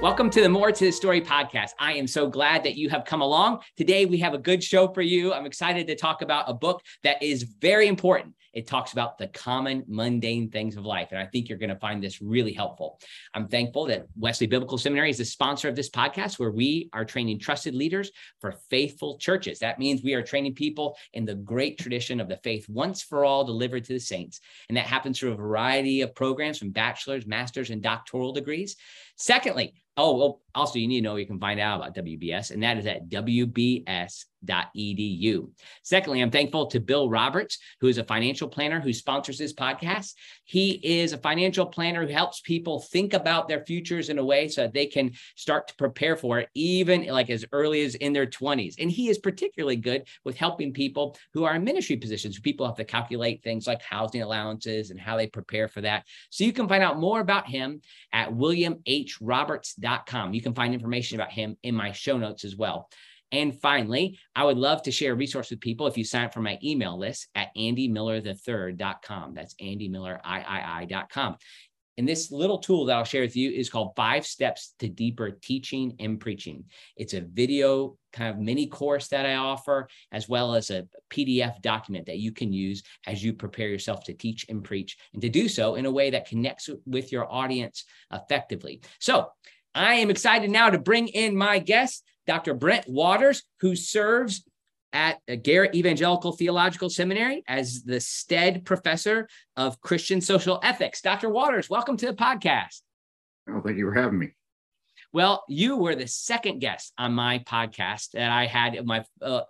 Welcome 0.00 0.30
to 0.30 0.40
the 0.40 0.48
More 0.48 0.70
to 0.70 0.84
the 0.84 0.92
Story 0.92 1.20
podcast. 1.20 1.70
I 1.80 1.94
am 1.94 2.06
so 2.06 2.28
glad 2.28 2.62
that 2.62 2.76
you 2.76 2.88
have 2.88 3.04
come 3.04 3.20
along. 3.20 3.62
Today, 3.76 4.06
we 4.06 4.18
have 4.18 4.32
a 4.32 4.38
good 4.38 4.62
show 4.62 4.86
for 4.86 5.02
you. 5.02 5.32
I'm 5.32 5.44
excited 5.44 5.88
to 5.88 5.96
talk 5.96 6.22
about 6.22 6.48
a 6.48 6.54
book 6.54 6.82
that 7.02 7.20
is 7.20 7.42
very 7.42 7.88
important. 7.88 8.36
It 8.54 8.68
talks 8.68 8.92
about 8.92 9.18
the 9.18 9.26
common, 9.26 9.84
mundane 9.88 10.50
things 10.50 10.76
of 10.76 10.86
life. 10.86 11.08
And 11.10 11.20
I 11.20 11.26
think 11.26 11.48
you're 11.48 11.58
going 11.58 11.68
to 11.70 11.78
find 11.78 12.02
this 12.02 12.22
really 12.22 12.52
helpful. 12.52 13.00
I'm 13.34 13.48
thankful 13.48 13.86
that 13.86 14.06
Wesley 14.16 14.46
Biblical 14.46 14.78
Seminary 14.78 15.10
is 15.10 15.18
the 15.18 15.24
sponsor 15.24 15.68
of 15.68 15.74
this 15.74 15.90
podcast, 15.90 16.38
where 16.38 16.52
we 16.52 16.88
are 16.92 17.04
training 17.04 17.40
trusted 17.40 17.74
leaders 17.74 18.12
for 18.40 18.52
faithful 18.70 19.18
churches. 19.18 19.58
That 19.58 19.80
means 19.80 20.02
we 20.02 20.14
are 20.14 20.22
training 20.22 20.54
people 20.54 20.96
in 21.12 21.24
the 21.24 21.34
great 21.34 21.76
tradition 21.76 22.20
of 22.20 22.28
the 22.28 22.38
faith 22.38 22.68
once 22.68 23.02
for 23.02 23.24
all 23.24 23.44
delivered 23.44 23.84
to 23.86 23.94
the 23.94 24.00
saints. 24.00 24.40
And 24.68 24.76
that 24.76 24.86
happens 24.86 25.18
through 25.18 25.32
a 25.32 25.36
variety 25.36 26.02
of 26.02 26.14
programs 26.14 26.58
from 26.58 26.70
bachelor's, 26.70 27.26
master's, 27.26 27.70
and 27.70 27.82
doctoral 27.82 28.32
degrees. 28.32 28.76
Secondly, 29.16 29.74
oh, 29.98 30.16
well, 30.16 30.40
also 30.54 30.78
you 30.78 30.88
need 30.88 31.00
to 31.00 31.04
know 31.04 31.16
you 31.16 31.26
can 31.26 31.40
find 31.40 31.60
out 31.60 31.80
about 31.80 31.94
WBS, 31.94 32.52
and 32.52 32.62
that 32.62 32.78
is 32.78 32.86
at 32.86 33.08
WBS 33.08 34.24
edu. 34.46 35.50
Secondly, 35.82 36.20
I'm 36.20 36.30
thankful 36.30 36.66
to 36.66 36.80
Bill 36.80 37.10
Roberts, 37.10 37.58
who 37.80 37.88
is 37.88 37.98
a 37.98 38.04
financial 38.04 38.48
planner 38.48 38.80
who 38.80 38.92
sponsors 38.92 39.38
this 39.38 39.52
podcast. 39.52 40.14
He 40.44 40.80
is 40.82 41.12
a 41.12 41.18
financial 41.18 41.66
planner 41.66 42.06
who 42.06 42.12
helps 42.12 42.40
people 42.40 42.80
think 42.80 43.14
about 43.14 43.48
their 43.48 43.64
futures 43.64 44.08
in 44.08 44.18
a 44.18 44.24
way 44.24 44.48
so 44.48 44.62
that 44.62 44.74
they 44.74 44.86
can 44.86 45.12
start 45.36 45.68
to 45.68 45.74
prepare 45.76 46.16
for 46.16 46.38
it, 46.38 46.48
even 46.54 47.06
like 47.06 47.30
as 47.30 47.44
early 47.52 47.84
as 47.84 47.94
in 47.96 48.12
their 48.12 48.26
20s. 48.26 48.74
And 48.78 48.90
he 48.90 49.08
is 49.08 49.18
particularly 49.18 49.76
good 49.76 50.06
with 50.24 50.36
helping 50.36 50.72
people 50.72 51.16
who 51.34 51.44
are 51.44 51.54
in 51.54 51.64
ministry 51.64 51.96
positions. 51.96 52.38
People 52.38 52.66
have 52.66 52.76
to 52.76 52.84
calculate 52.84 53.42
things 53.42 53.66
like 53.66 53.82
housing 53.82 54.22
allowances 54.22 54.90
and 54.90 55.00
how 55.00 55.16
they 55.16 55.26
prepare 55.26 55.68
for 55.68 55.80
that. 55.82 56.04
So 56.30 56.44
you 56.44 56.52
can 56.52 56.68
find 56.68 56.82
out 56.82 56.98
more 56.98 57.20
about 57.20 57.48
him 57.48 57.80
at 58.12 58.30
williamhroberts.com. 58.30 60.34
You 60.34 60.42
can 60.42 60.54
find 60.54 60.74
information 60.74 61.20
about 61.20 61.32
him 61.32 61.56
in 61.62 61.74
my 61.74 61.92
show 61.92 62.18
notes 62.18 62.44
as 62.44 62.56
well. 62.56 62.88
And 63.32 63.60
finally, 63.60 64.18
I 64.34 64.44
would 64.44 64.56
love 64.56 64.82
to 64.84 64.92
share 64.92 65.12
a 65.12 65.16
resource 65.16 65.50
with 65.50 65.60
people 65.60 65.86
if 65.86 65.98
you 65.98 66.04
sign 66.04 66.26
up 66.26 66.34
for 66.34 66.40
my 66.40 66.58
email 66.62 66.98
list 66.98 67.28
at 67.34 67.54
andymillerthird.com. 67.56 69.34
That's 69.34 69.54
andymillerii.com. 69.54 71.36
And 71.98 72.08
this 72.08 72.30
little 72.30 72.58
tool 72.58 72.84
that 72.84 72.96
I'll 72.96 73.02
share 73.02 73.22
with 73.22 73.36
you 73.36 73.50
is 73.50 73.68
called 73.68 73.96
Five 73.96 74.24
Steps 74.24 74.74
to 74.78 74.88
Deeper 74.88 75.32
Teaching 75.32 75.96
and 75.98 76.20
Preaching. 76.20 76.64
It's 76.96 77.12
a 77.12 77.22
video 77.22 77.98
kind 78.12 78.30
of 78.30 78.38
mini 78.38 78.68
course 78.68 79.08
that 79.08 79.26
I 79.26 79.34
offer, 79.34 79.88
as 80.12 80.28
well 80.28 80.54
as 80.54 80.70
a 80.70 80.86
PDF 81.10 81.60
document 81.60 82.06
that 82.06 82.18
you 82.18 82.30
can 82.30 82.52
use 82.52 82.84
as 83.08 83.22
you 83.22 83.32
prepare 83.32 83.66
yourself 83.66 84.04
to 84.04 84.14
teach 84.14 84.46
and 84.48 84.62
preach, 84.62 84.96
and 85.12 85.20
to 85.22 85.28
do 85.28 85.48
so 85.48 85.74
in 85.74 85.86
a 85.86 85.90
way 85.90 86.10
that 86.10 86.28
connects 86.28 86.70
with 86.86 87.10
your 87.10 87.30
audience 87.30 87.84
effectively. 88.12 88.80
So 89.00 89.32
I 89.74 89.94
am 89.94 90.08
excited 90.08 90.50
now 90.50 90.70
to 90.70 90.78
bring 90.78 91.08
in 91.08 91.36
my 91.36 91.58
guest. 91.58 92.04
Dr. 92.28 92.52
Brent 92.52 92.86
Waters, 92.86 93.42
who 93.60 93.74
serves 93.74 94.44
at 94.92 95.18
Garrett 95.42 95.74
Evangelical 95.74 96.32
Theological 96.32 96.90
Seminary 96.90 97.42
as 97.48 97.82
the 97.84 98.00
Stead 98.00 98.66
Professor 98.66 99.28
of 99.56 99.80
Christian 99.80 100.20
Social 100.20 100.60
Ethics. 100.62 101.00
Dr. 101.00 101.30
Waters, 101.30 101.70
welcome 101.70 101.96
to 101.96 102.06
the 102.06 102.12
podcast. 102.12 102.82
Oh, 103.50 103.62
thank 103.64 103.78
you 103.78 103.86
for 103.86 103.94
having 103.94 104.18
me. 104.18 104.28
Well, 105.10 105.42
you 105.48 105.76
were 105.76 105.94
the 105.94 106.06
second 106.06 106.58
guest 106.58 106.92
on 106.98 107.14
my 107.14 107.38
podcast 107.40 108.10
that 108.10 108.30
I 108.30 108.44
had 108.44 108.84
my 108.84 109.04
uh, 109.22 109.40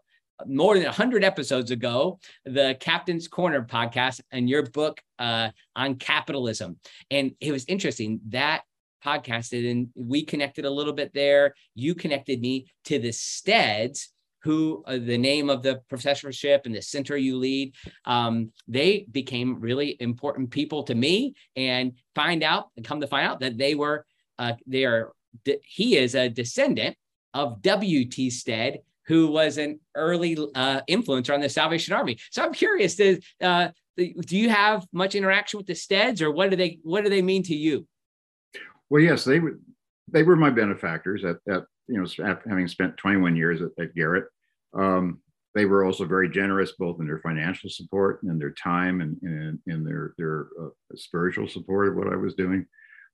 more 0.47 0.75
than 0.75 0.84
100 0.84 1.25
episodes 1.25 1.72
ago, 1.72 2.21
the 2.44 2.77
Captain's 2.78 3.27
Corner 3.27 3.62
podcast 3.62 4.21
and 4.31 4.49
your 4.49 4.62
book 4.62 5.00
uh, 5.19 5.50
on 5.75 5.97
capitalism. 5.97 6.78
And 7.11 7.33
it 7.41 7.50
was 7.50 7.65
interesting 7.65 8.21
that 8.28 8.62
podcasted 9.04 9.70
and 9.70 9.88
we 9.94 10.25
connected 10.25 10.64
a 10.64 10.70
little 10.70 10.92
bit 10.92 11.12
there. 11.14 11.54
You 11.75 11.94
connected 11.94 12.41
me 12.41 12.66
to 12.84 12.98
the 12.98 13.12
Steads, 13.12 14.12
who 14.42 14.84
uh, 14.86 14.98
the 14.98 15.19
name 15.19 15.50
of 15.50 15.62
the 15.62 15.81
professorship 15.88 16.62
and 16.64 16.75
the 16.75 16.82
center 16.82 17.16
you 17.16 17.37
lead. 17.37 17.75
Um, 18.04 18.53
they 18.66 19.06
became 19.10 19.60
really 19.60 19.97
important 20.00 20.50
people 20.50 20.84
to 20.84 20.94
me 20.94 21.34
and 21.56 21.92
find 22.14 22.42
out 22.42 22.69
and 22.76 22.87
come 22.87 23.00
to 23.00 23.06
find 23.06 23.26
out 23.26 23.41
that 23.41 23.58
they 23.58 23.75
were, 23.75 24.06
uh, 24.38 24.53
they 24.66 24.84
are, 24.84 25.12
he 25.64 25.97
is 25.97 26.14
a 26.14 26.28
descendant 26.28 26.97
of 27.34 27.60
W.T. 27.62 28.31
Stead, 28.31 28.78
who 29.06 29.28
was 29.28 29.58
an 29.58 29.81
early 29.94 30.37
uh, 30.54 30.81
influencer 30.88 31.34
on 31.34 31.41
the 31.41 31.48
Salvation 31.48 31.94
Army. 31.94 32.19
So 32.31 32.42
I'm 32.42 32.53
curious, 32.53 32.94
does, 32.97 33.19
uh, 33.41 33.69
do 33.97 34.37
you 34.37 34.48
have 34.50 34.87
much 34.92 35.14
interaction 35.14 35.58
with 35.58 35.66
the 35.66 35.75
Steads 35.75 36.22
or 36.22 36.31
what 36.31 36.50
do 36.50 36.56
they, 36.56 36.78
what 36.82 37.04
do 37.04 37.10
they 37.10 37.22
mean 37.22 37.42
to 37.44 37.54
you? 37.54 37.87
Well, 38.91 39.03
yes, 39.03 39.25
they 39.25 39.41
were 39.41 39.59
they 40.10 40.22
were 40.22 40.37
my 40.37 40.50
benefactors 40.50 41.25
at, 41.25 41.37
at 41.49 41.65
you 41.87 42.03
know 42.03 42.34
having 42.49 42.69
spent 42.69 42.97
21 42.97 43.37
years 43.37 43.60
at, 43.62 43.71
at 43.82 43.94
Garrett. 43.94 44.26
Um, 44.75 45.21
they 45.54 45.65
were 45.65 45.84
also 45.84 46.04
very 46.04 46.28
generous 46.28 46.72
both 46.78 47.00
in 47.00 47.06
their 47.06 47.21
financial 47.21 47.71
support 47.71 48.22
and 48.22 48.41
their 48.41 48.53
time 48.53 49.00
and 49.00 49.19
in, 49.22 49.60
in 49.66 49.84
their 49.84 50.15
their 50.19 50.49
uh, 50.60 50.69
spiritual 50.94 51.49
support 51.49 51.88
of 51.88 51.97
what 51.97 52.12
I 52.12 52.16
was 52.16 52.34
doing. 52.34 52.66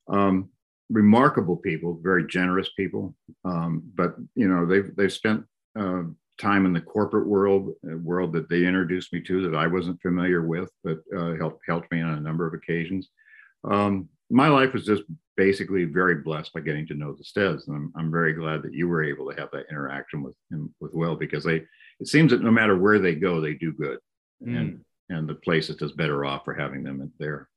Um, 0.07 0.49
remarkable 0.89 1.57
people, 1.57 1.99
very 2.03 2.27
generous 2.27 2.69
people. 2.77 3.15
Um, 3.43 3.83
but 3.95 4.15
you 4.35 4.47
know 4.47 4.65
they've 4.65 4.95
they've 4.95 5.11
spent 5.11 5.43
uh, 5.77 6.03
time 6.37 6.65
in 6.65 6.73
the 6.73 6.81
corporate 6.81 7.27
world, 7.27 7.73
a 7.89 7.97
world 7.97 8.33
that 8.33 8.49
they 8.49 8.65
introduced 8.65 9.13
me 9.13 9.21
to 9.21 9.49
that 9.49 9.57
I 9.57 9.67
wasn't 9.67 10.01
familiar 10.01 10.45
with, 10.45 10.69
but 10.83 10.99
uh, 11.17 11.35
helped 11.35 11.61
helped 11.67 11.91
me 11.91 12.01
on 12.01 12.15
a 12.15 12.21
number 12.21 12.45
of 12.45 12.53
occasions. 12.53 13.09
Um, 13.63 14.09
my 14.29 14.47
life 14.47 14.73
was 14.73 14.85
just 14.85 15.03
basically 15.37 15.85
very 15.85 16.15
blessed 16.15 16.53
by 16.53 16.61
getting 16.61 16.87
to 16.87 16.93
know 16.93 17.13
the 17.13 17.23
Steads. 17.23 17.67
And 17.67 17.75
I'm, 17.75 17.93
I'm 17.97 18.11
very 18.11 18.33
glad 18.33 18.63
that 18.63 18.73
you 18.73 18.87
were 18.87 19.03
able 19.03 19.29
to 19.29 19.39
have 19.39 19.49
that 19.51 19.65
interaction 19.69 20.23
with 20.23 20.35
him 20.51 20.73
with 20.79 20.93
Will 20.93 21.15
because 21.15 21.43
they 21.43 21.63
it 21.99 22.07
seems 22.07 22.31
that 22.31 22.41
no 22.41 22.51
matter 22.51 22.77
where 22.77 22.99
they 22.99 23.15
go, 23.15 23.39
they 23.39 23.53
do 23.53 23.71
good. 23.71 23.99
Mm. 24.45 24.59
And 24.59 24.85
and 25.09 25.29
the 25.29 25.35
place 25.35 25.69
is 25.69 25.75
just 25.75 25.97
better 25.97 26.25
off 26.25 26.43
for 26.45 26.53
having 26.53 26.83
them 26.83 27.11
there. 27.19 27.47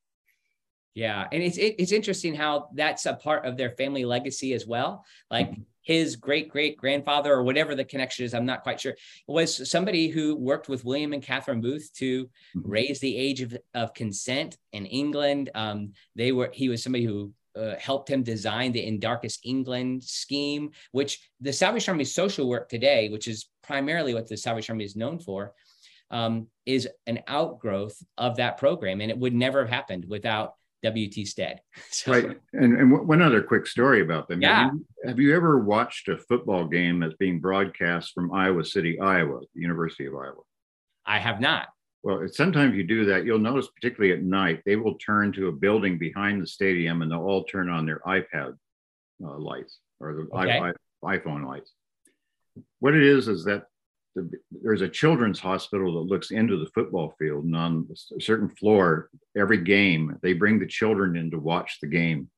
Yeah, 0.95 1.27
and 1.31 1.43
it's 1.43 1.59
it, 1.59 1.77
it's 1.79 1.93
interesting 1.93 2.35
how 2.35 2.69
that's 2.75 3.07
a 3.07 3.15
part 3.15 3.47
of 3.47 3.57
their 3.57 3.71
family 3.71 4.05
legacy 4.05 4.53
as 4.53 4.67
well. 4.67 5.05
Like 5.31 5.51
mm-hmm. 5.51 5.63
His 5.89 6.17
great 6.17 6.51
great 6.51 6.77
grandfather 6.77 7.33
or 7.33 7.43
whatever 7.43 7.75
the 7.75 7.85
connection 7.85 8.27
is, 8.27 8.35
I'm 8.35 8.45
not 8.45 8.63
quite 8.63 8.79
sure, 8.79 8.95
was 9.27 9.71
somebody 9.71 10.09
who 10.09 10.37
worked 10.37 10.69
with 10.69 10.85
William 10.85 11.15
and 11.15 11.23
Catherine 11.23 11.63
Booth 11.63 11.91
to 11.95 12.27
mm-hmm. 12.27 12.71
raise 12.71 13.01
the 13.01 13.17
age 13.17 13.41
of, 13.41 13.57
of 13.73 13.95
consent 13.95 14.59
in 14.75 14.85
England. 14.85 15.49
Um, 15.55 15.95
they 16.15 16.31
were 16.31 16.51
he 16.53 16.69
was 16.69 16.83
somebody 16.83 17.07
who 17.07 17.33
uh, 17.57 17.75
helped 17.77 18.11
him 18.11 18.23
design 18.23 18.71
the 18.71 18.85
In 18.85 19.01
Darkest 19.01 19.41
England 19.45 20.05
scheme, 20.05 20.73
which 20.93 21.27
the 21.41 21.55
Salvation 21.55 21.93
Army's 21.93 22.15
social 22.15 22.47
work 22.47 22.69
today, 22.69 23.09
which 23.09 23.27
is 23.27 23.49
primarily 23.63 24.13
what 24.13 24.29
the 24.29 24.37
Salvation 24.37 24.75
Army 24.75 24.85
is 24.85 24.95
known 24.95 25.19
for, 25.19 25.55
um, 26.11 26.49
is 26.67 26.87
an 27.07 27.21
outgrowth 27.29 27.97
of 28.19 28.37
that 28.37 28.59
program. 28.59 29.01
And 29.01 29.11
it 29.11 29.19
would 29.19 29.35
never 29.35 29.61
have 29.61 29.71
happened 29.71 30.05
without 30.07 30.53
WT 30.85 31.27
Stead. 31.27 31.61
So, 31.91 32.13
right. 32.13 32.41
And, 32.53 32.79
and 32.79 33.09
one 33.09 33.23
other 33.23 33.43
quick 33.43 33.67
story 33.67 34.03
about 34.03 34.29
them. 34.29 34.43
Yeah. 34.43 34.65
Have 34.65 34.75
you, 34.75 35.09
have 35.09 35.19
you, 35.19 35.37
ever 35.37 35.59
watched 35.59 36.09
a 36.09 36.19
football 36.19 36.67
game 36.67 37.01
that's 37.01 37.17
being 37.17 37.41
broadcast 37.41 38.13
from 38.13 38.33
Iowa 38.33 38.65
City, 38.65 39.01
Iowa, 39.01 39.41
the 39.55 39.61
University 39.61 40.07
of 40.07 40.15
Iowa? 40.15 40.43
I 41.07 41.19
have 41.19 41.41
not. 41.41 41.69
Well, 42.03 42.27
sometimes 42.31 42.77
you 42.77 42.85
do 42.85 43.07
that. 43.07 43.25
You'll 43.25 43.39
notice, 43.39 43.69
particularly 43.69 44.13
at 44.13 44.23
night, 44.23 44.63
they 44.65 44.77
will 44.77 44.95
turn 44.95 45.33
to 45.33 45.49
a 45.49 45.53
building 45.53 45.99
behind 45.99 46.41
the 46.41 46.47
stadium 46.47 47.03
and 47.03 47.11
they'll 47.11 47.21
all 47.21 47.45
turn 47.45 47.69
on 47.69 47.87
their 47.87 48.01
iPad 48.07 48.55
uh, 49.25 49.39
lights 49.39 49.79
or 50.01 50.15
the 50.15 50.29
okay. 50.37 50.73
IPhone 51.05 51.47
lights. 51.47 51.73
What 52.81 52.95
it 52.95 53.03
is 53.03 53.29
is 53.29 53.45
that 53.45 53.65
the, 54.23 54.39
there's 54.63 54.83
a 54.83 54.89
children's 54.89 55.41
hospital 55.41 55.95
that 55.95 56.13
looks 56.13 56.31
into 56.31 56.59
the 56.59 56.71
football 56.75 57.15
field, 57.19 57.45
and 57.45 57.57
on 57.57 57.89
a 58.17 58.21
certain 58.21 58.49
floor, 58.49 59.11
every 59.37 59.59
game 59.59 60.17
they 60.23 60.33
bring 60.33 60.59
the 60.59 60.67
children 60.67 61.17
in 61.17 61.31
to 61.31 61.39
watch 61.39 61.79
the 61.81 61.89
game, 61.89 62.29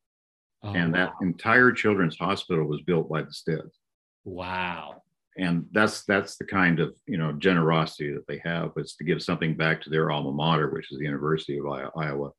oh, 0.63 0.73
and 0.73 0.93
wow. 0.93 0.99
that 0.99 1.25
entire 1.25 1.73
children's 1.73 2.19
hospital 2.19 2.65
was 2.65 2.83
built 2.83 3.09
by 3.09 3.23
the 3.23 3.33
Steads. 3.33 3.79
Wow! 4.25 5.03
and 5.37 5.67
that's 5.73 6.05
that's 6.05 6.37
the 6.37 6.45
kind 6.45 6.81
of 6.81 6.95
you 7.07 7.17
know 7.17 7.33
generosity 7.33 8.13
that 8.13 8.27
they 8.27 8.41
have 8.45 8.73
is 8.77 8.95
to 8.95 9.05
give 9.05 9.23
something 9.23 9.57
back 9.57 9.81
to 9.81 9.91
their 9.91 10.11
alma 10.11 10.33
mater 10.33 10.71
which 10.71 10.91
is 10.91 10.99
the 10.99 11.05
university 11.05 11.59
of 11.59 11.67
iowa 11.97 12.31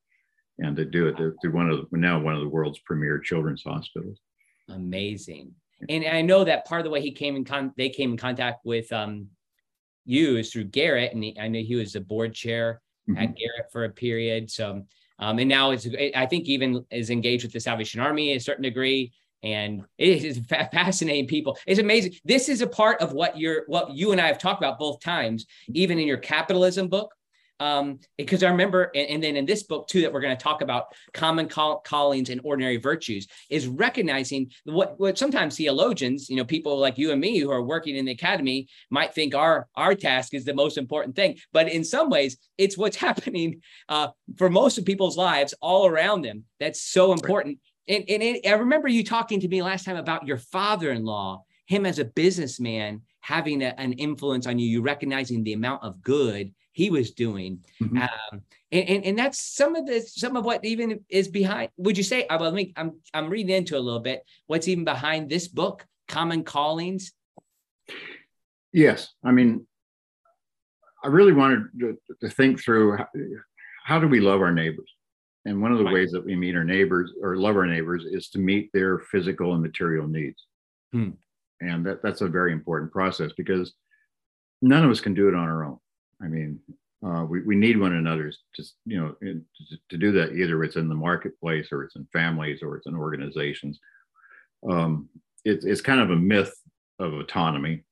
and 0.59 0.75
to 0.75 0.85
do 0.85 1.07
it 1.07 1.15
through 1.41 1.51
one 1.51 1.69
of 1.69 1.79
the, 1.79 1.97
now 1.97 2.19
one 2.19 2.35
of 2.35 2.41
the 2.41 2.49
world's 2.49 2.79
premier 2.79 3.17
children's 3.17 3.63
hospitals 3.63 4.19
amazing 4.69 5.51
and 5.89 6.05
i 6.05 6.21
know 6.21 6.43
that 6.43 6.65
part 6.65 6.81
of 6.81 6.85
the 6.85 6.89
way 6.89 7.01
he 7.01 7.11
came 7.11 7.35
in 7.35 7.43
con 7.43 7.73
they 7.77 7.89
came 7.89 8.11
in 8.11 8.17
contact 8.17 8.65
with 8.65 8.91
um 8.91 9.27
you 10.05 10.37
is 10.37 10.51
through 10.51 10.63
garrett 10.63 11.13
and 11.13 11.23
he, 11.23 11.37
i 11.39 11.47
know 11.47 11.59
he 11.59 11.75
was 11.75 11.93
the 11.93 12.01
board 12.01 12.33
chair 12.33 12.81
mm-hmm. 13.09 13.21
at 13.21 13.35
garrett 13.35 13.71
for 13.71 13.85
a 13.85 13.89
period. 13.89 14.49
So 14.49 14.83
um, 15.19 15.37
and 15.37 15.49
now 15.49 15.71
it's 15.71 15.87
i 16.15 16.25
think 16.25 16.47
even 16.47 16.85
is 16.91 17.09
engaged 17.09 17.43
with 17.43 17.53
the 17.53 17.59
salvation 17.59 17.99
army 17.99 18.33
a 18.33 18.39
certain 18.39 18.63
degree 18.63 19.11
and 19.43 19.83
it 19.97 20.23
is 20.23 20.39
fascinating 20.71 21.27
people. 21.27 21.57
It's 21.65 21.79
amazing. 21.79 22.13
This 22.23 22.47
is 22.47 22.61
a 22.61 22.67
part 22.67 23.01
of 23.01 23.13
what 23.13 23.37
you're 23.37 23.63
what 23.67 23.91
you 23.91 24.11
and 24.11 24.21
i 24.21 24.27
have 24.27 24.37
talked 24.37 24.61
about 24.61 24.79
both 24.79 24.99
times 24.99 25.45
even 25.69 25.99
in 25.99 26.07
your 26.07 26.17
capitalism 26.17 26.87
book 26.87 27.13
um, 27.61 27.99
because 28.17 28.41
I 28.41 28.49
remember, 28.49 28.89
and, 28.95 29.07
and, 29.07 29.23
then 29.23 29.35
in 29.35 29.45
this 29.45 29.61
book 29.61 29.87
too, 29.87 30.01
that 30.01 30.11
we're 30.11 30.19
going 30.19 30.35
to 30.35 30.43
talk 30.43 30.63
about 30.63 30.85
common 31.13 31.47
call, 31.47 31.79
callings 31.81 32.31
and 32.31 32.41
ordinary 32.43 32.77
virtues, 32.77 33.27
is 33.51 33.67
recognizing 33.67 34.49
what 34.63 34.99
what 34.99 35.15
sometimes 35.19 35.57
theologians, 35.57 36.27
you 36.27 36.37
know, 36.37 36.43
people 36.43 36.79
like 36.79 36.97
you 36.97 37.11
and 37.11 37.21
me 37.21 37.37
who 37.37 37.51
are 37.51 37.61
working 37.61 37.95
in 37.95 38.05
the 38.05 38.13
academy 38.13 38.67
might 38.89 39.13
think 39.13 39.35
our 39.35 39.67
our 39.75 39.93
task 39.93 40.33
is 40.33 40.43
the 40.43 40.55
most 40.55 40.75
important 40.75 41.15
thing, 41.15 41.37
but 41.53 41.71
in 41.71 41.83
some 41.83 42.09
ways, 42.09 42.35
it's 42.57 42.79
what's 42.79 42.97
happening 43.07 43.61
uh, 43.89 44.07
for 44.37 44.49
most 44.49 44.79
of 44.79 44.85
people's 44.85 45.15
lives 45.15 45.53
all 45.61 45.85
around 45.85 46.23
them. 46.23 46.43
That's 46.59 46.81
so 46.81 47.13
important. 47.13 47.59
And, 47.87 48.03
and 48.09 48.23
it, 48.23 48.47
I 48.47 48.53
remember 48.53 48.87
you 48.87 49.03
talking 49.03 49.39
to 49.39 49.47
me 49.47 49.61
last 49.61 49.85
time 49.85 49.97
about 49.97 50.25
your 50.25 50.37
father-in-law, 50.37 51.43
him 51.67 51.85
as 51.85 51.99
a 51.99 52.05
businessman 52.05 53.01
having 53.19 53.61
a, 53.61 53.75
an 53.77 53.93
influence 53.93 54.47
on 54.47 54.57
you, 54.57 54.67
you 54.67 54.81
recognizing 54.81 55.43
the 55.43 55.53
amount 55.53 55.83
of 55.83 56.01
good 56.01 56.51
he 56.71 56.89
was 56.89 57.12
doing. 57.12 57.63
Mm-hmm. 57.81 57.97
Um, 57.97 58.41
and, 58.71 58.89
and, 58.89 59.06
and, 59.06 59.19
that's 59.19 59.39
some 59.39 59.75
of 59.75 59.85
the 59.85 60.01
some 60.01 60.35
of 60.35 60.45
what 60.45 60.63
even 60.63 61.01
is 61.09 61.27
behind. 61.27 61.69
Would 61.77 61.97
you 61.97 62.03
say? 62.03 62.25
Uh, 62.27 62.38
well, 62.39 62.51
me, 62.51 62.73
I'm 62.75 63.00
I'm 63.13 63.29
reading 63.29 63.56
into 63.56 63.77
a 63.77 63.79
little 63.79 64.00
bit. 64.00 64.23
What's 64.47 64.68
even 64.68 64.85
behind 64.85 65.29
this 65.29 65.47
book, 65.47 65.85
Common 66.07 66.44
Callings? 66.44 67.12
Yes, 68.71 69.09
I 69.23 69.31
mean, 69.31 69.68
I 71.03 71.07
really 71.07 71.33
wanted 71.33 71.63
to, 71.79 71.97
to 72.21 72.29
think 72.29 72.62
through 72.62 72.97
how, 72.97 73.07
how, 73.83 74.00
do 74.00 74.07
we 74.07 74.21
love 74.21 74.39
our 74.39 74.53
neighbors, 74.53 74.89
and 75.44 75.62
one 75.62 75.74
of 75.74 75.77
the 75.77 75.83
right. 75.83 75.94
ways 75.94 76.12
that 76.12 76.25
we 76.25 76.38
meet 76.38 76.56
our 76.56 76.63
neighbors 76.63 77.12
or 77.21 77.35
love 77.35 77.57
our 77.57 77.65
neighbors 77.65 78.06
is 78.06 78.29
to 78.29 78.39
meet 78.39 78.69
their 78.74 79.00
physical 79.00 79.53
and 79.53 79.62
material 79.62 80.07
needs. 80.07 80.45
Hmm. 80.94 81.12
And 81.59 81.85
that, 81.85 82.01
that's 82.01 82.21
a 82.21 82.27
very 82.27 82.53
important 82.53 82.91
process 82.91 83.31
because 83.35 83.74
none 84.62 84.85
of 84.85 84.91
us 84.91 85.01
can 85.01 85.13
do 85.13 85.27
it 85.27 85.35
on 85.35 85.47
our 85.47 85.63
own. 85.63 85.77
I 86.23 86.27
mean, 86.27 86.59
uh, 87.06 87.25
we, 87.25 87.41
we 87.41 87.56
need 87.56 87.79
one 87.79 87.94
another 87.94 88.31
to, 88.56 88.63
you 88.85 89.00
know, 89.00 89.15
to, 89.21 89.41
to, 89.89 89.97
do 89.97 90.12
that. 90.12 90.33
Either 90.33 90.63
it's 90.63 90.75
in 90.75 90.88
the 90.88 90.95
marketplace 90.95 91.69
or 91.71 91.83
it's 91.83 91.95
in 91.95 92.07
families 92.13 92.62
or 92.62 92.77
it's 92.77 92.85
in 92.85 92.95
organizations. 92.95 93.79
Um, 94.69 95.09
it, 95.44 95.63
it's 95.63 95.81
kind 95.81 96.00
of 96.00 96.12
a 96.12 96.15
myth 96.15 96.53
of 97.00 97.13
autonomy. 97.13 97.83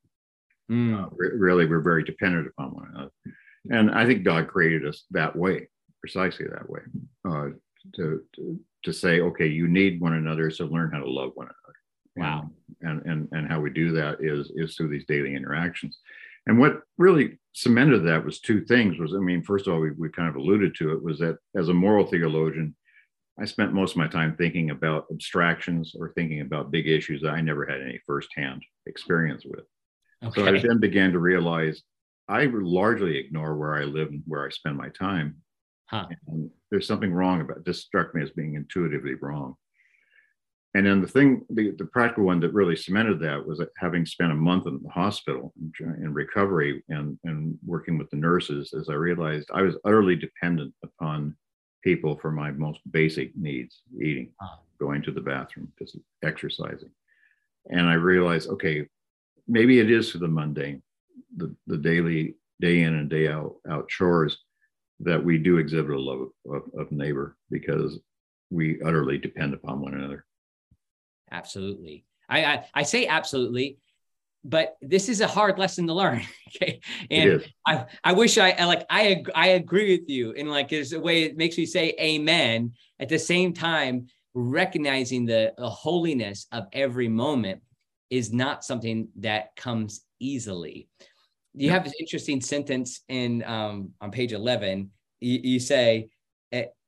Mm. 0.71 1.03
Uh, 1.03 1.09
re- 1.15 1.37
really, 1.37 1.65
we're 1.65 1.81
very 1.81 2.03
dependent 2.03 2.47
upon 2.47 2.75
one 2.75 2.87
another. 2.93 3.11
And 3.71 3.91
I 3.91 4.05
think 4.05 4.23
God 4.23 4.47
created 4.47 4.85
us 4.85 5.05
that 5.11 5.35
way, 5.35 5.67
precisely 5.99 6.45
that 6.45 6.69
way, 6.69 6.81
uh, 7.27 7.47
to, 7.95 8.23
to, 8.35 8.59
to 8.83 8.93
say, 8.93 9.21
okay, 9.21 9.47
you 9.47 9.67
need 9.67 9.99
one 9.99 10.13
another, 10.13 10.51
so 10.51 10.65
learn 10.65 10.91
how 10.91 10.99
to 10.99 11.09
love 11.09 11.31
one 11.33 11.47
another. 11.47 11.57
Wow. 12.15 12.49
And, 12.81 13.05
and, 13.05 13.27
and 13.31 13.47
how 13.47 13.59
we 13.59 13.71
do 13.71 13.91
that 13.93 14.17
is, 14.21 14.51
is 14.55 14.75
through 14.75 14.89
these 14.89 15.05
daily 15.05 15.35
interactions. 15.35 15.97
And 16.47 16.59
what 16.59 16.81
really 16.97 17.39
cemented 17.53 18.05
that 18.05 18.25
was 18.25 18.39
two 18.39 18.63
things 18.65 18.97
was, 18.97 19.13
I 19.13 19.19
mean, 19.19 19.43
first 19.43 19.67
of 19.67 19.73
all, 19.73 19.79
we, 19.79 19.91
we 19.91 20.09
kind 20.09 20.29
of 20.29 20.35
alluded 20.35 20.75
to 20.75 20.93
it, 20.93 21.03
was 21.03 21.19
that 21.19 21.37
as 21.55 21.69
a 21.69 21.73
moral 21.73 22.05
theologian, 22.05 22.75
I 23.39 23.45
spent 23.45 23.73
most 23.73 23.91
of 23.91 23.97
my 23.97 24.07
time 24.07 24.35
thinking 24.35 24.69
about 24.69 25.05
abstractions 25.11 25.93
or 25.97 26.11
thinking 26.13 26.41
about 26.41 26.71
big 26.71 26.87
issues 26.87 27.21
that 27.21 27.33
I 27.33 27.41
never 27.41 27.65
had 27.65 27.81
any 27.81 27.99
firsthand 28.05 28.63
experience 28.85 29.45
with. 29.45 29.65
Okay. 30.23 30.41
So 30.41 30.47
I 30.47 30.59
then 30.59 30.79
began 30.79 31.13
to 31.13 31.19
realize 31.19 31.81
I 32.27 32.45
largely 32.45 33.17
ignore 33.17 33.55
where 33.55 33.75
I 33.75 33.85
live 33.85 34.09
and 34.09 34.21
where 34.25 34.45
I 34.45 34.49
spend 34.49 34.77
my 34.77 34.89
time. 34.89 35.37
Huh. 35.85 36.07
And 36.27 36.49
there's 36.69 36.85
something 36.85 37.13
wrong 37.13 37.41
about 37.41 37.65
this 37.65 37.81
struck 37.81 38.13
me 38.13 38.21
as 38.21 38.29
being 38.31 38.55
intuitively 38.55 39.15
wrong. 39.15 39.55
And 40.75 40.85
then 40.85 41.01
the 41.01 41.07
thing, 41.07 41.45
the, 41.49 41.71
the 41.71 41.85
practical 41.85 42.25
one 42.25 42.39
that 42.41 42.53
really 42.53 42.75
cemented 42.75 43.19
that 43.21 43.43
was 43.43 43.57
that 43.57 43.69
having 43.77 44.05
spent 44.05 44.31
a 44.31 44.35
month 44.35 44.67
in 44.67 44.79
the 44.83 44.89
hospital 44.89 45.51
in, 45.79 46.13
recovery 46.13 46.83
and, 46.89 47.17
and 47.23 47.57
working 47.65 47.97
with 47.97 48.09
the 48.11 48.17
nurses, 48.17 48.73
as 48.73 48.87
I 48.87 48.93
realized 48.93 49.49
I 49.51 49.63
was 49.63 49.77
utterly 49.83 50.15
dependent 50.15 50.73
upon 50.83 51.35
people 51.83 52.17
for 52.17 52.31
my 52.31 52.51
most 52.51 52.81
basic 52.91 53.35
needs 53.35 53.81
eating, 53.99 54.31
ah. 54.41 54.59
going 54.79 55.01
to 55.03 55.11
the 55.11 55.21
bathroom, 55.21 55.71
just 55.79 55.97
exercising. 56.23 56.91
And 57.71 57.87
I 57.87 57.93
realized, 57.93 58.49
okay, 58.49 58.87
maybe 59.47 59.79
it 59.79 59.89
is 59.89 60.11
for 60.11 60.19
the 60.19 60.27
mundane, 60.27 60.83
the, 61.35 61.55
the 61.65 61.77
daily, 61.77 62.35
day 62.61 62.81
in 62.81 62.93
and 62.93 63.09
day 63.09 63.27
out, 63.27 63.55
out 63.69 63.89
chores 63.89 64.37
that 64.99 65.23
we 65.23 65.37
do 65.37 65.57
exhibit 65.57 65.95
a 65.95 65.99
love 65.99 66.29
of, 66.45 66.53
of, 66.53 66.79
of 66.79 66.91
neighbor 66.91 67.37
because 67.49 67.99
we 68.51 68.81
utterly 68.83 69.17
depend 69.17 69.53
upon 69.53 69.81
one 69.81 69.93
another. 69.93 70.25
Absolutely. 71.31 72.05
I, 72.27 72.45
I, 72.45 72.65
I 72.75 72.83
say 72.83 73.07
absolutely, 73.07 73.77
but 74.43 74.77
this 74.81 75.09
is 75.09 75.21
a 75.21 75.27
hard 75.27 75.57
lesson 75.59 75.87
to 75.87 75.93
learn. 75.93 76.21
okay. 76.47 76.79
And 77.09 77.45
I, 77.67 77.85
I 78.03 78.13
wish 78.13 78.37
I 78.37 78.63
like 78.65 78.85
I 78.89 79.23
I 79.35 79.47
agree 79.49 79.97
with 79.97 80.09
you 80.09 80.31
in 80.31 80.47
like 80.47 80.69
there's 80.69 80.93
a 80.93 80.99
way 80.99 81.23
it 81.23 81.37
makes 81.37 81.57
me 81.57 81.65
say 81.65 81.95
amen 81.99 82.73
at 82.99 83.09
the 83.09 83.19
same 83.19 83.53
time 83.53 84.07
recognizing 84.33 85.25
the, 85.25 85.53
the 85.57 85.69
holiness 85.69 86.47
of 86.51 86.67
every 86.71 87.07
moment 87.07 87.61
is 88.09 88.31
not 88.31 88.63
something 88.63 89.07
that 89.17 89.55
comes 89.55 90.01
easily. 90.19 90.87
You 91.55 91.71
have 91.71 91.83
this 91.83 91.95
interesting 91.99 92.41
sentence 92.41 93.01
in 93.09 93.43
um, 93.43 93.91
on 93.99 94.11
page 94.11 94.33
11. 94.33 94.91
You, 95.19 95.39
you 95.43 95.59
say, 95.59 96.09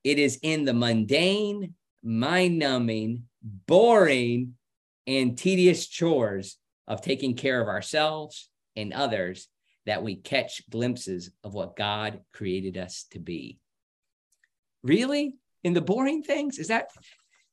it 0.03 0.17
is 0.17 0.39
in 0.41 0.65
the 0.65 0.73
mundane, 0.73 1.75
mind 2.03 2.57
numbing, 2.57 3.23
boring, 3.41 4.55
and 5.07 5.37
tedious 5.37 5.87
chores 5.87 6.57
of 6.87 7.01
taking 7.01 7.35
care 7.35 7.61
of 7.61 7.67
ourselves 7.67 8.49
and 8.75 8.93
others 8.93 9.47
that 9.85 10.03
we 10.03 10.15
catch 10.15 10.69
glimpses 10.69 11.31
of 11.43 11.53
what 11.53 11.75
God 11.75 12.21
created 12.33 12.77
us 12.77 13.05
to 13.11 13.19
be. 13.19 13.59
Really? 14.83 15.35
In 15.63 15.73
the 15.73 15.81
boring 15.81 16.23
things? 16.23 16.59
Is 16.59 16.67
that 16.67 16.89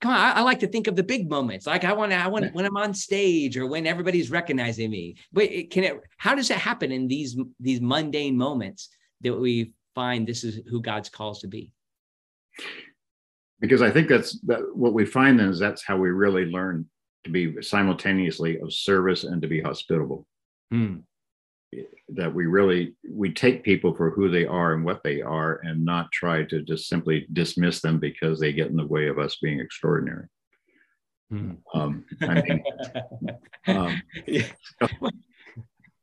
come 0.00 0.12
on? 0.12 0.18
I, 0.18 0.32
I 0.32 0.40
like 0.42 0.60
to 0.60 0.66
think 0.66 0.86
of 0.86 0.96
the 0.96 1.02
big 1.02 1.28
moments. 1.28 1.66
Like 1.66 1.84
I 1.84 1.92
want 1.92 2.12
to, 2.12 2.18
I 2.18 2.26
want 2.26 2.54
when 2.54 2.64
I'm 2.64 2.76
on 2.76 2.94
stage 2.94 3.56
or 3.56 3.66
when 3.66 3.86
everybody's 3.86 4.30
recognizing 4.30 4.90
me. 4.90 5.16
But 5.32 5.44
it, 5.44 5.70
can 5.70 5.84
it 5.84 6.00
how 6.16 6.34
does 6.34 6.50
it 6.50 6.58
happen 6.58 6.92
in 6.92 7.08
these 7.08 7.36
these 7.60 7.80
mundane 7.80 8.36
moments 8.36 8.90
that 9.22 9.34
we 9.34 9.72
find 9.94 10.26
this 10.26 10.44
is 10.44 10.60
who 10.70 10.80
God's 10.80 11.08
calls 11.08 11.40
to 11.40 11.48
be? 11.48 11.72
Because 13.60 13.82
I 13.82 13.90
think 13.90 14.08
that's 14.08 14.38
that 14.42 14.60
what 14.74 14.94
we 14.94 15.04
find 15.04 15.38
then 15.38 15.48
is 15.48 15.58
that's 15.58 15.84
how 15.84 15.96
we 15.96 16.10
really 16.10 16.46
learn 16.46 16.86
to 17.24 17.30
be 17.30 17.60
simultaneously 17.62 18.60
of 18.60 18.72
service 18.72 19.24
and 19.24 19.42
to 19.42 19.48
be 19.48 19.60
hospitable. 19.60 20.26
Hmm. 20.70 20.98
That 22.10 22.34
we 22.34 22.46
really 22.46 22.94
we 23.10 23.32
take 23.32 23.62
people 23.62 23.94
for 23.94 24.10
who 24.10 24.30
they 24.30 24.46
are 24.46 24.72
and 24.72 24.84
what 24.84 25.02
they 25.02 25.20
are, 25.20 25.60
and 25.64 25.84
not 25.84 26.10
try 26.12 26.44
to 26.44 26.62
just 26.62 26.88
simply 26.88 27.26
dismiss 27.32 27.80
them 27.80 27.98
because 27.98 28.40
they 28.40 28.52
get 28.52 28.68
in 28.68 28.76
the 28.76 28.86
way 28.86 29.08
of 29.08 29.18
us 29.18 29.36
being 29.42 29.60
extraordinary. 29.60 30.26
Hmm. 31.30 31.52
Um, 31.74 32.04
I 32.22 32.42
mean, 32.42 32.64
um, 33.66 34.02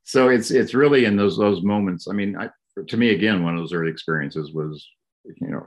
so 0.03 0.29
it's 0.29 0.51
it's 0.51 0.75
really 0.75 1.05
in 1.05 1.15
those 1.15 1.35
those 1.37 1.63
moments. 1.63 2.07
I 2.07 2.13
mean, 2.13 2.37
I, 2.37 2.49
to 2.87 2.97
me 2.97 3.09
again, 3.09 3.43
one 3.43 3.55
of 3.55 3.61
those 3.61 3.73
early 3.73 3.89
experiences 3.89 4.53
was, 4.53 4.87
you 5.23 5.47
know, 5.47 5.65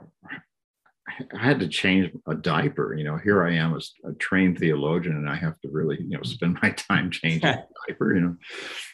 I 1.33 1.43
had 1.43 1.59
to 1.59 1.67
change 1.67 2.11
a 2.27 2.35
diaper. 2.35 2.93
You 2.95 3.03
know, 3.03 3.17
here 3.17 3.43
I 3.43 3.53
am 3.53 3.75
as 3.75 3.91
a 4.05 4.13
trained 4.13 4.59
theologian, 4.59 5.15
and 5.15 5.29
I 5.29 5.35
have 5.35 5.59
to 5.61 5.69
really, 5.69 5.97
you 6.01 6.17
know, 6.17 6.23
spend 6.23 6.57
my 6.61 6.69
time 6.89 7.11
changing 7.11 7.45
a 7.47 7.65
diaper. 7.87 8.15
You 8.15 8.21
know, 8.21 8.35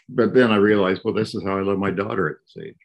but 0.10 0.34
then 0.34 0.51
I 0.51 0.58
realized, 0.58 1.01
well, 1.03 1.13
this 1.13 1.36
is 1.36 1.44
how 1.44 1.58
I 1.58 1.62
love 1.62 1.77
my 1.77 1.91
daughter 1.91 2.29
at 2.29 2.38
this 2.41 2.65
age. 2.65 2.77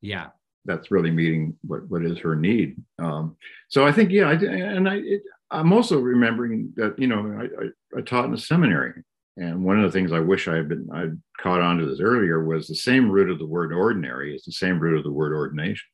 Yeah, 0.00 0.28
that's 0.64 0.90
really 0.90 1.10
meeting 1.10 1.56
what 1.62 1.88
what 1.88 2.04
is 2.04 2.18
her 2.18 2.36
need. 2.36 2.76
Um, 2.98 3.36
so 3.68 3.86
I 3.86 3.92
think, 3.92 4.10
yeah, 4.10 4.28
I, 4.28 4.32
and 4.32 4.88
I, 4.88 4.96
it, 4.96 5.22
I'm 5.50 5.72
also 5.72 5.98
remembering 5.98 6.72
that 6.76 6.98
you 6.98 7.06
know 7.06 7.38
I, 7.40 7.64
I, 7.64 7.98
I 7.98 8.02
taught 8.02 8.26
in 8.26 8.34
a 8.34 8.38
seminary, 8.38 9.02
and 9.36 9.64
one 9.64 9.78
of 9.78 9.90
the 9.90 9.96
things 9.96 10.12
I 10.12 10.20
wish 10.20 10.48
I 10.48 10.56
had 10.56 10.68
been 10.68 10.88
I 10.92 11.06
caught 11.42 11.60
on 11.60 11.78
to 11.78 11.86
this 11.86 12.00
earlier 12.00 12.44
was 12.44 12.66
the 12.66 12.74
same 12.74 13.10
root 13.10 13.30
of 13.30 13.38
the 13.38 13.46
word 13.46 13.72
ordinary 13.72 14.34
is 14.34 14.44
the 14.44 14.52
same 14.52 14.78
root 14.78 14.98
of 14.98 15.04
the 15.04 15.12
word 15.12 15.32
ordination. 15.32 15.86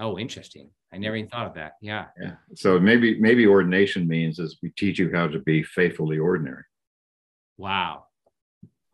Oh, 0.00 0.18
interesting. 0.18 0.70
I 0.92 0.96
never 0.96 1.14
even 1.14 1.28
thought 1.28 1.46
of 1.46 1.54
that. 1.54 1.72
Yeah. 1.82 2.06
Yeah. 2.20 2.32
So 2.54 2.80
maybe 2.80 3.20
maybe 3.20 3.46
ordination 3.46 4.08
means 4.08 4.38
is 4.38 4.58
we 4.62 4.70
teach 4.70 4.98
you 4.98 5.10
how 5.14 5.28
to 5.28 5.38
be 5.40 5.62
faithfully 5.62 6.18
ordinary. 6.18 6.64
Wow. 7.58 8.06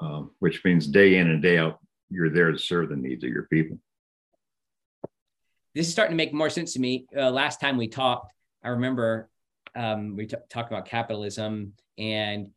Um, 0.00 0.32
which 0.40 0.64
means 0.64 0.86
day 0.88 1.16
in 1.16 1.30
and 1.30 1.40
day 1.40 1.58
out, 1.58 1.78
you're 2.10 2.28
there 2.28 2.50
to 2.50 2.58
serve 2.58 2.88
the 2.88 2.96
needs 2.96 3.22
of 3.22 3.30
your 3.30 3.44
people. 3.44 3.78
This 5.74 5.86
is 5.86 5.92
starting 5.92 6.12
to 6.12 6.16
make 6.16 6.34
more 6.34 6.50
sense 6.50 6.72
to 6.72 6.80
me. 6.80 7.06
Uh, 7.16 7.30
last 7.30 7.60
time 7.60 7.76
we 7.76 7.86
talked, 7.86 8.32
I 8.64 8.70
remember 8.70 9.30
um, 9.76 10.16
we 10.16 10.26
t- 10.26 10.36
talked 10.50 10.72
about 10.72 10.86
capitalism 10.86 11.74
and 11.98 12.48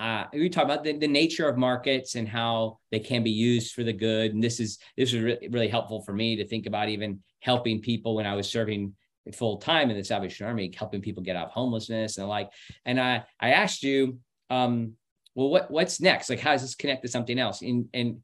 uh, 0.00 0.24
we 0.32 0.48
talk 0.48 0.64
about 0.64 0.82
the, 0.82 0.96
the 0.96 1.06
nature 1.06 1.46
of 1.46 1.58
markets 1.58 2.14
and 2.14 2.26
how 2.26 2.78
they 2.90 2.98
can 2.98 3.22
be 3.22 3.30
used 3.30 3.74
for 3.74 3.84
the 3.84 3.92
good. 3.92 4.32
And 4.32 4.42
this 4.42 4.58
is 4.58 4.78
this 4.96 5.12
is 5.12 5.20
re- 5.20 5.48
really 5.50 5.68
helpful 5.68 6.00
for 6.02 6.14
me 6.14 6.36
to 6.36 6.46
think 6.46 6.64
about 6.64 6.88
even 6.88 7.20
helping 7.40 7.82
people 7.82 8.14
when 8.14 8.26
I 8.26 8.34
was 8.34 8.50
serving 8.50 8.94
full 9.34 9.58
time 9.58 9.90
in 9.90 9.98
the 9.98 10.02
Salvation 10.02 10.46
Army, 10.46 10.72
helping 10.74 11.02
people 11.02 11.22
get 11.22 11.36
out 11.36 11.48
of 11.48 11.52
homelessness 11.52 12.16
and 12.16 12.26
like. 12.28 12.50
And 12.86 12.98
I 12.98 13.24
I 13.38 13.50
asked 13.50 13.82
you, 13.82 14.18
um, 14.48 14.94
well, 15.34 15.50
what 15.50 15.70
what's 15.70 16.00
next? 16.00 16.30
Like, 16.30 16.40
how 16.40 16.52
does 16.52 16.62
this 16.62 16.74
connect 16.74 17.02
to 17.02 17.08
something 17.08 17.38
else? 17.38 17.60
And 17.60 17.86
and 17.92 18.20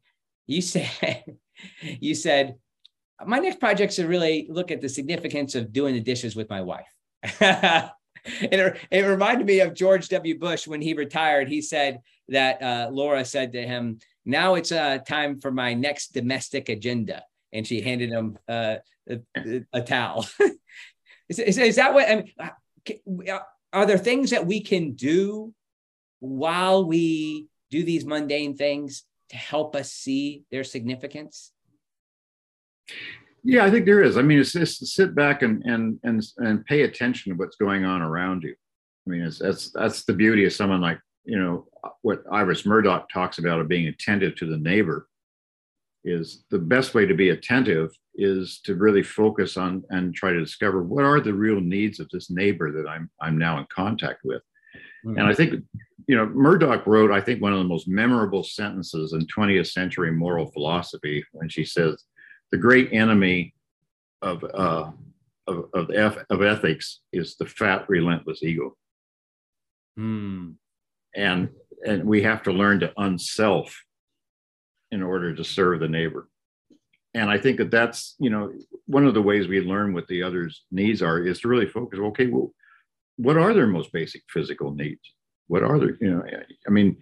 you 0.47 0.61
said 0.63 1.23
you 1.81 2.15
said 2.15 2.55
my 3.23 3.37
next 3.37 3.59
project 3.59 3.91
is 3.91 3.97
to 3.97 4.07
really 4.07 4.47
look 4.49 4.71
at 4.71 4.81
the 4.81 4.89
significance 4.89 5.53
of 5.53 5.71
doing 5.71 5.93
the 5.93 6.01
dishes 6.01 6.35
with 6.35 6.49
my 6.49 6.61
wife. 6.61 6.91
it, 8.41 8.77
it, 8.91 9.01
reminded 9.01 9.47
me 9.47 9.59
of 9.61 9.73
George 9.73 10.09
W. 10.09 10.37
Bush 10.37 10.67
when 10.67 10.81
he 10.81 10.93
retired. 10.93 11.47
He 11.47 11.61
said 11.61 12.01
that 12.29 12.61
uh, 12.61 12.89
Laura 12.91 13.23
said 13.23 13.53
to 13.53 13.61
him, 13.65 13.99
"Now 14.25 14.55
it's 14.55 14.71
uh, 14.71 14.99
time 14.99 15.39
for 15.39 15.51
my 15.51 15.73
next 15.73 16.13
domestic 16.13 16.69
agenda," 16.69 17.23
and 17.53 17.65
she 17.65 17.81
handed 17.81 18.09
him 18.09 18.37
uh, 18.47 18.75
a, 19.09 19.63
a, 19.71 19.81
towel. 19.81 20.27
is, 21.29 21.39
is, 21.39 21.57
is, 21.57 21.75
that 21.77 21.93
what? 21.93 22.09
I 22.09 22.15
mean, 22.15 23.29
uh, 23.29 23.39
are 23.71 23.85
there 23.85 23.97
things 23.97 24.31
that 24.31 24.45
we 24.45 24.61
can 24.61 24.93
do 24.93 25.53
while 26.19 26.85
we 26.85 27.47
do 27.69 27.83
these 27.83 28.05
mundane 28.05 28.55
things 28.57 29.03
to 29.29 29.37
help 29.37 29.75
us 29.75 29.91
see 29.91 30.43
their 30.51 30.63
significance? 30.63 31.51
Yeah, 33.43 33.63
I 33.63 33.71
think 33.71 33.85
there 33.85 34.03
is. 34.03 34.17
I 34.17 34.21
mean, 34.21 34.39
it's 34.39 34.53
just 34.53 34.85
sit 34.87 35.15
back 35.15 35.41
and 35.41 35.63
and 35.63 35.99
and 36.03 36.23
and 36.37 36.65
pay 36.65 36.81
attention 36.81 37.31
to 37.31 37.37
what's 37.37 37.55
going 37.55 37.85
on 37.85 38.01
around 38.01 38.43
you. 38.43 38.55
I 39.05 39.09
mean, 39.09 39.21
it's, 39.21 39.39
that's 39.39 39.71
that's 39.71 40.03
the 40.03 40.13
beauty 40.13 40.45
of 40.45 40.53
someone 40.53 40.81
like 40.81 40.99
you 41.25 41.39
know 41.39 41.65
what 42.01 42.23
Iris 42.31 42.65
Murdoch 42.65 43.09
talks 43.09 43.37
about 43.37 43.59
of 43.59 43.67
being 43.67 43.87
attentive 43.87 44.35
to 44.37 44.45
the 44.45 44.57
neighbor. 44.57 45.07
Is 46.03 46.45
the 46.51 46.59
best 46.59 46.93
way 46.93 47.05
to 47.05 47.13
be 47.13 47.29
attentive 47.29 47.91
is 48.15 48.61
to 48.63 48.75
really 48.75 49.03
focus 49.03 49.57
on 49.57 49.83
and 49.89 50.15
try 50.15 50.31
to 50.31 50.39
discover 50.39 50.81
what 50.81 51.03
are 51.03 51.19
the 51.19 51.33
real 51.33 51.59
needs 51.59 51.99
of 51.99 52.07
this 52.09 52.29
neighbor 52.29 52.71
that 52.71 52.89
I'm 52.89 53.09
I'm 53.21 53.37
now 53.37 53.59
in 53.59 53.65
contact 53.73 54.21
with. 54.23 54.41
Mm-hmm. 55.05 55.19
And 55.19 55.27
I 55.27 55.33
think 55.33 55.63
you 56.07 56.15
know, 56.15 56.25
Murdoch 56.25 56.87
wrote, 56.87 57.11
I 57.11 57.19
think, 57.21 57.41
one 57.41 57.51
of 57.51 57.59
the 57.59 57.65
most 57.65 57.87
memorable 57.87 58.43
sentences 58.43 59.13
in 59.13 59.27
20th 59.27 59.67
century 59.67 60.11
moral 60.11 60.49
philosophy 60.51 61.23
when 61.33 61.49
she 61.49 61.65
says, 61.65 62.03
the 62.51 62.57
great 62.57 62.93
enemy 62.93 63.53
of, 64.21 64.43
uh, 64.43 64.91
of, 65.47 65.65
of, 65.73 66.17
of 66.29 66.41
ethics 66.41 67.01
is 67.11 67.35
the 67.35 67.45
fat, 67.45 67.85
relentless 67.87 68.43
ego. 68.43 68.75
Mm. 69.99 70.55
And, 71.15 71.49
and 71.85 72.03
we 72.05 72.21
have 72.23 72.43
to 72.43 72.51
learn 72.51 72.79
to 72.81 72.93
unself 72.97 73.83
in 74.91 75.03
order 75.03 75.35
to 75.35 75.43
serve 75.43 75.79
the 75.79 75.87
neighbor. 75.87 76.29
And 77.13 77.29
I 77.29 77.37
think 77.37 77.57
that 77.57 77.71
that's, 77.71 78.15
you 78.19 78.29
know, 78.29 78.53
one 78.85 79.07
of 79.07 79.13
the 79.13 79.21
ways 79.21 79.47
we 79.47 79.61
learn 79.61 79.93
what 79.93 80.07
the 80.07 80.23
other's 80.23 80.63
needs 80.71 81.01
are 81.01 81.19
is 81.19 81.39
to 81.41 81.47
really 81.47 81.65
focus, 81.65 81.99
okay, 81.99 82.27
well, 82.27 82.53
what 83.15 83.37
are 83.37 83.53
their 83.53 83.67
most 83.67 83.91
basic 83.91 84.21
physical 84.29 84.73
needs? 84.73 85.01
what 85.47 85.63
are 85.63 85.79
their 85.79 85.97
You 85.99 86.11
know, 86.11 86.23
I 86.67 86.69
mean, 86.69 86.97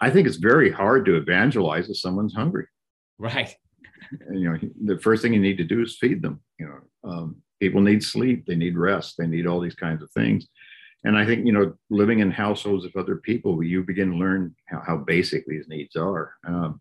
I 0.00 0.10
think 0.10 0.26
it's 0.26 0.36
very 0.36 0.70
hard 0.70 1.04
to 1.06 1.16
evangelize 1.16 1.90
if 1.90 1.98
someone's 1.98 2.34
hungry. 2.34 2.66
Right. 3.18 3.54
You 4.32 4.50
know, 4.50 4.58
the 4.84 5.00
first 5.00 5.22
thing 5.22 5.32
you 5.32 5.40
need 5.40 5.58
to 5.58 5.64
do 5.64 5.82
is 5.82 5.96
feed 5.96 6.22
them. 6.22 6.40
You 6.58 6.66
know, 6.66 7.10
um, 7.10 7.36
people 7.60 7.80
need 7.80 8.02
sleep, 8.02 8.46
they 8.46 8.56
need 8.56 8.76
rest, 8.76 9.16
they 9.18 9.26
need 9.26 9.46
all 9.46 9.60
these 9.60 9.74
kinds 9.74 10.02
of 10.02 10.10
things. 10.12 10.46
And 11.04 11.16
I 11.16 11.24
think 11.24 11.46
you 11.46 11.52
know, 11.52 11.74
living 11.88 12.20
in 12.20 12.30
households 12.30 12.84
of 12.84 12.94
other 12.96 13.16
people, 13.16 13.62
you 13.62 13.82
begin 13.82 14.10
to 14.10 14.16
learn 14.16 14.54
how, 14.68 14.82
how 14.86 14.96
basic 14.98 15.46
these 15.46 15.66
needs 15.68 15.96
are. 15.96 16.34
Um, 16.46 16.80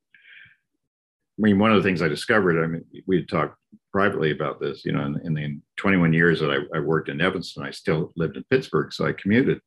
I 1.39 1.41
mean, 1.41 1.57
one 1.57 1.71
of 1.71 1.81
the 1.81 1.87
things 1.87 2.01
I 2.01 2.09
discovered, 2.09 2.61
I 2.61 2.67
mean, 2.67 2.83
we 3.07 3.17
had 3.17 3.29
talked 3.29 3.55
privately 3.93 4.31
about 4.31 4.59
this, 4.59 4.83
you 4.83 4.91
know, 4.91 5.05
in, 5.05 5.19
in 5.23 5.33
the 5.33 5.59
21 5.77 6.11
years 6.11 6.41
that 6.41 6.51
I, 6.51 6.77
I, 6.77 6.81
worked 6.81 7.07
in 7.07 7.21
Evanston, 7.21 7.63
I 7.63 7.71
still 7.71 8.11
lived 8.17 8.35
in 8.35 8.43
Pittsburgh, 8.49 8.91
so 8.91 9.05
I 9.05 9.13
commuted. 9.13 9.61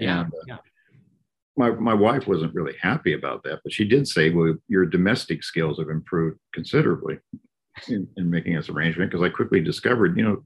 Yeah. 0.00 0.22
And, 0.22 0.32
uh, 0.34 0.38
yeah. 0.48 0.56
My, 1.56 1.70
my 1.70 1.94
wife 1.94 2.26
wasn't 2.26 2.54
really 2.54 2.74
happy 2.80 3.12
about 3.12 3.42
that, 3.44 3.60
but 3.62 3.72
she 3.72 3.84
did 3.84 4.08
say, 4.08 4.30
well, 4.30 4.54
your 4.68 4.86
domestic 4.86 5.44
skills 5.44 5.78
have 5.78 5.88
improved 5.88 6.38
considerably 6.52 7.18
in, 7.88 8.08
in 8.16 8.28
making 8.30 8.54
this 8.56 8.68
arrangement. 8.68 9.10
Because 9.10 9.24
I 9.24 9.28
quickly 9.28 9.60
discovered, 9.60 10.16
you 10.16 10.24
know, 10.24 10.44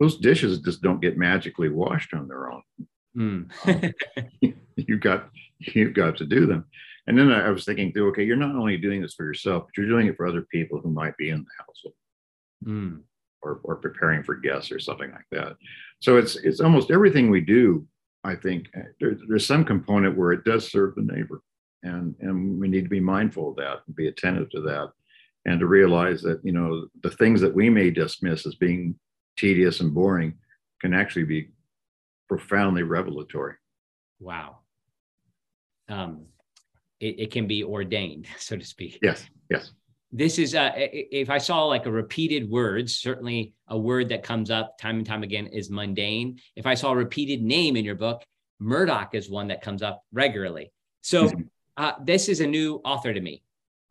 those 0.00 0.18
dishes 0.18 0.60
just 0.60 0.80
don't 0.82 1.02
get 1.02 1.18
magically 1.18 1.68
washed 1.68 2.14
on 2.14 2.28
their 2.28 2.50
own. 2.52 2.62
Mm. 3.16 3.50
um, 3.66 4.54
you've 4.76 5.00
got 5.00 5.30
you've 5.58 5.94
got 5.94 6.16
to 6.18 6.26
do 6.26 6.46
them. 6.46 6.66
And 7.08 7.18
then 7.18 7.32
I 7.32 7.48
was 7.48 7.64
thinking 7.64 7.90
through, 7.90 8.10
okay, 8.10 8.22
you're 8.22 8.36
not 8.36 8.54
only 8.54 8.76
doing 8.76 9.00
this 9.00 9.14
for 9.14 9.24
yourself, 9.24 9.64
but 9.64 9.76
you're 9.76 9.88
doing 9.88 10.06
it 10.06 10.16
for 10.16 10.26
other 10.26 10.42
people 10.42 10.78
who 10.78 10.90
might 10.90 11.16
be 11.16 11.30
in 11.30 11.38
the 11.38 11.50
household. 11.58 11.94
Mm. 12.64 13.02
Or, 13.42 13.60
or 13.64 13.76
preparing 13.76 14.22
for 14.22 14.34
guests 14.34 14.70
or 14.70 14.78
something 14.78 15.10
like 15.10 15.24
that. 15.32 15.56
So 16.00 16.18
it's 16.18 16.36
it's 16.36 16.60
almost 16.60 16.90
everything 16.90 17.30
we 17.30 17.40
do 17.40 17.86
I 18.28 18.36
think 18.36 18.68
uh, 18.76 18.82
there, 19.00 19.16
there's 19.28 19.46
some 19.46 19.64
component 19.64 20.16
where 20.16 20.32
it 20.32 20.44
does 20.44 20.70
serve 20.70 20.94
the 20.94 21.02
neighbor, 21.02 21.42
and 21.82 22.14
and 22.20 22.60
we 22.60 22.68
need 22.68 22.84
to 22.84 22.90
be 22.90 23.00
mindful 23.00 23.50
of 23.50 23.56
that 23.56 23.78
and 23.86 23.96
be 23.96 24.08
attentive 24.08 24.50
to 24.50 24.60
that, 24.62 24.92
and 25.46 25.58
to 25.60 25.66
realize 25.66 26.22
that 26.22 26.40
you 26.44 26.52
know 26.52 26.88
the 27.02 27.10
things 27.10 27.40
that 27.40 27.54
we 27.54 27.70
may 27.70 27.90
dismiss 27.90 28.46
as 28.46 28.54
being 28.54 28.94
tedious 29.36 29.80
and 29.80 29.94
boring 29.94 30.34
can 30.80 30.94
actually 30.94 31.24
be 31.24 31.48
profoundly 32.28 32.82
revelatory. 32.82 33.54
Wow. 34.20 34.58
Um, 35.88 36.26
it, 37.00 37.18
it 37.18 37.30
can 37.30 37.46
be 37.46 37.64
ordained, 37.64 38.26
so 38.38 38.56
to 38.56 38.64
speak. 38.64 38.98
Yes. 39.02 39.24
Yes 39.50 39.72
this 40.10 40.38
is 40.38 40.54
uh, 40.54 40.72
if 40.74 41.28
i 41.28 41.38
saw 41.38 41.64
like 41.64 41.86
a 41.86 41.90
repeated 41.90 42.48
word 42.48 42.88
certainly 42.88 43.52
a 43.68 43.78
word 43.78 44.08
that 44.08 44.22
comes 44.22 44.50
up 44.50 44.78
time 44.78 44.96
and 44.96 45.06
time 45.06 45.22
again 45.22 45.46
is 45.46 45.70
mundane. 45.70 46.38
If 46.56 46.66
i 46.66 46.74
saw 46.74 46.92
a 46.92 46.96
repeated 46.96 47.42
name 47.42 47.76
in 47.76 47.84
your 47.84 47.94
book 47.94 48.24
murdoch 48.58 49.14
is 49.14 49.30
one 49.30 49.48
that 49.48 49.62
comes 49.62 49.82
up 49.82 50.02
regularly. 50.12 50.72
So 51.02 51.26
mm-hmm. 51.26 51.42
uh, 51.76 51.92
this 52.02 52.28
is 52.28 52.40
a 52.40 52.46
new 52.46 52.80
author 52.84 53.14
to 53.14 53.20
me. 53.20 53.42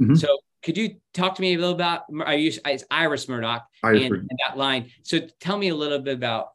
Mm-hmm. 0.02 0.16
so 0.16 0.38
could 0.62 0.78
you 0.78 0.98
talk 1.14 1.34
to 1.36 1.42
me 1.42 1.56
a 1.56 1.58
little 1.58 1.74
about 1.74 2.04
i 2.26 2.36
use 2.36 2.60
it's 2.66 2.84
iris 2.92 3.28
murdoch? 3.28 3.66
Iris 3.84 4.04
and, 4.04 4.14
and, 4.14 4.40
that 4.46 4.58
line. 4.58 4.92
So 5.04 5.22
tell 5.40 5.58
me 5.58 5.70
a 5.70 5.76
little 5.76 6.00
bit 6.00 6.16
about 6.16 6.50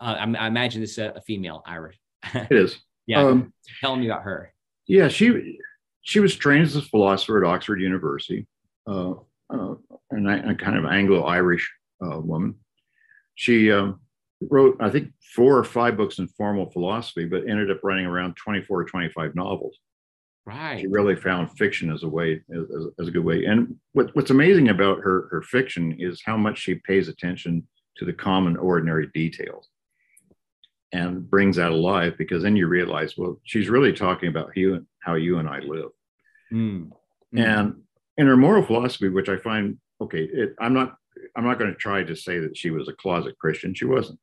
uh, 0.00 0.16
I, 0.18 0.44
I, 0.44 0.46
imagine 0.46 0.80
this 0.80 0.92
is 0.92 0.98
a, 0.98 1.12
a 1.16 1.20
female 1.22 1.62
iris 1.66 1.96
it 2.34 2.52
is. 2.52 2.78
Yeah. 3.08 3.22
Um, 3.22 3.54
tell 3.80 3.96
me 3.96 4.04
about 4.04 4.24
her. 4.24 4.52
yeah 4.86 5.08
she 5.08 5.58
she 6.02 6.20
was 6.20 6.36
trained 6.36 6.66
as 6.66 6.76
a 6.76 6.82
philosopher 6.82 7.42
at 7.42 7.48
oxford 7.48 7.80
university 7.80 8.46
uh, 8.88 9.14
uh, 9.50 9.74
a 10.12 10.54
kind 10.54 10.76
of 10.76 10.84
Anglo-Irish 10.84 11.70
uh, 12.04 12.20
woman. 12.20 12.54
She 13.34 13.70
um, 13.70 14.00
wrote, 14.40 14.76
I 14.80 14.90
think, 14.90 15.12
four 15.34 15.56
or 15.58 15.64
five 15.64 15.96
books 15.96 16.18
in 16.18 16.28
formal 16.28 16.70
philosophy, 16.70 17.24
but 17.24 17.48
ended 17.48 17.70
up 17.70 17.80
writing 17.82 18.06
around 18.06 18.36
24 18.36 18.80
or 18.80 18.84
25 18.84 19.34
novels. 19.34 19.76
Right. 20.46 20.80
She 20.80 20.86
really 20.86 21.14
found 21.14 21.56
fiction 21.58 21.92
as 21.92 22.02
a 22.02 22.08
way, 22.08 22.40
as, 22.54 22.86
as 22.98 23.08
a 23.08 23.10
good 23.10 23.24
way. 23.24 23.44
And 23.44 23.76
what, 23.92 24.14
what's 24.16 24.30
amazing 24.30 24.70
about 24.70 25.00
her, 25.00 25.28
her 25.30 25.42
fiction 25.42 25.96
is 25.98 26.22
how 26.24 26.36
much 26.36 26.58
she 26.58 26.76
pays 26.76 27.08
attention 27.08 27.68
to 27.98 28.04
the 28.04 28.14
common, 28.14 28.56
ordinary 28.56 29.08
details 29.12 29.68
and 30.92 31.28
brings 31.28 31.56
that 31.56 31.70
alive 31.70 32.14
because 32.16 32.42
then 32.42 32.56
you 32.56 32.66
realize, 32.66 33.14
well, 33.16 33.38
she's 33.44 33.68
really 33.68 33.92
talking 33.92 34.30
about 34.30 34.56
you, 34.56 34.74
and 34.74 34.86
how 35.00 35.14
you 35.14 35.38
and 35.38 35.48
I 35.48 35.58
live. 35.58 35.90
Mm. 36.52 36.90
Mm. 37.34 37.76
And 38.18 38.28
her 38.28 38.36
moral 38.36 38.64
philosophy, 38.64 39.08
which 39.08 39.28
I 39.28 39.36
find 39.36 39.78
okay, 40.00 40.24
it, 40.24 40.54
I'm 40.60 40.74
not 40.74 40.96
I'm 41.36 41.44
not 41.44 41.58
going 41.58 41.70
to 41.70 41.76
try 41.76 42.02
to 42.02 42.14
say 42.16 42.38
that 42.40 42.56
she 42.56 42.70
was 42.70 42.88
a 42.88 42.92
closet 42.92 43.38
Christian. 43.38 43.74
She 43.74 43.84
wasn't, 43.84 44.18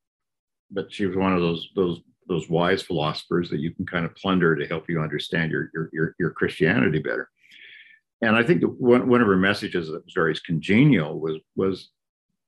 but 0.72 0.94
she 0.94 1.06
was 1.06 1.18
one 1.18 1.34
of 1.34 1.42
those 1.42 1.70
those 1.76 2.02
those 2.28 2.50
wise 2.50 2.82
philosophers 2.82 3.50
that 3.50 3.60
you 3.60 3.72
can 3.72 3.86
kind 3.86 4.06
of 4.06 4.16
plunder 4.16 4.56
to 4.56 4.68
help 4.68 4.90
you 4.90 5.02
understand 5.02 5.52
your 5.52 5.70
your 5.74 5.90
your, 5.94 6.16
your 6.20 6.32
Christianity 6.32 7.00
better. 7.00 7.30
And 8.22 8.36
I 8.36 8.44
think 8.44 8.64
one, 8.64 9.08
one 9.08 9.22
of 9.22 9.28
her 9.28 9.36
messages 9.36 9.88
that 9.88 10.04
was 10.04 10.14
very 10.14 10.36
congenial 10.46 11.20
was 11.20 11.38
was 11.56 11.90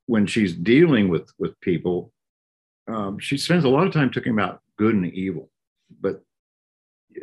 when 0.05 0.25
she's 0.25 0.53
dealing 0.53 1.09
with 1.09 1.31
with 1.37 1.59
people, 1.61 2.11
um, 2.87 3.19
she 3.19 3.37
spends 3.37 3.63
a 3.63 3.69
lot 3.69 3.87
of 3.87 3.93
time 3.93 4.09
talking 4.09 4.33
about 4.33 4.61
good 4.77 4.95
and 4.95 5.05
evil, 5.13 5.49
but 6.01 6.21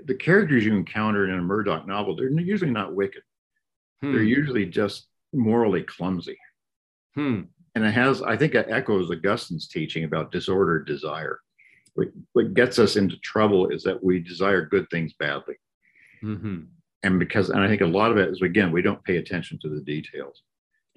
the 0.07 0.15
characters 0.15 0.65
you 0.65 0.75
encounter 0.75 1.29
in 1.29 1.39
a 1.39 1.43
Murdoch 1.43 1.87
novel, 1.87 2.17
they're 2.17 2.29
usually 2.31 2.71
not 2.71 2.95
wicked. 2.95 3.23
Hmm. 4.03 4.13
They're 4.13 4.23
usually 4.23 4.67
just 4.67 5.07
morally 5.33 5.83
clumsy. 5.83 6.39
Hmm. 7.15 7.43
And 7.75 7.85
it 7.85 7.91
has, 7.93 8.23
I 8.23 8.37
think, 8.37 8.55
it 8.55 8.67
echoes 8.71 9.11
Augustine's 9.11 9.69
teaching 9.69 10.05
about 10.05 10.33
disordered 10.33 10.87
desire. 10.87 11.41
What, 11.95 12.09
what 12.33 12.55
gets 12.55 12.79
us 12.79 12.97
into 12.97 13.19
trouble 13.19 13.69
is 13.69 13.83
that 13.85 14.03
we 14.03 14.21
desire 14.21 14.67
good 14.67 14.89
things 14.91 15.13
badly. 15.19 15.57
Mm-hmm. 16.23 16.61
And 17.03 17.19
because, 17.19 17.51
and 17.51 17.61
I 17.61 17.69
think 17.69 17.83
a 17.83 17.87
lot 17.87 18.11
of 18.11 18.17
it 18.17 18.31
is, 18.31 18.43
again, 18.43 18.73
we 18.73 18.83
don't 18.83 19.05
pay 19.05 19.17
attention 19.17 19.59
to 19.63 19.69
the 19.69 19.81
details. 19.81 20.43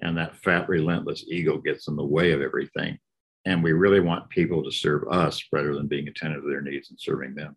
And 0.00 0.16
that 0.16 0.36
fat, 0.36 0.68
relentless 0.68 1.24
ego 1.28 1.58
gets 1.58 1.88
in 1.88 1.96
the 1.96 2.04
way 2.04 2.32
of 2.32 2.40
everything. 2.40 2.98
And 3.44 3.62
we 3.62 3.72
really 3.72 4.00
want 4.00 4.30
people 4.30 4.62
to 4.62 4.70
serve 4.70 5.08
us 5.10 5.42
rather 5.52 5.74
than 5.74 5.88
being 5.88 6.08
attentive 6.08 6.42
to 6.42 6.48
their 6.48 6.60
needs 6.60 6.90
and 6.90 7.00
serving 7.00 7.34
them 7.34 7.56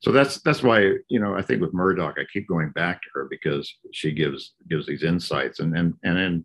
so 0.00 0.12
that's 0.12 0.40
that's 0.40 0.62
why 0.62 0.92
you 1.08 1.20
know 1.20 1.34
I 1.34 1.42
think 1.42 1.60
with 1.60 1.74
Murdoch 1.74 2.16
I 2.18 2.24
keep 2.32 2.48
going 2.48 2.70
back 2.70 3.02
to 3.02 3.08
her 3.14 3.26
because 3.30 3.72
she 3.92 4.12
gives 4.12 4.54
gives 4.68 4.86
these 4.86 5.02
insights 5.02 5.60
and 5.60 5.76
and 5.76 5.94
and 6.02 6.18
in 6.18 6.44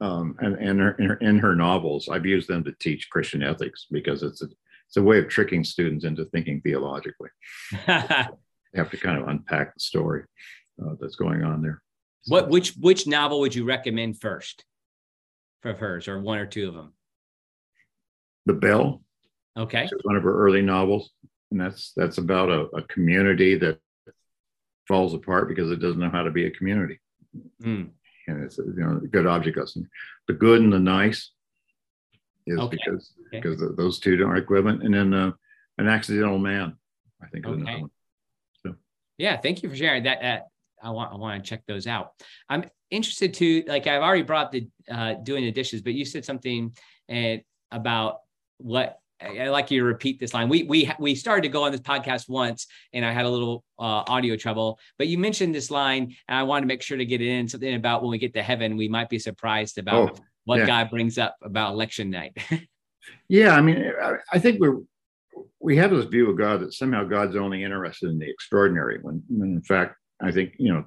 um, 0.00 0.34
and, 0.40 0.56
and 0.56 0.80
her, 0.80 0.92
in, 0.98 1.06
her, 1.06 1.14
in 1.16 1.38
her 1.38 1.54
novels 1.54 2.08
I've 2.08 2.26
used 2.26 2.48
them 2.48 2.64
to 2.64 2.72
teach 2.80 3.10
Christian 3.10 3.42
ethics 3.42 3.86
because 3.90 4.22
it's 4.22 4.42
a 4.42 4.46
it's 4.88 4.96
a 4.96 5.02
way 5.02 5.18
of 5.18 5.28
tricking 5.28 5.64
students 5.64 6.04
into 6.04 6.24
thinking 6.26 6.60
theologically. 6.60 7.30
they 7.86 8.26
have 8.74 8.90
to 8.90 8.96
kind 8.96 9.20
of 9.20 9.28
unpack 9.28 9.74
the 9.74 9.80
story 9.80 10.24
uh, 10.82 10.94
that's 11.00 11.16
going 11.16 11.44
on 11.44 11.62
there. 11.62 11.82
What 12.26 12.48
which 12.48 12.74
which 12.74 13.06
novel 13.06 13.40
would 13.40 13.54
you 13.54 13.64
recommend 13.64 14.20
first? 14.20 14.64
of 15.64 15.78
hers, 15.78 16.08
or 16.08 16.20
one 16.20 16.38
or 16.38 16.46
two 16.46 16.68
of 16.68 16.74
them? 16.74 16.92
The 18.46 18.54
Bell. 18.54 19.02
Okay. 19.56 19.84
It's 19.84 20.04
one 20.04 20.16
of 20.16 20.22
her 20.22 20.34
early 20.34 20.62
novels, 20.62 21.10
and 21.52 21.60
that's 21.60 21.92
that's 21.94 22.18
about 22.18 22.48
a, 22.48 22.62
a 22.74 22.82
community 22.82 23.56
that 23.56 23.78
falls 24.88 25.14
apart 25.14 25.48
because 25.48 25.70
it 25.70 25.80
doesn't 25.80 26.00
know 26.00 26.10
how 26.10 26.22
to 26.22 26.30
be 26.30 26.46
a 26.46 26.50
community. 26.50 26.98
Mm. 27.62 27.90
And 28.26 28.44
it's 28.44 28.58
you 28.58 28.74
know 28.76 28.96
a 28.96 29.06
good 29.06 29.26
object 29.26 29.58
lesson. 29.58 29.88
The 30.26 30.34
good 30.34 30.62
and 30.62 30.72
the 30.72 30.78
nice 30.78 31.30
is 32.46 32.58
okay. 32.58 32.76
because 32.76 33.12
okay. 33.28 33.40
because 33.40 33.76
those 33.76 33.98
two 33.98 34.26
are 34.26 34.36
equivalent, 34.36 34.82
and 34.82 34.94
then 34.94 35.12
uh, 35.12 35.32
an 35.78 35.88
accidental 35.88 36.38
man, 36.38 36.76
I 37.22 37.26
think. 37.28 37.46
Okay. 37.46 37.84
So. 38.64 38.74
Yeah, 39.18 39.36
thank 39.36 39.62
you 39.62 39.68
for 39.68 39.76
sharing 39.76 40.04
that. 40.04 40.24
Uh, 40.24 40.40
I 40.82 40.90
want 40.90 41.12
I 41.12 41.16
want 41.16 41.44
to 41.44 41.48
check 41.48 41.64
those 41.66 41.86
out. 41.86 42.12
I'm 42.48 42.64
interested 42.90 43.34
to 43.34 43.64
like 43.66 43.86
I've 43.86 44.02
already 44.02 44.22
brought 44.22 44.52
the 44.52 44.68
uh, 44.90 45.14
doing 45.22 45.44
the 45.44 45.52
dishes, 45.52 45.82
but 45.82 45.92
you 45.92 46.06
said 46.06 46.24
something 46.24 46.74
uh, 47.12 47.36
about 47.70 48.20
what 48.58 48.98
I 49.22 49.48
like 49.48 49.70
you 49.70 49.80
to 49.80 49.84
repeat 49.84 50.18
this 50.20 50.34
line. 50.34 50.48
We 50.48 50.64
we 50.64 50.90
we 50.98 51.14
started 51.14 51.42
to 51.42 51.48
go 51.48 51.64
on 51.64 51.72
this 51.72 51.80
podcast 51.80 52.28
once, 52.28 52.66
and 52.92 53.04
I 53.04 53.12
had 53.12 53.24
a 53.24 53.28
little 53.30 53.64
uh, 53.78 54.04
audio 54.06 54.36
trouble. 54.36 54.78
But 54.98 55.08
you 55.08 55.18
mentioned 55.18 55.54
this 55.54 55.70
line, 55.70 56.14
and 56.28 56.38
I 56.38 56.42
wanted 56.42 56.62
to 56.62 56.66
make 56.66 56.82
sure 56.82 56.96
to 56.96 57.04
get 57.04 57.20
it 57.20 57.28
in. 57.28 57.48
Something 57.48 57.74
about 57.74 58.02
when 58.02 58.10
we 58.10 58.18
get 58.18 58.34
to 58.34 58.42
heaven, 58.42 58.76
we 58.76 58.88
might 58.88 59.08
be 59.08 59.18
surprised 59.18 59.78
about 59.78 60.18
oh, 60.18 60.24
what 60.44 60.60
yeah. 60.60 60.66
God 60.66 60.90
brings 60.90 61.18
up 61.18 61.36
about 61.42 61.72
election 61.72 62.10
night. 62.10 62.36
yeah, 63.28 63.54
I 63.54 63.60
mean, 63.60 63.92
I, 64.00 64.14
I 64.32 64.38
think 64.38 64.60
we're 64.60 64.80
we 65.60 65.76
have 65.76 65.90
this 65.90 66.06
view 66.06 66.30
of 66.30 66.36
God 66.36 66.60
that 66.60 66.74
somehow 66.74 67.04
God's 67.04 67.36
only 67.36 67.62
interested 67.62 68.10
in 68.10 68.18
the 68.18 68.28
extraordinary. 68.28 68.98
When, 69.00 69.22
when 69.28 69.50
in 69.50 69.62
fact, 69.62 69.96
I 70.20 70.32
think 70.32 70.54
you 70.58 70.72
know 70.72 70.84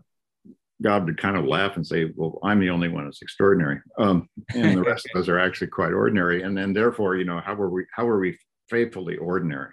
God 0.82 1.06
would 1.06 1.18
kind 1.18 1.38
of 1.38 1.46
laugh 1.46 1.78
and 1.78 1.88
say, 1.88 2.12
"Well, 2.16 2.40
I'm 2.44 2.60
the 2.60 2.70
only 2.70 2.90
one 2.90 3.06
that's 3.06 3.22
extraordinary, 3.22 3.80
um, 3.98 4.28
and 4.54 4.78
the 4.78 4.84
rest 4.84 5.08
of 5.14 5.22
us 5.22 5.30
are 5.30 5.40
actually 5.40 5.68
quite 5.68 5.94
ordinary." 5.94 6.42
And 6.42 6.58
then, 6.58 6.74
therefore, 6.74 7.16
you 7.16 7.24
know, 7.24 7.40
how 7.40 7.54
are 7.54 7.70
we? 7.70 7.86
How 7.94 8.08
are 8.08 8.20
we 8.20 8.38
faithfully 8.70 9.18
ordinary? 9.18 9.72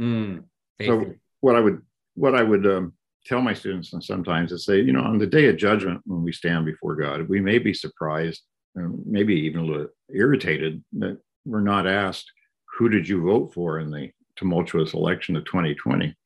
Mm, 0.00 0.44
so, 0.82 1.14
what 1.40 1.56
I 1.56 1.60
would, 1.60 1.82
what 2.14 2.34
I 2.34 2.42
would 2.42 2.66
um, 2.66 2.92
tell 3.24 3.40
my 3.40 3.54
students, 3.54 3.92
and 3.92 4.02
sometimes 4.02 4.52
is 4.52 4.64
say, 4.64 4.80
you 4.80 4.92
know, 4.92 5.02
on 5.02 5.18
the 5.18 5.26
day 5.26 5.48
of 5.48 5.56
judgment, 5.56 6.00
when 6.06 6.22
we 6.22 6.32
stand 6.32 6.64
before 6.64 6.94
God, 6.94 7.28
we 7.28 7.40
may 7.40 7.58
be 7.58 7.74
surprised, 7.74 8.42
maybe 8.74 9.34
even 9.34 9.60
a 9.60 9.64
little 9.64 9.88
irritated 10.12 10.82
that 10.98 11.18
we're 11.44 11.60
not 11.60 11.88
asked, 11.88 12.30
"Who 12.78 12.88
did 12.88 13.08
you 13.08 13.22
vote 13.22 13.52
for 13.52 13.80
in 13.80 13.90
the 13.90 14.10
tumultuous 14.36 14.94
election 14.94 15.34
of 15.34 15.44
2020?" 15.44 16.16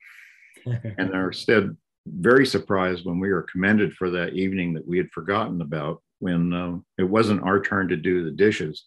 and 0.67 1.15
instead 1.15 1.75
very 2.07 2.47
surprised 2.47 3.05
when 3.05 3.21
we 3.21 3.31
were 3.31 3.47
commended 3.51 3.95
for 3.95 4.11
that 4.11 4.35
evening 4.35 4.75
that 4.75 4.87
we 4.87 4.99
had 4.99 5.11
forgotten 5.11 5.61
about 5.61 6.03
when 6.19 6.53
uh, 6.53 6.79
it 6.99 7.05
wasn't 7.05 7.43
our 7.43 7.61
turn 7.61 7.89
to 7.89 7.97
do 7.97 8.25
the 8.25 8.31
dishes, 8.31 8.85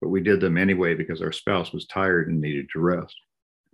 but 0.00 0.08
we 0.08 0.20
did 0.20 0.40
them 0.40 0.56
anyway 0.56 0.94
because 0.94 1.22
our 1.22 1.32
spouse 1.32 1.72
was 1.72 1.86
tired 1.86 2.28
and 2.28 2.40
needed 2.40 2.68
to 2.72 2.80
rest. 2.80 3.14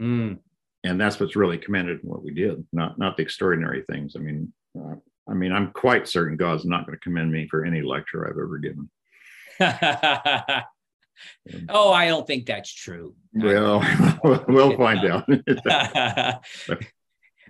Mm. 0.01 0.39
And 0.85 1.01
that's 1.01 1.19
what's 1.19 1.37
really 1.37 1.59
commended 1.59 2.03
in 2.03 2.09
what 2.09 2.23
we 2.23 2.33
did, 2.33 2.65
not 2.73 2.99
not 2.99 3.17
the 3.17 3.23
extraordinary 3.23 3.85
things. 3.91 4.15
I 4.15 4.21
mean, 4.21 4.53
uh, 4.79 4.95
I 5.29 5.35
mean, 5.35 5.53
I'm 5.53 5.73
quite 5.73 6.09
certain 6.09 6.37
God's 6.37 6.65
not 6.65 6.87
going 6.87 6.97
to 6.97 7.03
commend 7.03 7.33
me 7.33 7.49
for 7.49 7.65
any 7.65 7.83
lecture 7.83 8.27
I've 8.27 8.39
ever 8.39 8.59
given. 8.59 8.89
oh, 11.69 11.93
I 11.93 12.07
don't 12.07 12.27
think 12.27 12.47
that's 12.47 12.73
true. 12.73 13.15
Well, 13.35 13.81
we'll 14.49 14.77
find 14.77 15.05
out. 15.05 15.29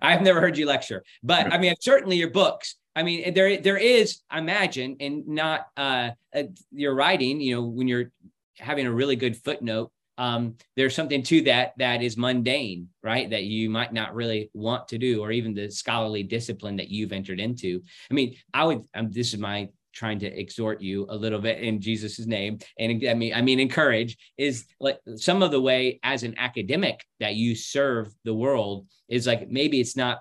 I've 0.03 0.23
never 0.23 0.41
heard 0.41 0.57
you 0.57 0.67
lecture, 0.67 1.05
but 1.23 1.53
I 1.53 1.59
mean, 1.59 1.75
certainly 1.81 2.17
your 2.17 2.31
books. 2.31 2.77
I 2.97 3.03
mean, 3.03 3.33
there 3.35 3.59
there 3.59 3.77
is, 3.77 4.21
I 4.31 4.39
imagine, 4.39 4.97
and 5.01 5.27
not 5.29 5.67
uh, 5.77 6.11
uh, 6.35 6.45
your 6.73 6.95
writing. 6.95 7.41
You 7.41 7.57
know, 7.57 7.63
when 7.63 7.87
you're 7.87 8.11
having 8.59 8.87
a 8.87 8.93
really 8.93 9.15
good 9.15 9.37
footnote, 9.37 9.93
um, 10.19 10.57
there's 10.77 10.97
something 10.97 11.23
to 11.23 11.43
that 11.43 11.75
that 11.79 12.03
is 12.03 12.17
mundane, 12.17 12.89
right? 13.05 13.31
That 13.31 13.45
you 13.45 13.71
might 13.71 13.93
not 13.93 14.15
really 14.15 14.51
want 14.53 14.89
to 14.89 14.99
do, 14.99 15.23
or 15.23 15.31
even 15.31 15.55
the 15.55 15.71
scholarly 15.71 16.25
discipline 16.25 16.77
that 16.77 16.89
you've 16.89 17.13
entered 17.13 17.39
into. 17.39 17.83
I 18.11 18.15
mean, 18.15 18.35
I 18.53 18.65
would. 18.65 18.85
Um, 18.95 19.13
this 19.13 19.33
is 19.33 19.39
my 19.39 19.69
trying 19.93 20.19
to 20.21 20.27
exhort 20.27 20.81
you 20.81 21.07
a 21.09 21.17
little 21.17 21.41
bit 21.41 21.61
in 21.61 21.81
Jesus's 21.81 22.27
name. 22.27 22.59
And 22.79 23.07
I 23.09 23.15
mean, 23.15 23.35
I 23.35 23.43
mean, 23.43 23.61
encourage 23.61 24.17
is 24.37 24.67
like 24.81 24.99
some 25.17 25.43
of 25.43 25.51
the 25.51 25.61
way 25.61 26.01
as 26.03 26.23
an 26.23 26.35
academic 26.39 27.05
that 27.21 27.35
you 27.35 27.55
serve 27.55 28.13
the 28.25 28.35
world 28.35 28.87
is 29.09 29.27
like 29.27 29.49
maybe 29.49 29.81
it's 29.81 29.97
not 29.97 30.21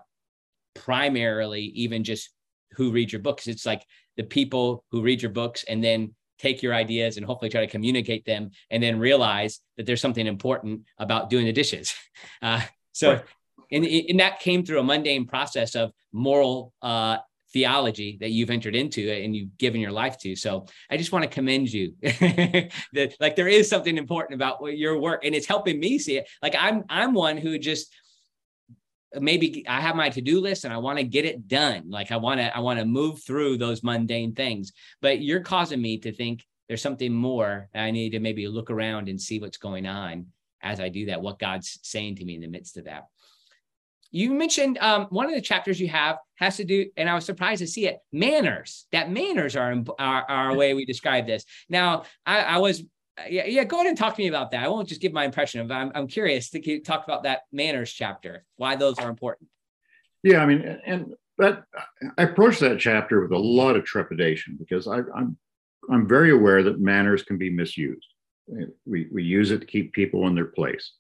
primarily 0.73 1.61
even 1.61 2.03
just 2.03 2.29
who 2.71 2.91
read 2.91 3.11
your 3.11 3.21
books. 3.21 3.47
It's 3.47 3.65
like 3.65 3.83
the 4.15 4.23
people 4.23 4.83
who 4.91 5.01
read 5.01 5.21
your 5.21 5.31
books 5.31 5.63
and 5.67 5.83
then 5.83 6.13
take 6.37 6.61
your 6.61 6.73
ideas 6.73 7.17
and 7.17 7.25
hopefully 7.25 7.49
try 7.49 7.61
to 7.61 7.71
communicate 7.71 8.25
them 8.25 8.51
and 8.69 8.81
then 8.81 8.99
realize 8.99 9.59
that 9.75 9.85
there's 9.85 10.01
something 10.01 10.27
important 10.27 10.81
about 10.97 11.29
doing 11.29 11.45
the 11.45 11.53
dishes. 11.53 11.93
Uh, 12.41 12.61
so 12.93 13.13
right. 13.13 13.23
and, 13.71 13.85
and 13.85 14.19
that 14.19 14.39
came 14.39 14.65
through 14.65 14.79
a 14.79 14.83
mundane 14.83 15.27
process 15.27 15.75
of 15.75 15.91
moral 16.11 16.73
uh, 16.81 17.17
theology 17.53 18.17
that 18.19 18.31
you've 18.31 18.49
entered 18.49 18.75
into 18.75 19.09
and 19.09 19.35
you've 19.35 19.57
given 19.57 19.81
your 19.81 19.91
life 19.91 20.17
to. 20.19 20.35
So 20.35 20.65
I 20.89 20.97
just 20.97 21.11
want 21.11 21.23
to 21.23 21.29
commend 21.29 21.71
you 21.71 21.93
that 22.01 23.13
like 23.19 23.35
there 23.35 23.47
is 23.47 23.69
something 23.69 23.97
important 23.97 24.35
about 24.35 24.59
your 24.77 24.99
work 24.99 25.23
and 25.23 25.33
it's 25.33 25.47
helping 25.47 25.79
me 25.79 25.99
see 25.99 26.17
it. 26.17 26.29
Like 26.41 26.55
I'm 26.57 26.83
I'm 26.89 27.13
one 27.13 27.37
who 27.37 27.57
just 27.57 27.93
maybe 29.19 29.65
I 29.67 29.79
have 29.81 29.95
my 29.95 30.09
to-do 30.09 30.41
list 30.41 30.65
and 30.65 30.73
I 30.73 30.77
want 30.77 30.99
to 30.99 31.03
get 31.03 31.25
it 31.25 31.47
done. 31.47 31.89
Like 31.89 32.11
I 32.11 32.17
want 32.17 32.39
to 32.39 32.55
I 32.55 32.59
want 32.59 32.79
to 32.79 32.85
move 32.85 33.23
through 33.23 33.57
those 33.57 33.83
mundane 33.83 34.33
things. 34.35 34.73
But 35.01 35.21
you're 35.21 35.41
causing 35.41 35.81
me 35.81 35.97
to 35.99 36.11
think 36.11 36.45
there's 36.67 36.81
something 36.81 37.13
more. 37.13 37.69
I 37.73 37.91
need 37.91 38.11
to 38.11 38.19
maybe 38.19 38.47
look 38.47 38.69
around 38.69 39.07
and 39.07 39.19
see 39.19 39.39
what's 39.39 39.57
going 39.57 39.85
on 39.85 40.27
as 40.61 40.79
I 40.79 40.89
do 40.89 41.05
that, 41.05 41.21
what 41.21 41.39
God's 41.39 41.79
saying 41.83 42.17
to 42.17 42.25
me 42.25 42.35
in 42.35 42.41
the 42.41 42.47
midst 42.47 42.77
of 42.77 42.85
that 42.85 43.05
you 44.11 44.31
mentioned 44.31 44.77
um, 44.79 45.07
one 45.09 45.27
of 45.27 45.35
the 45.35 45.41
chapters 45.41 45.79
you 45.79 45.87
have 45.89 46.17
has 46.35 46.57
to 46.57 46.63
do, 46.63 46.85
and 46.97 47.09
I 47.09 47.15
was 47.15 47.25
surprised 47.25 47.59
to 47.59 47.67
see 47.67 47.87
it, 47.87 47.97
manners. 48.11 48.85
That 48.91 49.11
manners 49.11 49.55
are, 49.55 49.83
are, 49.99 50.25
are 50.29 50.49
a 50.51 50.53
way 50.55 50.73
we 50.73 50.85
describe 50.85 51.25
this. 51.25 51.45
Now, 51.69 52.03
I, 52.25 52.39
I 52.41 52.57
was, 52.57 52.83
yeah, 53.29 53.45
yeah, 53.45 53.63
go 53.63 53.77
ahead 53.77 53.87
and 53.87 53.97
talk 53.97 54.15
to 54.15 54.21
me 54.21 54.27
about 54.27 54.51
that. 54.51 54.63
I 54.63 54.67
won't 54.67 54.87
just 54.87 55.01
give 55.01 55.13
my 55.13 55.25
impression 55.25 55.61
of, 55.61 55.71
I'm, 55.71 55.91
I'm 55.95 56.07
curious 56.07 56.49
to 56.51 56.79
talk 56.81 57.03
about 57.05 57.23
that 57.23 57.41
manners 57.51 57.91
chapter, 57.91 58.45
why 58.57 58.75
those 58.75 58.99
are 58.99 59.09
important. 59.09 59.49
Yeah, 60.23 60.39
I 60.39 60.45
mean, 60.45 60.79
and 60.85 61.13
that 61.37 61.63
I 62.17 62.23
approached 62.23 62.59
that 62.61 62.79
chapter 62.79 63.21
with 63.21 63.31
a 63.31 63.37
lot 63.37 63.75
of 63.75 63.85
trepidation 63.85 64.57
because 64.57 64.87
I, 64.87 64.99
I'm, 65.15 65.37
I'm 65.89 66.07
very 66.07 66.31
aware 66.31 66.63
that 66.63 66.79
manners 66.79 67.23
can 67.23 67.37
be 67.37 67.49
misused. 67.49 68.07
We, 68.85 69.07
we 69.11 69.23
use 69.23 69.51
it 69.51 69.59
to 69.59 69.65
keep 69.65 69.93
people 69.93 70.27
in 70.27 70.35
their 70.35 70.45
place 70.45 70.93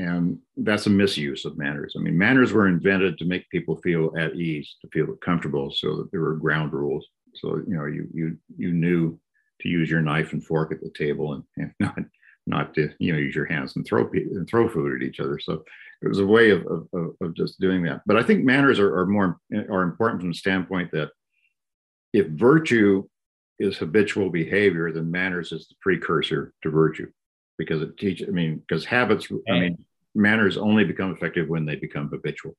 and 0.00 0.38
that's 0.56 0.86
a 0.86 0.90
misuse 0.90 1.44
of 1.44 1.58
manners. 1.58 1.94
I 1.96 2.00
mean, 2.00 2.16
manners 2.16 2.52
were 2.52 2.68
invented 2.68 3.18
to 3.18 3.26
make 3.26 3.48
people 3.50 3.76
feel 3.76 4.12
at 4.16 4.34
ease, 4.34 4.76
to 4.80 4.88
feel 4.88 5.14
comfortable, 5.16 5.70
so 5.70 5.96
that 5.96 6.10
there 6.10 6.22
were 6.22 6.36
ground 6.36 6.72
rules. 6.72 7.06
So 7.34 7.56
you 7.66 7.76
know, 7.76 7.84
you 7.84 8.08
you 8.12 8.38
you 8.56 8.72
knew 8.72 9.18
to 9.60 9.68
use 9.68 9.90
your 9.90 10.00
knife 10.00 10.32
and 10.32 10.44
fork 10.44 10.72
at 10.72 10.80
the 10.80 10.90
table, 10.90 11.34
and, 11.34 11.44
and 11.56 11.72
not 11.80 11.98
not 12.46 12.74
to 12.74 12.90
you 12.98 13.12
know 13.12 13.18
use 13.18 13.34
your 13.34 13.44
hands 13.44 13.76
and 13.76 13.86
throw 13.86 14.08
and 14.10 14.48
throw 14.48 14.68
food 14.68 14.96
at 14.96 15.06
each 15.06 15.20
other. 15.20 15.38
So 15.38 15.64
it 16.02 16.08
was 16.08 16.18
a 16.18 16.26
way 16.26 16.50
of 16.50 16.66
of, 16.66 17.14
of 17.20 17.34
just 17.34 17.60
doing 17.60 17.82
that. 17.82 18.00
But 18.06 18.16
I 18.16 18.22
think 18.22 18.44
manners 18.44 18.78
are, 18.78 19.00
are 19.00 19.06
more 19.06 19.38
are 19.68 19.82
important 19.82 20.22
from 20.22 20.30
the 20.30 20.36
standpoint 20.36 20.92
that 20.92 21.10
if 22.14 22.26
virtue 22.28 23.04
is 23.58 23.76
habitual 23.76 24.30
behavior, 24.30 24.90
then 24.92 25.10
manners 25.10 25.52
is 25.52 25.68
the 25.68 25.74
precursor 25.82 26.54
to 26.62 26.70
virtue 26.70 27.10
because 27.58 27.82
it 27.82 27.98
teaches. 27.98 28.28
I 28.28 28.32
mean, 28.32 28.62
because 28.66 28.86
habits. 28.86 29.28
I 29.48 29.52
mean, 29.52 29.84
manners 30.14 30.56
only 30.56 30.84
become 30.84 31.12
effective 31.12 31.48
when 31.48 31.64
they 31.64 31.76
become 31.76 32.08
habitual. 32.08 32.56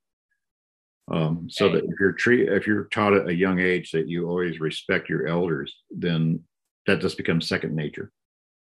Um, 1.12 1.48
so 1.50 1.70
that 1.70 1.84
if 1.84 2.00
you're 2.00 2.14
treat, 2.14 2.48
if 2.48 2.66
you're 2.66 2.86
taught 2.86 3.14
at 3.14 3.28
a 3.28 3.36
young 3.36 3.60
age 3.60 3.92
that 3.92 4.08
you 4.08 4.30
always 4.30 4.60
respect 4.60 5.10
your 5.10 5.28
elders, 5.28 5.76
then 5.90 6.42
that 6.88 7.02
just 7.02 7.18
becomes 7.18 7.48
second 7.48 7.76
nature. 7.76 8.12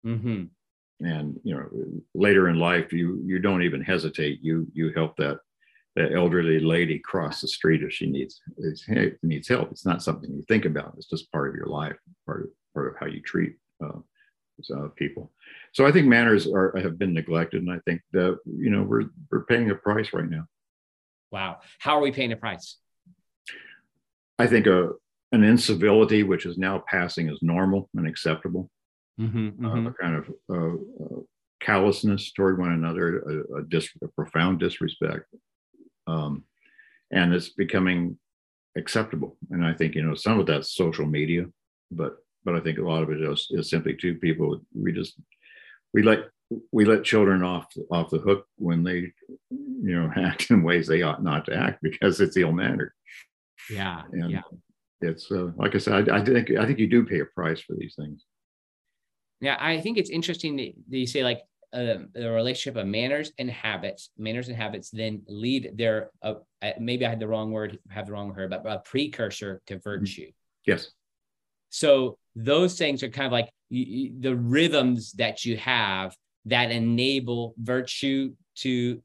Mm-hmm. 0.05 0.45
And 1.05 1.39
you 1.43 1.55
know, 1.55 1.69
later 2.13 2.49
in 2.49 2.59
life, 2.59 2.91
you 2.91 3.21
you 3.25 3.39
don't 3.39 3.63
even 3.63 3.81
hesitate. 3.81 4.39
You 4.41 4.67
you 4.73 4.91
help 4.93 5.15
that 5.17 5.39
that 5.95 6.13
elderly 6.13 6.59
lady 6.59 6.99
cross 6.99 7.41
the 7.41 7.47
street 7.47 7.83
if 7.83 7.93
she 7.93 8.07
needs 8.07 8.41
needs 9.23 9.47
help. 9.47 9.71
It's 9.71 9.85
not 9.85 10.03
something 10.03 10.31
you 10.31 10.43
think 10.47 10.65
about. 10.65 10.93
It's 10.97 11.09
just 11.09 11.31
part 11.31 11.49
of 11.49 11.55
your 11.55 11.67
life, 11.67 11.97
part 12.25 12.43
of 12.43 12.49
part 12.73 12.89
of 12.89 12.99
how 12.99 13.07
you 13.07 13.21
treat 13.21 13.55
uh, 13.83 13.99
uh, 14.75 14.87
people. 14.95 15.31
So 15.73 15.85
I 15.85 15.91
think 15.91 16.07
manners 16.07 16.47
are 16.47 16.75
have 16.77 16.97
been 16.97 17.13
neglected, 17.13 17.61
and 17.61 17.71
I 17.71 17.79
think 17.85 18.01
that 18.11 18.37
you 18.45 18.69
know 18.69 18.83
we're 18.83 19.05
we're 19.31 19.45
paying 19.45 19.69
a 19.69 19.75
price 19.75 20.11
right 20.13 20.29
now. 20.29 20.45
Wow, 21.31 21.59
how 21.79 21.97
are 21.97 22.01
we 22.01 22.11
paying 22.11 22.31
a 22.33 22.37
price? 22.37 22.77
I 24.37 24.47
think 24.47 24.67
a 24.67 24.89
an 25.31 25.43
incivility 25.43 26.23
which 26.23 26.45
is 26.45 26.57
now 26.57 26.83
passing 26.87 27.29
as 27.29 27.39
normal 27.41 27.89
and 27.95 28.05
acceptable, 28.05 28.69
mm-hmm, 29.19 29.65
uh, 29.65 29.69
mm-hmm. 29.69 29.87
a 29.87 29.93
kind 29.93 30.15
of 30.15 30.29
uh, 30.49 31.03
uh, 31.03 31.21
callousness 31.61 32.33
toward 32.33 32.59
one 32.59 32.73
another, 32.73 33.19
a, 33.19 33.59
a, 33.59 33.63
dis- 33.63 33.97
a 34.03 34.09
profound 34.09 34.59
disrespect, 34.59 35.25
um, 36.05 36.43
and 37.11 37.33
it's 37.33 37.49
becoming 37.49 38.17
acceptable. 38.77 39.37
And 39.51 39.65
I 39.65 39.73
think 39.73 39.95
you 39.95 40.03
know 40.03 40.15
some 40.15 40.37
of 40.37 40.47
that's 40.47 40.75
social 40.75 41.05
media, 41.05 41.45
but 41.91 42.17
but 42.43 42.55
I 42.55 42.59
think 42.59 42.77
a 42.77 42.83
lot 42.83 43.03
of 43.03 43.09
it 43.11 43.21
is, 43.21 43.47
is 43.51 43.69
simply 43.69 43.95
two 43.95 44.15
people. 44.15 44.59
We 44.73 44.91
just 44.91 45.13
we 45.93 46.03
let 46.03 46.19
we 46.71 46.85
let 46.85 47.03
children 47.03 47.43
off 47.43 47.67
off 47.91 48.09
the 48.09 48.17
hook 48.17 48.45
when 48.57 48.83
they 48.83 49.11
you 49.49 49.99
know 49.99 50.11
act 50.17 50.51
in 50.51 50.63
ways 50.63 50.87
they 50.87 51.01
ought 51.01 51.23
not 51.23 51.45
to 51.45 51.55
act 51.55 51.79
because 51.81 52.19
it's 52.19 52.37
ill 52.37 52.51
mannered. 52.51 52.91
Yeah, 53.69 54.01
and 54.11 54.31
yeah. 54.31 54.41
It's 55.01 55.31
uh, 55.31 55.51
like 55.55 55.75
I 55.75 55.79
said, 55.79 56.09
I, 56.09 56.17
I 56.17 56.23
think 56.23 56.51
I 56.51 56.65
think 56.65 56.79
you 56.79 56.87
do 56.87 57.05
pay 57.05 57.21
a 57.21 57.25
price 57.25 57.61
for 57.61 57.75
these 57.75 57.95
things. 57.97 58.23
Yeah, 59.39 59.57
I 59.59 59.81
think 59.81 59.97
it's 59.97 60.11
interesting 60.11 60.55
that, 60.57 60.73
you 60.89 61.07
say 61.07 61.23
like 61.23 61.41
uh, 61.73 61.95
the 62.13 62.29
relationship 62.29 62.79
of 62.79 62.85
manners 62.85 63.31
and 63.39 63.49
habits. 63.49 64.11
Manners 64.17 64.47
and 64.47 64.57
habits 64.57 64.91
then 64.91 65.23
lead 65.27 65.71
their. 65.75 66.11
Uh, 66.21 66.35
maybe 66.79 67.05
I 67.05 67.09
had 67.09 67.19
the 67.19 67.27
wrong 67.27 67.51
word, 67.51 67.79
have 67.89 68.05
the 68.05 68.11
wrong 68.11 68.33
word, 68.33 68.51
but 68.51 68.65
a 68.65 68.79
precursor 68.79 69.61
to 69.67 69.79
virtue. 69.79 70.31
Yes. 70.65 70.91
So 71.69 72.17
those 72.35 72.77
things 72.77 73.01
are 73.01 73.09
kind 73.09 73.25
of 73.25 73.31
like 73.31 73.49
you, 73.71 74.13
the 74.19 74.35
rhythms 74.35 75.13
that 75.13 75.45
you 75.45 75.57
have 75.57 76.15
that 76.45 76.71
enable 76.71 77.55
virtue 77.57 78.33
to 78.55 79.01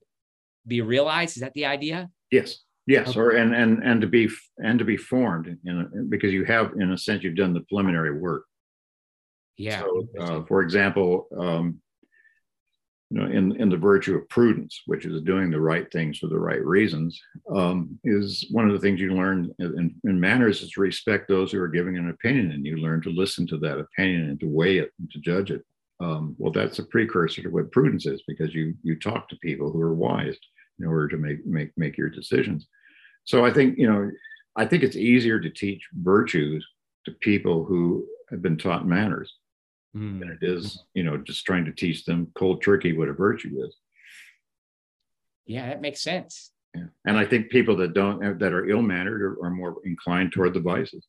be 0.67 0.81
realized. 0.81 1.37
Is 1.37 1.43
that 1.43 1.55
the 1.55 1.67
idea? 1.67 2.11
Yes. 2.31 2.59
Yes, 2.89 3.09
okay. 3.09 3.19
or 3.19 3.31
and 3.31 3.53
and 3.53 3.83
and 3.83 4.01
to 4.01 4.07
be 4.07 4.29
and 4.59 4.79
to 4.79 4.85
be 4.85 4.97
formed 4.97 5.59
in 5.65 5.81
a, 5.81 6.03
because 6.09 6.33
you 6.33 6.45
have 6.45 6.73
in 6.79 6.93
a 6.93 6.99
sense 6.99 7.25
you've 7.25 7.35
done 7.35 7.53
the 7.53 7.63
preliminary 7.63 8.17
work. 8.17 8.45
Yeah. 9.57 9.81
So, 9.81 10.07
uh, 10.21 10.43
for 10.47 10.63
example, 10.63 11.27
um, 11.37 11.81
you 13.11 13.21
know, 13.21 13.27
in 13.27 13.55
in 13.61 13.69
the 13.69 13.77
virtue 13.77 14.17
of 14.17 14.29
prudence, 14.29 14.83
which 14.87 15.07
is 15.07 15.23
doing 15.23 15.51
the 15.51 15.61
right 15.61 15.91
things 15.93 16.19
for 16.19 16.27
the 16.27 16.39
right 16.39 16.65
reasons, 16.65 17.21
um, 17.55 17.99
is 18.03 18.47
one 18.51 18.67
of 18.67 18.73
the 18.73 18.81
things 18.81 19.01
you 19.01 19.15
learn 19.15 19.53
in, 19.61 19.95
in 20.05 20.21
manners 20.21 20.63
is 20.63 20.71
to 20.71 20.81
respect 20.81 21.29
those 21.29 21.53
who 21.53 21.61
are 21.61 21.69
giving 21.69 21.97
an 21.97 22.11
opinion, 22.11 22.51
and 22.51 22.67
you 22.67 22.79
learn 22.79 23.01
to 23.03 23.11
listen 23.11 23.47
to 23.47 23.59
that 23.59 23.79
opinion 23.79 24.31
and 24.31 24.41
to 24.41 24.49
weigh 24.49 24.79
it 24.79 24.91
and 24.99 25.11
to 25.13 25.21
judge 25.21 25.53
it. 25.53 25.63
Um, 26.01 26.35
well, 26.39 26.53
that's 26.53 26.81
a 26.81 26.85
precursor 26.85 27.43
to 27.43 27.49
what 27.49 27.71
prudence 27.71 28.07
is 28.07 28.23
because 28.27 28.55
you 28.55 28.75
you 28.83 28.99
talk 28.99 29.29
to 29.29 29.37
people 29.37 29.71
who 29.71 29.81
are 29.81 29.95
wise 29.95 30.37
in 30.81 30.87
order 30.87 31.07
to 31.09 31.17
make 31.17 31.47
make 31.47 31.71
make 31.77 31.97
your 31.97 32.11
decisions. 32.11 32.67
So 33.25 33.47
I 33.47 33.53
think 33.53 33.79
you 33.79 33.87
know, 33.87 34.11
I 34.57 34.67
think 34.67 34.83
it's 34.83 34.97
easier 34.97 35.39
to 35.39 35.51
teach 35.51 35.83
virtues 35.95 36.67
to 37.05 37.13
people 37.13 37.65
who 37.65 38.05
have 38.31 38.43
been 38.43 38.59
taught 38.59 38.85
manners 38.85 39.33
mm. 39.97 40.21
than 40.21 40.31
it 40.31 40.47
is 40.47 40.85
you 40.95 41.03
know 41.03 41.17
just 41.17 41.45
trying 41.45 41.65
to 41.65 41.73
teach 41.73 42.05
them 42.05 42.31
cold 42.35 42.63
turkey 42.63 42.97
what 42.97 43.09
a 43.09 43.13
virtue 43.13 43.65
is. 43.67 43.77
Yeah, 45.47 45.69
that 45.69 45.81
makes 45.81 46.03
sense. 46.03 46.53
Yeah. 46.75 46.85
And 47.07 47.17
I 47.17 47.25
think 47.25 47.51
people 47.51 47.77
that 47.77 47.95
don't 47.95 48.39
that 48.39 48.53
are 48.53 48.69
ill 48.69 48.83
mannered 48.83 49.23
are, 49.23 49.45
are 49.45 49.51
more 49.51 49.77
inclined 49.85 50.33
toward 50.33 50.55
the 50.55 50.61
vices. 50.61 51.07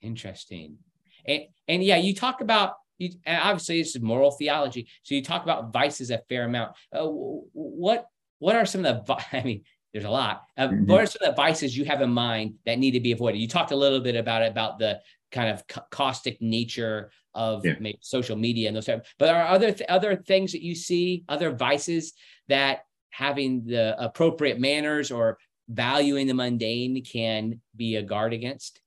Interesting. 0.00 0.78
And, 1.26 1.42
and 1.66 1.82
yeah, 1.82 1.96
you 1.96 2.14
talk 2.14 2.40
about 2.40 2.74
you, 2.98 3.10
obviously 3.26 3.80
this 3.82 3.94
is 3.94 4.02
moral 4.02 4.30
theology. 4.30 4.88
So 5.02 5.14
you 5.14 5.22
talk 5.22 5.42
about 5.42 5.72
vices 5.72 6.10
a 6.10 6.22
fair 6.28 6.44
amount. 6.44 6.72
Uh, 6.92 7.06
what 7.06 8.06
what 8.38 8.56
are 8.56 8.66
some 8.66 8.84
of 8.84 9.06
the 9.06 9.16
I 9.32 9.42
mean 9.42 9.64
there's 9.92 10.04
a 10.04 10.10
lot. 10.10 10.42
Uh, 10.56 10.68
mm-hmm. 10.68 10.86
What 10.86 11.02
are 11.02 11.06
some 11.06 11.26
of 11.26 11.34
the 11.34 11.40
vices 11.40 11.76
you 11.76 11.84
have 11.86 12.02
in 12.02 12.10
mind 12.10 12.54
that 12.66 12.78
need 12.78 12.92
to 12.92 13.00
be 13.00 13.12
avoided? 13.12 13.38
You 13.38 13.48
talked 13.48 13.70
a 13.70 13.76
little 13.76 14.00
bit 14.00 14.16
about 14.16 14.42
it, 14.42 14.50
about 14.50 14.78
the 14.78 15.00
kind 15.32 15.50
of 15.50 15.90
caustic 15.90 16.40
nature 16.40 17.10
of 17.34 17.64
yeah. 17.64 17.74
social 18.00 18.36
media 18.36 18.68
and 18.68 18.76
those 18.76 18.86
type. 18.86 19.06
But 19.18 19.28
are 19.30 19.46
other 19.46 19.72
th- 19.72 19.88
other 19.88 20.16
things 20.16 20.52
that 20.52 20.62
you 20.62 20.74
see, 20.74 21.24
other 21.28 21.50
vices 21.50 22.14
that 22.48 22.80
having 23.10 23.64
the 23.64 23.96
appropriate 24.02 24.60
manners 24.60 25.10
or 25.10 25.38
valuing 25.68 26.26
the 26.26 26.34
mundane 26.34 27.02
can 27.04 27.60
be 27.74 27.96
a 27.96 28.02
guard 28.02 28.32
against? 28.32 28.80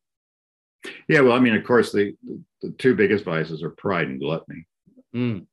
Yeah, 1.07 1.21
well, 1.21 1.33
I 1.33 1.39
mean, 1.39 1.55
of 1.55 1.63
course, 1.63 1.91
the 1.91 2.15
the 2.61 2.71
two 2.77 2.95
biggest 2.95 3.25
vices 3.25 3.63
are 3.63 3.69
pride 3.71 4.07
and 4.07 4.19
gluttony. 4.19 4.65
Mm. 5.15 5.45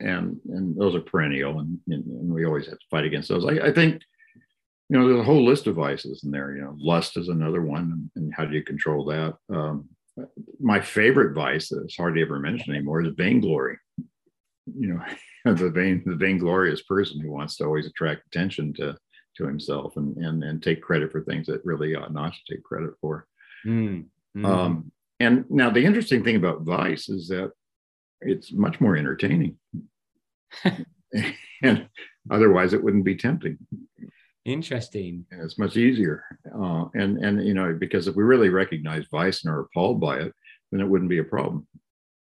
And 0.00 0.40
and 0.48 0.76
those 0.78 0.94
are 0.94 1.00
perennial, 1.00 1.58
and, 1.58 1.78
and, 1.88 2.32
we 2.32 2.44
always 2.44 2.66
have 2.66 2.78
to 2.78 2.86
fight 2.90 3.04
against 3.04 3.28
those. 3.28 3.44
I, 3.44 3.68
I 3.68 3.72
think 3.72 4.02
you 4.88 4.98
know, 4.98 5.08
there's 5.08 5.20
a 5.20 5.24
whole 5.24 5.44
list 5.44 5.66
of 5.66 5.76
vices 5.76 6.24
in 6.24 6.30
there. 6.30 6.54
You 6.54 6.62
know, 6.62 6.76
lust 6.78 7.16
is 7.16 7.28
another 7.28 7.62
one, 7.62 8.10
and, 8.16 8.32
how 8.34 8.44
do 8.44 8.54
you 8.54 8.62
control 8.62 9.04
that? 9.06 9.34
Um, 9.54 9.88
my 10.60 10.80
favorite 10.80 11.34
vice 11.34 11.68
that 11.68 11.80
that's 11.80 11.96
hardly 11.96 12.22
ever 12.22 12.38
mentioned 12.38 12.76
anymore 12.76 13.02
is 13.02 13.12
vainglory. 13.16 13.78
You 14.66 14.94
know, 14.94 15.54
the 15.54 15.70
vain, 15.70 16.02
the 16.04 16.16
vainglorious 16.16 16.82
person 16.82 17.20
who 17.20 17.30
wants 17.30 17.56
to 17.56 17.64
always 17.64 17.86
attract 17.86 18.26
attention 18.26 18.74
to 18.74 18.96
to 19.38 19.46
himself 19.46 19.96
and 19.96 20.16
and 20.18 20.44
and 20.44 20.62
take 20.62 20.82
credit 20.82 21.10
for 21.10 21.22
things 21.22 21.46
that 21.46 21.64
really 21.64 21.94
ought 21.94 22.12
not 22.12 22.34
to 22.34 22.54
take 22.54 22.62
credit 22.62 22.92
for. 23.00 23.26
Mm, 23.66 24.04
mm. 24.36 24.46
Um, 24.46 24.92
and 25.18 25.44
now 25.48 25.70
the 25.70 25.84
interesting 25.84 26.22
thing 26.22 26.36
about 26.36 26.62
vice 26.62 27.08
is 27.08 27.28
that 27.28 27.52
it's 28.20 28.52
much 28.52 28.80
more 28.80 28.96
entertaining. 28.96 29.56
and 31.62 31.88
otherwise 32.30 32.72
it 32.72 32.82
wouldn't 32.82 33.04
be 33.04 33.16
tempting 33.16 33.58
Interesting. 34.44 35.24
And 35.30 35.42
it's 35.42 35.58
much 35.58 35.76
easier. 35.76 36.24
Uh, 36.54 36.84
and 36.94 37.18
and 37.24 37.46
you 37.46 37.54
know, 37.54 37.74
because 37.78 38.08
if 38.08 38.14
we 38.14 38.24
really 38.24 38.50
recognize 38.50 39.06
vice 39.10 39.44
and 39.44 39.52
are 39.52 39.60
appalled 39.60 40.00
by 40.00 40.18
it, 40.18 40.34
then 40.70 40.80
it 40.80 40.88
wouldn't 40.88 41.10
be 41.10 41.18
a 41.18 41.24
problem. 41.24 41.66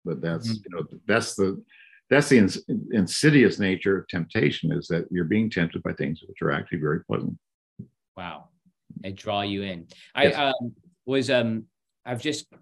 But 0.04 0.20
that's 0.20 0.48
mm-hmm. 0.48 0.62
you 0.64 0.76
know 0.76 0.98
that's 1.06 1.34
the 1.34 1.62
that's 2.10 2.28
the 2.28 2.38
ins- 2.38 2.62
insidious 2.92 3.58
nature 3.58 3.98
of 3.98 4.08
temptation 4.08 4.72
is 4.72 4.86
that 4.88 5.06
you're 5.10 5.24
being 5.24 5.48
tempted 5.48 5.82
by 5.82 5.92
things 5.92 6.20
which 6.26 6.42
are 6.42 6.50
actually 6.50 6.78
very 6.78 7.02
pleasant. 7.04 7.38
Wow, 8.16 8.48
they 9.00 9.12
draw 9.12 9.40
you 9.42 9.62
in. 9.62 9.86
Yes. 10.16 10.34
I 10.36 10.42
um, 10.48 10.72
was 11.06 11.30
um 11.30 11.64
I've 12.04 12.20
just 12.20 12.52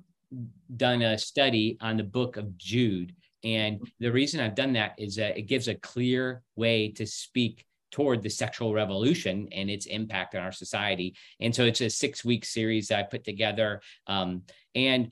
done 0.76 1.02
a 1.02 1.18
study 1.18 1.78
on 1.80 1.96
the 1.96 2.04
book 2.04 2.36
of 2.36 2.56
Jude, 2.58 3.12
and 3.42 3.80
the 3.98 4.12
reason 4.12 4.38
I've 4.38 4.54
done 4.54 4.74
that 4.74 4.94
is 4.98 5.16
that 5.16 5.36
it 5.36 5.42
gives 5.42 5.66
a 5.66 5.74
clear 5.74 6.42
way 6.54 6.92
to 6.92 7.06
speak 7.06 7.64
toward 7.90 8.22
the 8.22 8.30
sexual 8.30 8.72
revolution 8.74 9.48
and 9.52 9.70
its 9.70 9.86
impact 9.86 10.34
on 10.34 10.42
our 10.42 10.52
society. 10.52 11.14
And 11.40 11.54
so 11.54 11.64
it's 11.64 11.80
a 11.80 11.90
six 11.90 12.24
week 12.24 12.44
series 12.44 12.88
that 12.88 12.98
I 12.98 13.02
put 13.04 13.24
together. 13.24 13.80
Um, 14.06 14.42
and 14.74 15.10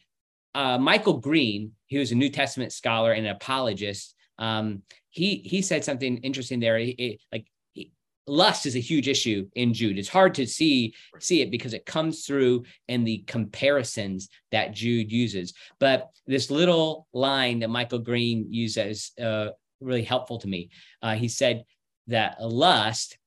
uh, 0.55 0.79
Michael 0.79 1.19
Green, 1.19 1.73
he 1.87 1.99
was 1.99 2.13
a 2.13 2.17
New 2.17 2.31
Testament 2.31 2.73
scholar 2.73 3.13
and 3.13 3.27
an 3.27 3.37
apologist. 3.37 4.15
Um, 4.39 4.83
he 5.11 5.37
he 5.37 5.63
said 5.63 5.85
something 5.85 6.19
interesting 6.19 6.61
there. 6.61 6.79
He, 6.79 7.21
like 7.33 7.47
he, 7.73 7.93
lust 8.27 8.67
is 8.67 8.75
a 8.75 8.81
huge 8.81 9.09
issue 9.09 9.49
in 9.55 9.75
Jude. 9.75 9.99
It's 9.99 10.09
hard 10.09 10.35
to 10.35 10.47
see 10.47 10.95
see 11.21 11.43
it 11.43 11.51
because 11.51 11.75
it 11.75 11.87
comes 11.87 12.25
through 12.25 12.65
in 12.89 13.05
the 13.05 13.19
comparisons 13.27 14.29
that 14.51 14.73
Jude 14.73 15.13
uses. 15.13 15.55
But 15.79 16.11
this 16.27 16.51
little 16.51 17.07
line 17.13 17.61
that 17.61 17.69
Michael 17.69 17.99
Green 17.99 18.47
uses 18.51 19.13
uh, 19.23 19.49
really 19.81 20.03
helpful 20.03 20.39
to 20.39 20.49
me. 20.49 20.71
Uh, 21.03 21.15
he 21.15 21.29
said, 21.29 21.65
that 22.07 22.41
lust 22.41 23.19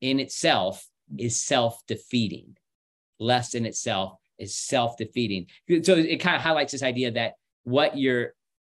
in 0.00 0.20
itself 0.20 0.86
is 1.18 1.40
self-defeating. 1.40 2.56
Lust 3.18 3.54
in 3.54 3.66
itself 3.66 4.14
is 4.38 4.56
self-defeating. 4.56 5.46
So 5.82 5.94
it 5.94 6.18
kind 6.18 6.36
of 6.36 6.42
highlights 6.42 6.72
this 6.72 6.82
idea 6.82 7.12
that 7.12 7.34
what 7.64 7.96
you're, 7.96 8.34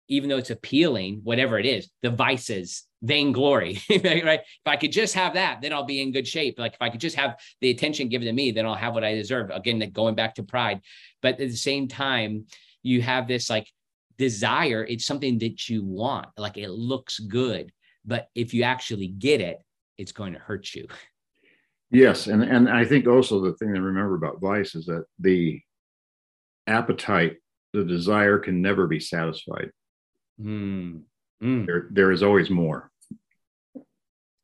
even 0.07 0.29
though 0.29 0.37
it's 0.37 0.51
appealing, 0.51 1.21
whatever 1.23 1.57
it 1.57 1.65
is, 1.65 1.89
the 2.03 2.11
vices, 2.11 2.83
vainglory, 3.01 3.81
right? 3.89 4.41
If 4.41 4.67
I 4.67 4.75
could 4.75 4.91
just 4.91 5.15
have 5.15 5.33
that, 5.33 5.61
then 5.61 5.73
I'll 5.73 5.83
be 5.83 6.01
in 6.01 6.11
good 6.11 6.27
shape. 6.27 6.59
Like 6.59 6.73
if 6.73 6.81
I 6.81 6.89
could 6.89 7.01
just 7.01 7.15
have 7.15 7.39
the 7.61 7.71
attention 7.71 8.09
given 8.09 8.27
to 8.27 8.33
me, 8.33 8.51
then 8.51 8.65
I'll 8.65 8.75
have 8.75 8.93
what 8.93 9.03
I 9.03 9.15
deserve. 9.15 9.49
Again, 9.49 9.89
going 9.91 10.15
back 10.15 10.35
to 10.35 10.43
pride. 10.43 10.81
But 11.21 11.39
at 11.39 11.49
the 11.49 11.55
same 11.55 11.87
time, 11.87 12.45
you 12.83 13.01
have 13.01 13.27
this 13.27 13.49
like 13.49 13.67
desire. 14.17 14.85
It's 14.87 15.05
something 15.05 15.39
that 15.39 15.69
you 15.69 15.83
want, 15.83 16.27
like 16.37 16.57
it 16.57 16.69
looks 16.69 17.19
good. 17.19 17.71
But 18.05 18.29
if 18.35 18.53
you 18.53 18.63
actually 18.63 19.07
get 19.07 19.41
it, 19.41 19.59
it's 19.97 20.11
going 20.11 20.33
to 20.33 20.39
hurt 20.39 20.73
you. 20.73 20.87
Yes. 21.91 22.27
And, 22.27 22.43
and 22.43 22.69
I 22.69 22.85
think 22.85 23.07
also 23.07 23.41
the 23.41 23.53
thing 23.53 23.73
to 23.73 23.81
remember 23.81 24.15
about 24.15 24.41
vice 24.41 24.75
is 24.75 24.85
that 24.85 25.05
the 25.19 25.61
appetite, 26.67 27.37
the 27.73 27.83
desire 27.83 28.39
can 28.39 28.61
never 28.61 28.87
be 28.87 28.99
satisfied. 28.99 29.71
Mm. 30.41 31.01
Mm. 31.41 31.65
There, 31.65 31.87
there 31.91 32.11
is 32.11 32.23
always 32.23 32.49
more. 32.49 32.91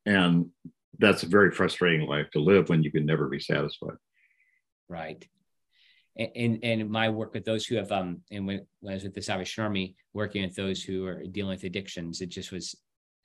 And 0.06 0.50
that's 0.98 1.22
a 1.22 1.28
very 1.28 1.50
frustrating 1.50 2.08
life 2.08 2.30
to 2.32 2.40
live 2.40 2.68
when 2.68 2.82
you 2.82 2.90
can 2.90 3.06
never 3.06 3.28
be 3.28 3.40
satisfied. 3.40 3.96
Right. 4.88 5.26
And, 6.16 6.60
and, 6.62 6.90
my 6.90 7.08
work 7.08 7.32
with 7.32 7.46
those 7.46 7.64
who 7.64 7.76
have 7.76 7.90
um 7.90 8.20
and 8.30 8.46
when, 8.46 8.66
when 8.80 8.92
I 8.92 8.94
was 8.96 9.04
with 9.04 9.14
the 9.14 9.22
Salvation 9.22 9.64
Army 9.64 9.96
working 10.12 10.42
with 10.42 10.54
those 10.54 10.82
who 10.82 11.06
are 11.06 11.24
dealing 11.24 11.52
with 11.52 11.64
addictions, 11.64 12.20
it 12.20 12.28
just 12.28 12.52
was 12.52 12.76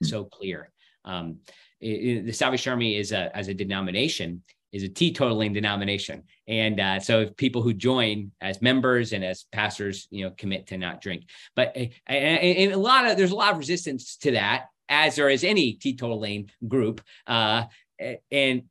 so 0.02 0.24
clear. 0.24 0.70
Um, 1.04 1.38
it, 1.80 1.86
it, 1.86 2.26
the 2.26 2.32
Salvation 2.32 2.70
Army 2.70 2.96
is 2.96 3.12
a 3.12 3.34
as 3.36 3.48
a 3.48 3.54
denomination 3.54 4.42
is 4.70 4.82
a 4.82 4.88
teetotaling 4.88 5.54
denomination, 5.54 6.22
and 6.46 6.78
uh, 6.78 7.00
so 7.00 7.20
if 7.20 7.36
people 7.36 7.62
who 7.62 7.72
join 7.72 8.30
as 8.40 8.60
members 8.60 9.14
and 9.14 9.24
as 9.24 9.46
pastors, 9.50 10.06
you 10.10 10.24
know, 10.24 10.30
commit 10.36 10.66
to 10.66 10.76
not 10.76 11.00
drink. 11.00 11.24
But 11.56 11.74
and, 11.74 11.90
and 12.06 12.72
a 12.72 12.78
lot 12.78 13.10
of 13.10 13.16
there's 13.16 13.30
a 13.30 13.36
lot 13.36 13.52
of 13.52 13.58
resistance 13.58 14.16
to 14.18 14.32
that, 14.32 14.66
as 14.88 15.16
there 15.16 15.30
is 15.30 15.44
any 15.44 15.76
teetotaling 15.76 16.50
group. 16.66 17.00
Uh, 17.26 17.64
and 18.30 18.62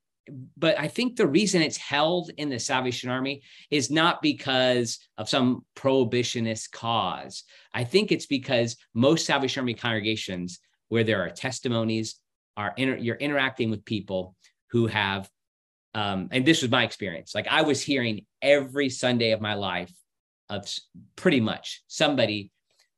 but 0.57 0.79
I 0.79 0.87
think 0.87 1.15
the 1.15 1.27
reason 1.27 1.61
it's 1.61 1.77
held 1.77 2.31
in 2.37 2.49
the 2.49 2.59
Salvation 2.59 3.09
Army 3.09 3.41
is 3.71 3.89
not 3.89 4.21
because 4.21 4.99
of 5.17 5.29
some 5.29 5.65
prohibitionist 5.75 6.71
cause. 6.71 7.43
I 7.73 7.85
think 7.85 8.11
it's 8.11 8.25
because 8.25 8.75
most 8.93 9.25
Salvation 9.25 9.61
Army 9.61 9.73
congregations 9.73 10.59
where 10.89 11.03
there 11.03 11.21
are 11.23 11.29
testimonies, 11.29 12.15
are 12.55 12.73
inter- 12.77 12.97
you're 12.97 13.15
interacting 13.15 13.69
with 13.69 13.85
people 13.85 14.35
who 14.71 14.87
have, 14.87 15.29
um, 15.93 16.29
and 16.31 16.45
this 16.45 16.61
was 16.61 16.71
my 16.71 16.83
experience. 16.83 17.33
Like 17.35 17.47
I 17.47 17.61
was 17.61 17.81
hearing 17.81 18.25
every 18.41 18.89
Sunday 18.89 19.31
of 19.31 19.41
my 19.41 19.53
life 19.53 19.91
of 20.49 20.67
pretty 21.15 21.39
much 21.39 21.83
somebody 21.87 22.51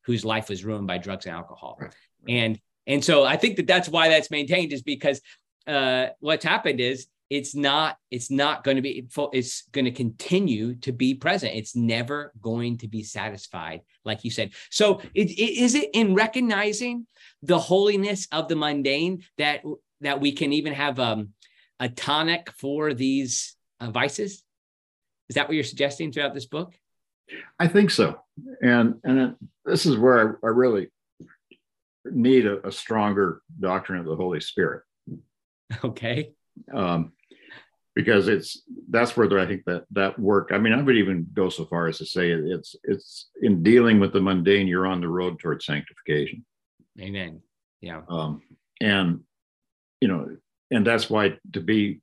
whose 0.05 0.23
life 0.23 0.49
was 0.49 0.63
ruined 0.63 0.87
by 0.87 0.97
drugs 0.97 1.25
and 1.25 1.35
alcohol, 1.35 1.77
right. 1.79 1.93
and 2.27 2.59
and 2.87 3.03
so 3.03 3.23
I 3.23 3.37
think 3.37 3.57
that 3.57 3.67
that's 3.67 3.87
why 3.87 4.09
that's 4.09 4.31
maintained 4.31 4.73
is 4.73 4.81
because 4.81 5.21
uh, 5.67 6.07
what's 6.19 6.43
happened 6.43 6.79
is 6.79 7.07
it's 7.29 7.53
not 7.53 7.97
it's 8.11 8.31
not 8.31 8.63
going 8.63 8.77
to 8.77 8.81
be 8.81 9.07
it's 9.33 9.63
going 9.71 9.85
to 9.85 9.91
continue 9.91 10.75
to 10.75 10.91
be 10.91 11.13
present. 11.13 11.55
It's 11.55 11.75
never 11.75 12.33
going 12.41 12.79
to 12.79 12.87
be 12.87 13.03
satisfied 13.03 13.81
like 14.09 14.23
you 14.23 14.31
said. 14.31 14.51
So 14.69 14.99
it, 15.13 15.29
it, 15.29 15.61
is 15.61 15.75
it 15.75 15.89
in 15.93 16.15
recognizing 16.15 17.07
the 17.43 17.59
holiness 17.59 18.27
of 18.31 18.47
the 18.47 18.55
mundane 18.55 19.23
that 19.37 19.63
that 20.01 20.19
we 20.19 20.31
can 20.31 20.51
even 20.53 20.73
have 20.73 20.99
um, 20.99 21.29
a 21.79 21.87
tonic 21.89 22.51
for 22.57 22.93
these 22.93 23.55
uh, 23.79 23.91
vices? 23.91 24.43
Is 25.29 25.35
that 25.35 25.47
what 25.47 25.55
you're 25.55 25.63
suggesting 25.63 26.11
throughout 26.11 26.33
this 26.33 26.47
book? 26.47 26.73
I 27.59 27.67
think 27.67 27.91
so. 27.91 28.19
And 28.61 28.95
and 29.03 29.35
this 29.63 29.85
is 29.85 29.97
where 29.97 30.39
i, 30.43 30.47
I 30.47 30.49
really 30.49 30.87
need 32.05 32.47
a, 32.47 32.65
a 32.67 32.71
stronger 32.71 33.41
doctrine 33.59 33.99
of 33.99 34.05
the 34.05 34.15
holy 34.15 34.41
spirit. 34.41 34.83
Okay. 35.83 36.31
Um, 36.73 37.11
because 37.95 38.27
it's 38.27 38.63
that's 38.89 39.15
where 39.17 39.39
I 39.39 39.45
think 39.45 39.65
that 39.65 39.85
that 39.91 40.17
work. 40.19 40.49
I 40.51 40.57
mean, 40.57 40.73
I 40.73 40.81
would 40.81 40.95
even 40.95 41.27
go 41.33 41.49
so 41.49 41.65
far 41.65 41.87
as 41.87 41.97
to 41.99 42.05
say 42.05 42.31
it's 42.31 42.75
it's 42.83 43.29
in 43.41 43.63
dealing 43.63 43.99
with 43.99 44.13
the 44.13 44.21
mundane, 44.21 44.67
you're 44.67 44.87
on 44.87 45.01
the 45.01 45.07
road 45.07 45.39
towards 45.39 45.65
sanctification. 45.65 46.45
Amen. 46.99 47.41
Yeah. 47.81 48.01
Um, 48.09 48.41
and 48.81 49.21
you 50.01 50.07
know, 50.07 50.37
and 50.71 50.85
that's 50.85 51.09
why 51.09 51.37
to 51.53 51.61
be 51.61 52.01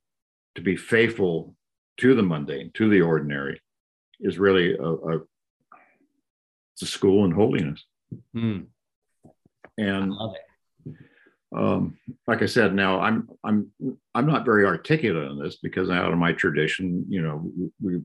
to 0.55 0.61
be 0.61 0.75
faithful 0.75 1.55
to 1.97 2.15
the 2.15 2.23
mundane, 2.23 2.71
to 2.75 2.89
the 2.89 3.01
ordinary, 3.01 3.61
is 4.19 4.37
really 4.37 4.75
a, 4.75 4.83
a 4.83 5.19
it's 6.73 6.83
a 6.83 6.85
school 6.85 7.25
in 7.25 7.31
holiness. 7.31 7.83
Mm. 8.35 8.67
And 9.79 10.13
I 10.13 10.15
love 10.15 10.35
it 10.35 10.46
um, 11.55 11.97
like 12.27 12.41
I 12.41 12.45
said, 12.45 12.73
now 12.73 12.99
I'm 12.99 13.29
I'm 13.43 13.71
I'm 14.13 14.27
not 14.27 14.45
very 14.45 14.65
articulate 14.65 15.29
on 15.29 15.39
this 15.39 15.57
because 15.57 15.89
out 15.89 16.11
of 16.11 16.17
my 16.17 16.33
tradition, 16.33 17.05
you 17.07 17.21
know, 17.21 17.51
we, 17.81 18.01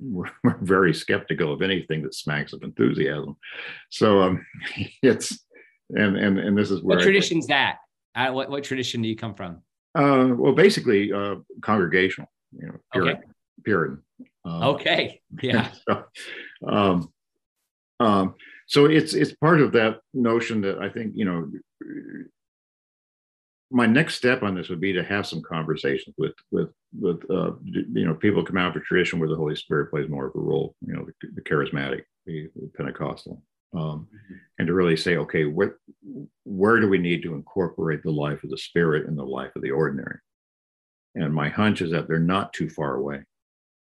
we're, 0.00 0.30
very 0.62 0.94
skeptical 0.94 1.52
of 1.52 1.60
anything 1.60 2.02
that 2.02 2.14
smacks 2.14 2.52
of 2.52 2.62
enthusiasm. 2.62 3.36
So 3.90 4.22
um, 4.22 4.46
it's 5.02 5.38
and 5.90 6.16
and 6.16 6.38
and 6.38 6.56
this 6.56 6.70
is 6.70 6.82
where 6.82 6.96
what 6.96 7.02
tradition's 7.02 7.46
that? 7.48 7.78
Uh, 8.14 8.30
what 8.30 8.50
what 8.50 8.64
tradition 8.64 9.02
do 9.02 9.08
you 9.08 9.16
come 9.16 9.34
from? 9.34 9.62
Uh, 9.94 10.34
well, 10.34 10.54
basically, 10.54 11.12
uh, 11.12 11.36
congregational. 11.60 12.30
You 12.52 12.68
know, 12.68 12.74
Puritan. 12.92 13.16
Okay. 13.16 13.26
Puritan. 13.64 14.02
Um, 14.44 14.62
okay. 14.62 15.20
Yeah. 15.42 15.68
So, 15.88 16.04
um, 16.66 17.12
um, 18.00 18.34
so 18.66 18.86
it's 18.86 19.14
it's 19.14 19.34
part 19.34 19.60
of 19.60 19.72
that 19.72 20.00
notion 20.14 20.60
that 20.62 20.78
I 20.78 20.88
think 20.88 21.12
you 21.14 21.24
know 21.24 21.50
my 23.72 23.86
next 23.86 24.16
step 24.16 24.42
on 24.42 24.54
this 24.54 24.68
would 24.68 24.80
be 24.80 24.92
to 24.92 25.02
have 25.02 25.26
some 25.26 25.42
conversations 25.42 26.14
with 26.18 26.34
with 26.50 26.68
with 26.98 27.22
uh, 27.30 27.52
you 27.64 28.04
know 28.06 28.14
people 28.14 28.44
come 28.44 28.58
out 28.58 28.76
of 28.76 28.82
a 28.82 28.84
tradition 28.84 29.18
where 29.18 29.28
the 29.28 29.36
Holy 29.36 29.56
Spirit 29.56 29.90
plays 29.90 30.08
more 30.08 30.26
of 30.26 30.36
a 30.36 30.38
role, 30.38 30.76
you 30.86 30.94
know, 30.94 31.04
the, 31.04 31.28
the 31.34 31.40
charismatic, 31.40 32.02
the, 32.26 32.48
the 32.54 32.70
Pentecostal, 32.76 33.42
um, 33.74 33.80
mm-hmm. 33.80 34.34
and 34.58 34.66
to 34.66 34.74
really 34.74 34.96
say, 34.96 35.16
okay, 35.16 35.46
what 35.46 35.74
where 36.44 36.80
do 36.80 36.88
we 36.88 36.98
need 36.98 37.22
to 37.22 37.34
incorporate 37.34 38.02
the 38.02 38.10
life 38.10 38.44
of 38.44 38.50
the 38.50 38.58
Spirit 38.58 39.06
in 39.06 39.16
the 39.16 39.24
life 39.24 39.56
of 39.56 39.62
the 39.62 39.70
ordinary? 39.70 40.18
And 41.14 41.34
my 41.34 41.48
hunch 41.48 41.80
is 41.80 41.90
that 41.92 42.08
they're 42.08 42.18
not 42.18 42.52
too 42.52 42.68
far 42.68 42.94
away. 42.96 43.22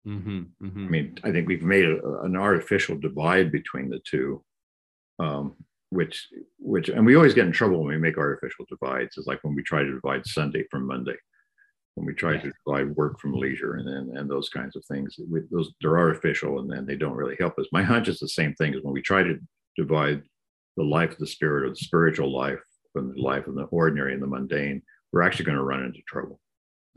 Mm-hmm, 0.05 0.39
mm-hmm. 0.63 0.85
I 0.85 0.89
mean, 0.89 1.19
I 1.23 1.31
think 1.31 1.47
we've 1.47 1.63
made 1.63 1.85
a, 1.85 2.21
an 2.21 2.35
artificial 2.35 2.97
divide 2.97 3.51
between 3.51 3.89
the 3.89 3.99
two, 3.99 4.43
um, 5.19 5.55
which 5.89 6.27
which 6.59 6.89
and 6.89 7.05
we 7.05 7.15
always 7.15 7.33
get 7.33 7.45
in 7.45 7.51
trouble 7.51 7.79
when 7.79 7.89
we 7.89 7.97
make 7.97 8.17
artificial 8.17 8.65
divides. 8.69 9.17
It's 9.17 9.27
like 9.27 9.43
when 9.43 9.55
we 9.55 9.63
try 9.63 9.83
to 9.83 9.93
divide 9.93 10.25
sunday 10.25 10.65
from 10.69 10.85
monday 10.85 11.15
when 11.97 12.05
we 12.05 12.13
try 12.13 12.33
yeah. 12.33 12.41
to 12.41 12.51
divide 12.63 12.95
work 12.95 13.19
from 13.19 13.33
leisure 13.33 13.73
and, 13.75 13.89
and 13.89 14.17
and 14.17 14.29
those 14.29 14.49
kinds 14.49 14.75
of 14.75 14.85
things. 14.85 15.15
We, 15.29 15.41
those 15.51 15.71
they're 15.81 15.97
artificial 15.97 16.59
and 16.59 16.71
then 16.71 16.85
they 16.85 16.95
don't 16.95 17.15
really 17.15 17.35
help 17.39 17.57
us. 17.57 17.65
My 17.71 17.81
hunch 17.81 18.07
is 18.07 18.19
the 18.19 18.29
same 18.29 18.53
thing 18.53 18.75
as 18.75 18.83
when 18.83 18.93
we 18.93 19.01
try 19.01 19.23
to 19.23 19.39
divide 19.75 20.21
the 20.77 20.83
life 20.83 21.11
of 21.11 21.17
the 21.17 21.25
spirit 21.25 21.63
or 21.63 21.69
the 21.71 21.75
spiritual 21.75 22.31
life 22.31 22.61
from 22.93 23.15
the 23.15 23.21
life 23.21 23.47
of 23.47 23.55
the 23.55 23.63
ordinary 23.63 24.13
and 24.13 24.21
the 24.21 24.27
mundane 24.27 24.83
we're 25.11 25.23
actually 25.23 25.45
going 25.45 25.57
to 25.57 25.63
run 25.63 25.83
into 25.83 26.01
trouble. 26.07 26.39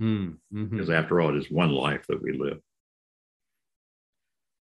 Mm, 0.00 0.36
hmm 0.52 0.64
because 0.66 0.90
after 0.90 1.20
all 1.20 1.30
it 1.30 1.38
is 1.38 1.50
one 1.50 1.70
life 1.70 2.04
that 2.08 2.22
we 2.22 2.32
live. 2.32 2.58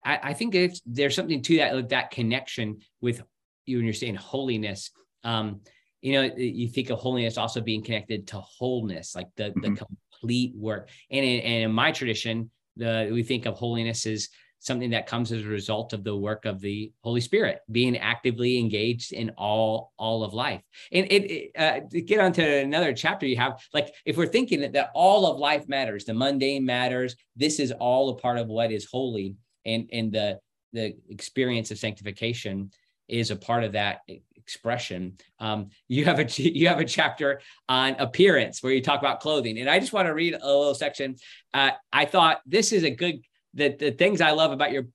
I, 0.05 0.19
I 0.23 0.33
think 0.35 0.57
there's 0.85 1.15
something 1.15 1.43
to 1.43 1.57
that 1.59 1.89
that 1.91 2.11
connection 2.11 2.81
with 3.01 3.23
you 3.67 3.79
when 3.79 3.85
you're 3.85 3.95
saying 3.95 4.17
holiness, 4.17 4.91
um, 5.25 5.61
you 6.03 6.13
know, 6.13 6.35
you 6.37 6.69
think 6.69 6.91
of 6.91 6.99
holiness 6.99 7.39
also 7.39 7.61
being 7.61 7.83
connected 7.83 8.27
to 8.29 8.37
wholeness, 8.37 9.15
like 9.15 9.29
the, 9.37 9.45
mm-hmm. 9.45 9.61
the 9.75 9.87
complete 10.21 10.55
work. 10.55 10.91
And 11.11 11.25
in, 11.25 11.41
and 11.41 11.65
in 11.65 11.73
my 11.73 11.93
tradition, 11.93 12.51
the 12.77 13.09
we 13.13 13.23
think 13.23 13.47
of 13.47 13.55
holiness 13.55 14.07
as 14.07 14.29
something 14.65 14.91
that 14.91 15.07
comes 15.07 15.31
as 15.31 15.45
a 15.45 15.49
result 15.49 15.93
of 15.93 16.05
the 16.05 16.17
work 16.17 16.47
of 16.47 16.59
the 16.61 16.91
Holy 17.03 17.21
Spirit, 17.21 17.61
being 17.71 17.97
actively 17.99 18.59
engaged 18.59 19.13
in 19.13 19.31
all 19.37 19.93
all 19.99 20.25
of 20.25 20.35
life. 20.35 20.63
And 20.93 21.07
it, 21.11 21.31
it 21.31 21.51
uh, 21.57 21.81
to 21.91 22.01
get 22.01 22.21
onto 22.21 22.43
another 22.43 22.93
chapter, 22.93 23.27
you 23.27 23.37
have 23.37 23.63
like 23.73 23.95
if 24.05 24.17
we're 24.17 24.27
thinking 24.27 24.61
that, 24.61 24.73
that 24.73 24.91
all 24.95 25.27
of 25.27 25.39
life 25.39 25.69
matters, 25.69 26.05
the 26.05 26.15
mundane 26.15 26.65
matters, 26.65 27.17
this 27.37 27.61
is 27.61 27.73
all 27.73 28.11
a 28.11 28.17
part 28.17 28.39
of 28.39 28.49
what 28.49 28.73
is 28.73 28.89
holy, 28.91 29.37
and 29.65 29.89
and 29.93 30.13
the 30.13 30.39
the 30.73 30.97
experience 31.09 31.71
of 31.71 31.79
sanctification 31.79 32.71
is 33.09 33.31
a 33.31 33.37
part 33.37 33.65
of 33.65 33.73
that 33.73 34.01
expression. 34.37 35.17
Um, 35.41 35.71
you 35.89 36.05
have 36.05 36.19
a 36.19 36.25
you 36.43 36.69
have 36.69 36.79
a 36.79 36.85
chapter 36.85 37.41
on 37.69 37.97
appearance 37.99 38.63
where 38.63 38.73
you 38.73 38.83
talk 38.83 39.01
about 39.01 39.21
clothing, 39.21 39.59
and 39.59 39.69
I 39.69 39.79
just 39.79 39.93
want 39.93 40.07
to 40.07 40.15
read 40.15 40.35
a 40.35 40.47
little 40.47 40.75
section. 40.75 41.17
Uh, 41.53 41.71
I 41.93 42.05
thought 42.05 42.41
this 42.47 42.73
is 42.73 42.85
a 42.85 42.91
good 42.91 43.21
the 43.55 43.75
the 43.77 43.91
things 43.93 44.21
I 44.21 44.33
love 44.33 44.53
about 44.53 44.73
your 44.73 44.87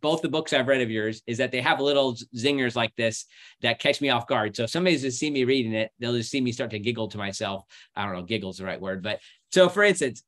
both 0.00 0.22
the 0.22 0.28
books 0.28 0.52
I've 0.52 0.68
read 0.68 0.80
of 0.80 0.90
yours 0.90 1.22
is 1.26 1.38
that 1.38 1.50
they 1.50 1.60
have 1.60 1.80
little 1.80 2.16
zingers 2.36 2.76
like 2.76 2.94
this 2.94 3.24
that 3.62 3.80
catch 3.80 4.00
me 4.00 4.10
off 4.10 4.28
guard. 4.28 4.54
So 4.54 4.64
if 4.64 4.70
somebody's 4.70 5.02
just 5.02 5.18
see 5.18 5.28
me 5.28 5.42
reading 5.42 5.72
it, 5.72 5.90
they'll 5.98 6.14
just 6.14 6.30
see 6.30 6.40
me 6.40 6.52
start 6.52 6.70
to 6.70 6.78
giggle 6.78 7.08
to 7.08 7.18
myself. 7.18 7.64
I 7.96 8.04
don't 8.04 8.14
know, 8.14 8.22
giggle's 8.22 8.58
the 8.58 8.64
right 8.64 8.80
word, 8.80 9.02
but 9.02 9.18
so 9.50 9.68
for 9.68 9.82
instance, 9.82 10.22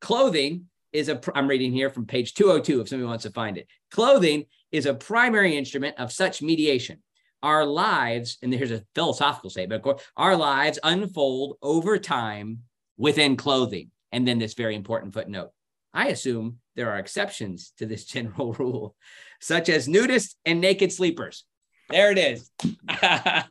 clothing 0.00 0.66
is 0.92 1.08
a 1.08 1.20
I'm 1.34 1.48
reading 1.48 1.72
here 1.72 1.90
from 1.90 2.06
page 2.06 2.34
202 2.34 2.80
if 2.80 2.88
somebody 2.88 3.06
wants 3.06 3.24
to 3.24 3.30
find 3.30 3.58
it. 3.58 3.66
Clothing 3.90 4.46
is 4.74 4.86
a 4.86 4.92
primary 4.92 5.56
instrument 5.56 5.96
of 5.98 6.10
such 6.10 6.42
mediation. 6.42 6.98
Our 7.44 7.64
lives, 7.64 8.38
and 8.42 8.52
here's 8.52 8.72
a 8.72 8.82
philosophical 8.96 9.48
statement, 9.48 9.78
of 9.78 9.82
course, 9.82 10.02
our 10.16 10.34
lives 10.34 10.80
unfold 10.82 11.58
over 11.62 11.96
time 11.96 12.62
within 12.96 13.36
clothing. 13.36 13.92
And 14.10 14.26
then 14.26 14.40
this 14.40 14.54
very 14.54 14.74
important 14.74 15.14
footnote. 15.14 15.50
I 15.92 16.08
assume 16.08 16.58
there 16.74 16.90
are 16.90 16.98
exceptions 16.98 17.72
to 17.78 17.86
this 17.86 18.04
general 18.14 18.52
rule, 18.54 18.96
such 19.40 19.68
as 19.68 19.86
nudists 19.86 20.34
and 20.44 20.60
naked 20.60 20.92
sleepers. 20.92 21.44
There 21.90 22.10
it 22.10 22.18
is. 22.18 22.50
and 23.02 23.44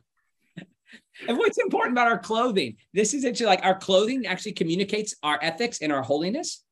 what's 1.38 1.56
important 1.56 1.92
about 1.92 2.08
our 2.08 2.18
clothing? 2.18 2.76
This 2.92 3.14
is 3.14 3.24
actually 3.24 3.46
like 3.46 3.64
our 3.64 3.78
clothing 3.78 4.26
actually 4.26 4.52
communicates 4.52 5.14
our 5.22 5.38
ethics 5.40 5.80
and 5.80 5.90
our 5.90 6.02
holiness. 6.02 6.63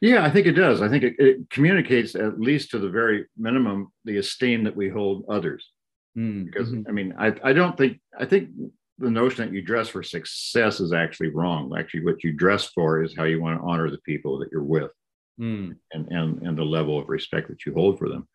Yeah, 0.00 0.24
I 0.24 0.30
think 0.30 0.46
it 0.46 0.52
does. 0.52 0.82
I 0.82 0.88
think 0.88 1.04
it, 1.04 1.14
it, 1.18 1.50
communicates, 1.50 2.14
at 2.14 2.40
least 2.40 2.70
to 2.70 2.78
the 2.78 2.88
very 2.88 3.26
minimum, 3.36 3.92
the 4.04 4.18
esteem 4.18 4.64
that 4.64 4.76
we 4.76 4.88
hold 4.88 5.24
others. 5.28 5.70
Mm, 6.16 6.46
because 6.46 6.70
mm-hmm. 6.70 6.88
I 6.88 6.92
mean, 6.92 7.14
I, 7.18 7.34
I 7.44 7.52
don't 7.52 7.76
think 7.76 8.00
I 8.18 8.24
think 8.24 8.50
the 8.98 9.10
notion 9.10 9.44
that 9.44 9.54
you 9.54 9.62
dress 9.62 9.88
for 9.88 10.02
success 10.02 10.80
is 10.80 10.92
actually 10.92 11.28
wrong. 11.28 11.74
Actually, 11.78 12.04
what 12.04 12.24
you 12.24 12.32
dress 12.32 12.66
for 12.66 13.02
is 13.02 13.14
how 13.16 13.24
you 13.24 13.40
want 13.40 13.60
to 13.60 13.66
honor 13.66 13.90
the 13.90 13.98
people 13.98 14.38
that 14.38 14.48
you're 14.50 14.62
with, 14.62 14.90
mm. 15.38 15.76
and 15.92 16.08
and 16.10 16.42
and 16.42 16.56
the 16.56 16.64
level 16.64 16.98
of 16.98 17.08
respect 17.08 17.48
that 17.48 17.66
you 17.66 17.74
hold 17.74 17.98
for 17.98 18.08
them. 18.08 18.26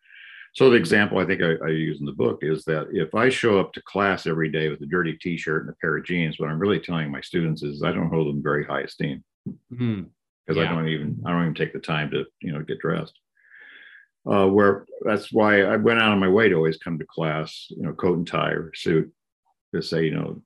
So 0.54 0.68
the 0.68 0.76
example 0.76 1.18
I 1.18 1.24
think 1.24 1.40
I, 1.40 1.54
I, 1.64 1.70
use 1.70 1.98
in 2.00 2.04
the 2.04 2.12
book 2.12 2.40
is 2.42 2.62
that 2.64 2.88
if 2.92 3.14
I 3.14 3.30
show 3.30 3.58
up 3.58 3.72
to 3.72 3.82
class 3.82 4.26
every 4.26 4.50
day 4.50 4.68
with 4.68 4.82
a 4.82 4.86
dirty 4.86 5.14
T-shirt 5.14 5.62
and 5.62 5.70
a 5.70 5.76
pair 5.80 5.96
of 5.96 6.04
jeans, 6.04 6.38
what 6.38 6.50
I'm 6.50 6.58
really 6.58 6.78
telling 6.78 7.10
my 7.10 7.22
students 7.22 7.62
is 7.62 7.82
I 7.82 7.90
don't 7.90 8.10
hold 8.10 8.28
them 8.28 8.42
very 8.42 8.62
high 8.62 8.82
esteem. 8.82 9.24
Mm 9.72 10.08
because 10.46 10.62
yeah. 10.62 10.70
I 10.70 10.74
don't 10.74 10.88
even 10.88 11.22
I 11.24 11.30
don't 11.30 11.42
even 11.42 11.54
take 11.54 11.72
the 11.72 11.78
time 11.78 12.10
to 12.10 12.24
you 12.40 12.52
know 12.52 12.62
get 12.62 12.78
dressed. 12.78 13.18
Uh, 14.24 14.46
where 14.46 14.86
that's 15.04 15.32
why 15.32 15.62
I 15.62 15.76
went 15.76 16.00
out 16.00 16.12
of 16.12 16.18
my 16.18 16.28
way 16.28 16.48
to 16.48 16.54
always 16.54 16.76
come 16.76 16.96
to 16.98 17.04
class, 17.04 17.66
you 17.70 17.82
know, 17.82 17.92
coat 17.92 18.18
and 18.18 18.26
tie 18.26 18.52
or 18.52 18.72
suit, 18.72 19.12
to 19.74 19.82
say, 19.82 20.04
you 20.04 20.14
know, 20.14 20.42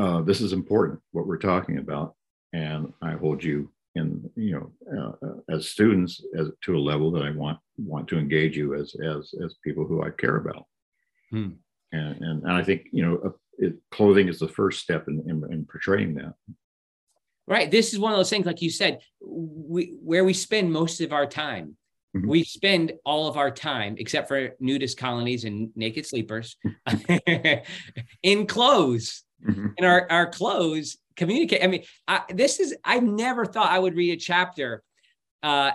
uh, 0.00 0.22
this 0.22 0.40
is 0.40 0.52
important 0.52 1.00
what 1.10 1.26
we're 1.26 1.36
talking 1.36 1.78
about, 1.78 2.14
and 2.52 2.92
I 3.02 3.12
hold 3.12 3.42
you 3.42 3.72
in 3.94 4.30
you 4.36 4.72
know 4.86 5.16
uh, 5.26 5.54
as 5.54 5.68
students 5.68 6.22
as 6.38 6.48
to 6.64 6.76
a 6.76 6.78
level 6.78 7.10
that 7.12 7.22
I 7.22 7.30
want 7.30 7.58
want 7.76 8.08
to 8.08 8.18
engage 8.18 8.56
you 8.56 8.74
as 8.74 8.94
as 9.04 9.34
as 9.44 9.56
people 9.64 9.84
who 9.84 10.02
I 10.02 10.10
care 10.10 10.36
about. 10.36 10.66
Hmm. 11.30 11.50
And, 11.92 12.16
and, 12.22 12.42
and 12.44 12.52
I 12.52 12.62
think 12.62 12.86
you 12.92 13.04
know 13.04 13.20
uh, 13.24 13.30
it, 13.58 13.74
clothing 13.90 14.28
is 14.28 14.38
the 14.38 14.48
first 14.48 14.80
step 14.80 15.08
in, 15.08 15.22
in, 15.26 15.52
in 15.52 15.66
portraying 15.66 16.14
that. 16.14 16.34
Right. 17.48 17.70
This 17.70 17.94
is 17.94 17.98
one 17.98 18.12
of 18.12 18.18
those 18.18 18.28
things, 18.28 18.44
like 18.44 18.60
you 18.60 18.70
said, 18.70 19.00
we, 19.20 19.94
where 20.02 20.24
we 20.24 20.34
spend 20.34 20.70
most 20.70 21.00
of 21.00 21.14
our 21.14 21.24
time. 21.26 21.76
Mm-hmm. 22.14 22.28
We 22.28 22.44
spend 22.44 22.92
all 23.04 23.26
of 23.26 23.38
our 23.38 23.50
time, 23.50 23.96
except 23.98 24.28
for 24.28 24.50
nudist 24.60 24.98
colonies 24.98 25.44
and 25.44 25.70
naked 25.74 26.04
sleepers, 26.04 26.56
in 28.22 28.46
clothes. 28.46 29.24
Mm-hmm. 29.46 29.66
And 29.78 29.86
our, 29.86 30.06
our 30.10 30.26
clothes 30.28 30.98
communicate. 31.16 31.64
I 31.64 31.68
mean, 31.68 31.84
I, 32.06 32.22
this 32.28 32.60
is, 32.60 32.76
I've 32.84 33.02
never 33.02 33.46
thought 33.46 33.70
I 33.70 33.78
would 33.78 33.96
read 33.96 34.12
a 34.12 34.20
chapter 34.20 34.82
uh, 35.42 35.70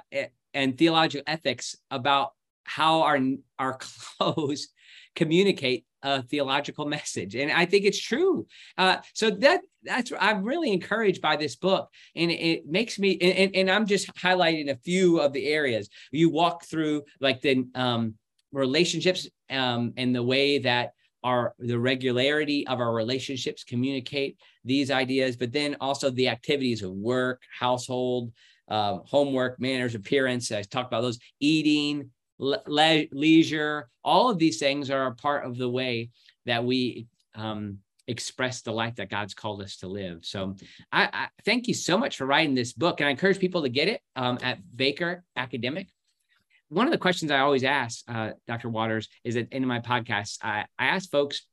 and 0.53 0.77
theological 0.77 1.23
ethics 1.25 1.75
about 1.89 2.33
how 2.65 3.01
our, 3.01 3.19
our 3.57 3.79
clothes 4.19 4.67
communicate 5.15 5.86
a 6.03 6.21
theological 6.23 6.85
message 6.97 7.35
and 7.35 7.51
i 7.51 7.65
think 7.65 7.85
it's 7.85 7.99
true. 7.99 8.45
Uh, 8.77 8.97
so 9.13 9.29
that 9.29 9.61
that's 9.83 10.11
i'm 10.19 10.43
really 10.43 10.71
encouraged 10.71 11.21
by 11.21 11.35
this 11.35 11.55
book 11.55 11.89
and 12.15 12.31
it 12.31 12.65
makes 12.65 12.99
me 12.99 13.17
and, 13.19 13.55
and 13.55 13.71
i'm 13.71 13.85
just 13.85 14.13
highlighting 14.15 14.69
a 14.69 14.75
few 14.77 15.19
of 15.19 15.33
the 15.33 15.47
areas. 15.47 15.89
You 16.11 16.29
walk 16.29 16.65
through 16.65 17.03
like 17.19 17.41
the 17.41 17.65
um, 17.75 18.15
relationships 18.51 19.27
um, 19.49 19.93
and 19.97 20.15
the 20.15 20.23
way 20.23 20.59
that 20.59 20.91
our 21.23 21.55
the 21.57 21.79
regularity 21.79 22.67
of 22.67 22.79
our 22.79 22.93
relationships 22.93 23.63
communicate 23.63 24.37
these 24.65 24.91
ideas 24.91 25.37
but 25.37 25.53
then 25.53 25.75
also 25.79 26.09
the 26.09 26.27
activities 26.27 26.83
of 26.83 26.91
work 26.91 27.41
household 27.57 28.31
uh, 28.69 28.99
homework 29.05 29.59
manners 29.59 29.95
appearance. 29.95 30.51
I 30.51 30.61
talked 30.61 30.87
about 30.87 31.01
those 31.01 31.19
eating 31.39 32.09
le- 32.43 33.08
leisure, 33.12 33.89
all 34.03 34.29
of 34.29 34.38
these 34.38 34.60
things 34.60 34.89
are 34.89 35.08
a 35.08 35.15
part 35.15 35.45
of 35.45 35.58
the 35.58 35.69
way 35.69 36.10
that 36.45 36.63
we 36.63 37.08
um, 37.36 37.79
express 38.08 38.62
the 38.62 38.71
life 38.71 38.95
that 38.95 39.10
God's 39.10 39.34
called 39.34 39.62
us 39.62 39.77
to 39.77 39.88
live. 39.88 40.19
So 40.23 40.56
I, 40.91 41.10
I, 41.12 41.27
thank 41.45 41.67
you 41.67 41.73
so 41.73 41.97
much 41.97 42.17
for 42.17 42.25
writing 42.25 42.56
this 42.56 42.73
book. 42.73 42.99
And 42.99 43.08
I 43.08 43.12
encourage 43.12 43.39
people 43.39 43.62
to 43.63 43.69
get 43.69 43.88
it 43.88 44.01
um, 44.15 44.38
at 44.41 44.60
Baker 44.75 45.23
Academic. 45.36 45.88
One 46.69 46.88
of 46.88 46.91
the 46.91 46.97
questions 46.97 47.32
I 47.32 47.39
always 47.39 47.63
ask, 47.63 48.03
uh, 48.08 48.32
Dr. 48.47 48.69
Waters, 48.69 49.08
is 49.23 49.36
that 49.36 49.51
in 49.51 49.65
my 49.65 49.79
podcast, 49.79 50.39
I, 50.41 50.65
I 50.77 50.88
ask 50.88 51.10
folks 51.10 51.43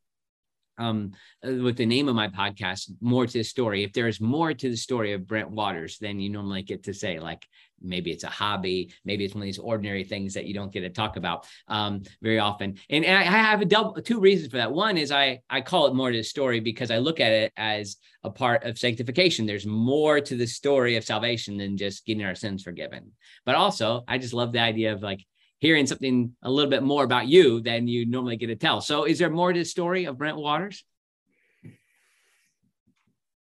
um, 0.81 1.13
uh, 1.47 1.63
with 1.63 1.77
the 1.77 1.87
name 1.87 2.09
of 2.09 2.17
my 2.17 2.29
podcast, 2.29 2.91
more 3.01 3.27
to 3.27 3.39
the 3.39 3.45
story. 3.45 3.85
If 3.85 3.93
there's 3.93 4.21
more 4.21 4.53
to 4.53 4.71
the 4.71 4.77
story 4.77 5.13
of 5.13 5.27
Brent 5.27 5.51
Waters, 5.51 5.99
then 6.01 6.19
you 6.19 6.31
normally 6.31 6.63
get 6.63 6.85
to 6.85 6.95
say, 6.95 7.21
like, 7.21 7.47
maybe 7.83 8.11
it's 8.11 8.25
a 8.25 8.29
hobby, 8.29 8.93
maybe 9.05 9.25
it's 9.25 9.35
one 9.35 9.43
of 9.43 9.47
these 9.47 9.59
ordinary 9.59 10.05
things 10.05 10.35
that 10.35 10.47
you 10.47 10.55
don't 10.55 10.73
get 10.73 10.81
to 10.81 10.91
talk 10.91 11.17
about 11.17 11.47
um, 11.69 12.03
very 12.21 12.39
often. 12.39 12.77
And, 12.89 13.05
and 13.05 13.17
I 13.17 13.23
have 13.23 13.61
a 13.61 13.65
double, 13.65 13.95
two 14.03 14.21
reasons 14.21 14.51
for 14.51 14.59
that. 14.59 14.73
One 14.73 14.99
is 14.99 15.11
I 15.11 15.41
I 15.49 15.61
call 15.61 15.87
it 15.87 15.95
more 15.95 16.11
to 16.11 16.17
the 16.17 16.25
story 16.25 16.61
because 16.61 16.91
I 16.91 16.99
look 16.99 17.21
at 17.21 17.33
it 17.33 17.53
as 17.57 17.97
a 18.23 18.31
part 18.31 18.65
of 18.65 18.79
sanctification. 18.79 19.47
There's 19.47 19.67
more 19.67 20.21
to 20.21 20.37
the 20.37 20.47
story 20.47 20.97
of 20.97 21.05
salvation 21.05 21.57
than 21.57 21.77
just 21.77 22.05
getting 22.05 22.25
our 22.25 22.35
sins 22.35 22.63
forgiven. 22.63 23.13
But 23.47 23.55
also, 23.55 24.05
I 24.07 24.19
just 24.19 24.35
love 24.35 24.53
the 24.53 24.61
idea 24.61 24.93
of 24.93 25.03
like 25.03 25.25
hearing 25.61 25.87
something 25.87 26.35
a 26.43 26.51
little 26.51 26.71
bit 26.71 26.83
more 26.83 27.05
about 27.05 27.29
you 27.29 27.61
than 27.61 27.87
you 27.87 28.07
normally 28.07 28.37
get 28.37 28.49
to 28.49 28.57
tell. 28.57 28.81
So, 28.81 29.05
is 29.05 29.19
there 29.19 29.31
more 29.31 29.53
to 29.53 29.59
the 29.59 29.65
story 29.65 30.07
of 30.07 30.19
Brent 30.19 30.37
Waters? 30.37 30.85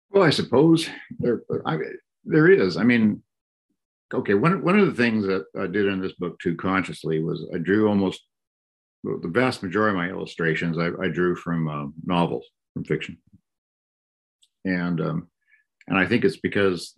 Well, 0.09 0.23
I 0.23 0.31
suppose 0.31 0.89
there, 1.19 1.43
I, 1.65 1.77
there 2.25 2.49
is. 2.49 2.75
I 2.75 2.83
mean, 2.83 3.23
okay, 4.13 4.33
one, 4.33 4.61
one 4.63 4.77
of 4.77 4.87
the 4.87 5.01
things 5.01 5.25
that 5.25 5.45
I 5.57 5.67
did 5.67 5.85
in 5.85 6.01
this 6.01 6.13
book 6.13 6.37
too 6.39 6.55
consciously 6.55 7.23
was 7.23 7.45
I 7.53 7.59
drew 7.59 7.87
almost 7.87 8.21
the 9.03 9.29
vast 9.29 9.63
majority 9.63 9.91
of 9.91 9.97
my 9.97 10.09
illustrations 10.09 10.77
I, 10.77 10.89
I 11.01 11.07
drew 11.07 11.35
from 11.35 11.67
uh, 11.67 11.87
novels, 12.05 12.45
from 12.73 12.83
fiction. 12.83 13.17
And, 14.65 14.99
um, 15.01 15.27
and 15.87 15.97
I 15.97 16.05
think 16.05 16.23
it's 16.23 16.37
because 16.37 16.93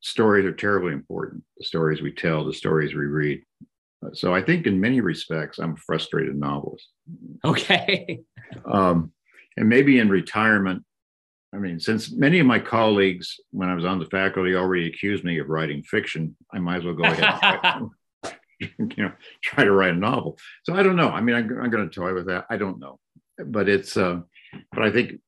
stories 0.00 0.44
are 0.44 0.52
terribly 0.52 0.92
important. 0.92 1.42
The 1.56 1.64
stories 1.64 2.02
we 2.02 2.12
tell, 2.12 2.44
the 2.44 2.52
stories 2.52 2.94
we 2.94 3.06
read, 3.06 3.42
so 4.12 4.34
I 4.34 4.42
think 4.42 4.66
in 4.66 4.80
many 4.80 5.00
respects, 5.00 5.58
I'm 5.58 5.72
a 5.72 5.76
frustrated 5.76 6.36
novelist. 6.36 6.88
Okay. 7.44 8.20
um, 8.64 9.12
and 9.56 9.68
maybe 9.68 9.98
in 9.98 10.08
retirement, 10.08 10.84
I 11.54 11.58
mean, 11.58 11.78
since 11.78 12.10
many 12.10 12.40
of 12.40 12.46
my 12.46 12.58
colleagues, 12.58 13.38
when 13.50 13.68
I 13.68 13.74
was 13.74 13.84
on 13.84 14.00
the 14.00 14.06
faculty, 14.06 14.56
already 14.56 14.88
accused 14.88 15.24
me 15.24 15.38
of 15.38 15.48
writing 15.48 15.82
fiction, 15.84 16.36
I 16.52 16.58
might 16.58 16.78
as 16.78 16.84
well 16.84 16.94
go 16.94 17.04
ahead. 17.04 17.82
you 18.60 19.04
know, 19.04 19.12
try 19.42 19.64
to 19.64 19.72
write 19.72 19.94
a 19.94 19.96
novel. 19.96 20.38
So 20.64 20.74
I 20.74 20.82
don't 20.82 20.96
know. 20.96 21.08
I 21.08 21.20
mean, 21.20 21.34
I'm, 21.34 21.62
I'm 21.62 21.70
going 21.70 21.88
to 21.88 21.94
toy 21.94 22.14
with 22.14 22.26
that. 22.26 22.46
I 22.50 22.56
don't 22.56 22.78
know, 22.78 22.98
but 23.38 23.68
it's. 23.68 23.96
Uh, 23.96 24.20
but 24.72 24.84
I 24.84 24.92
think 24.92 25.20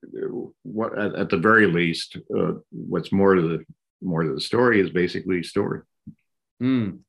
what 0.62 0.96
at, 0.96 1.16
at 1.16 1.30
the 1.30 1.36
very 1.36 1.66
least, 1.66 2.16
uh, 2.36 2.52
what's 2.70 3.10
more 3.10 3.34
to 3.34 3.42
the 3.42 3.64
more 4.00 4.22
to 4.22 4.32
the 4.32 4.40
story 4.40 4.80
is 4.80 4.90
basically 4.90 5.42
story. 5.42 5.80
Mm 6.62 7.00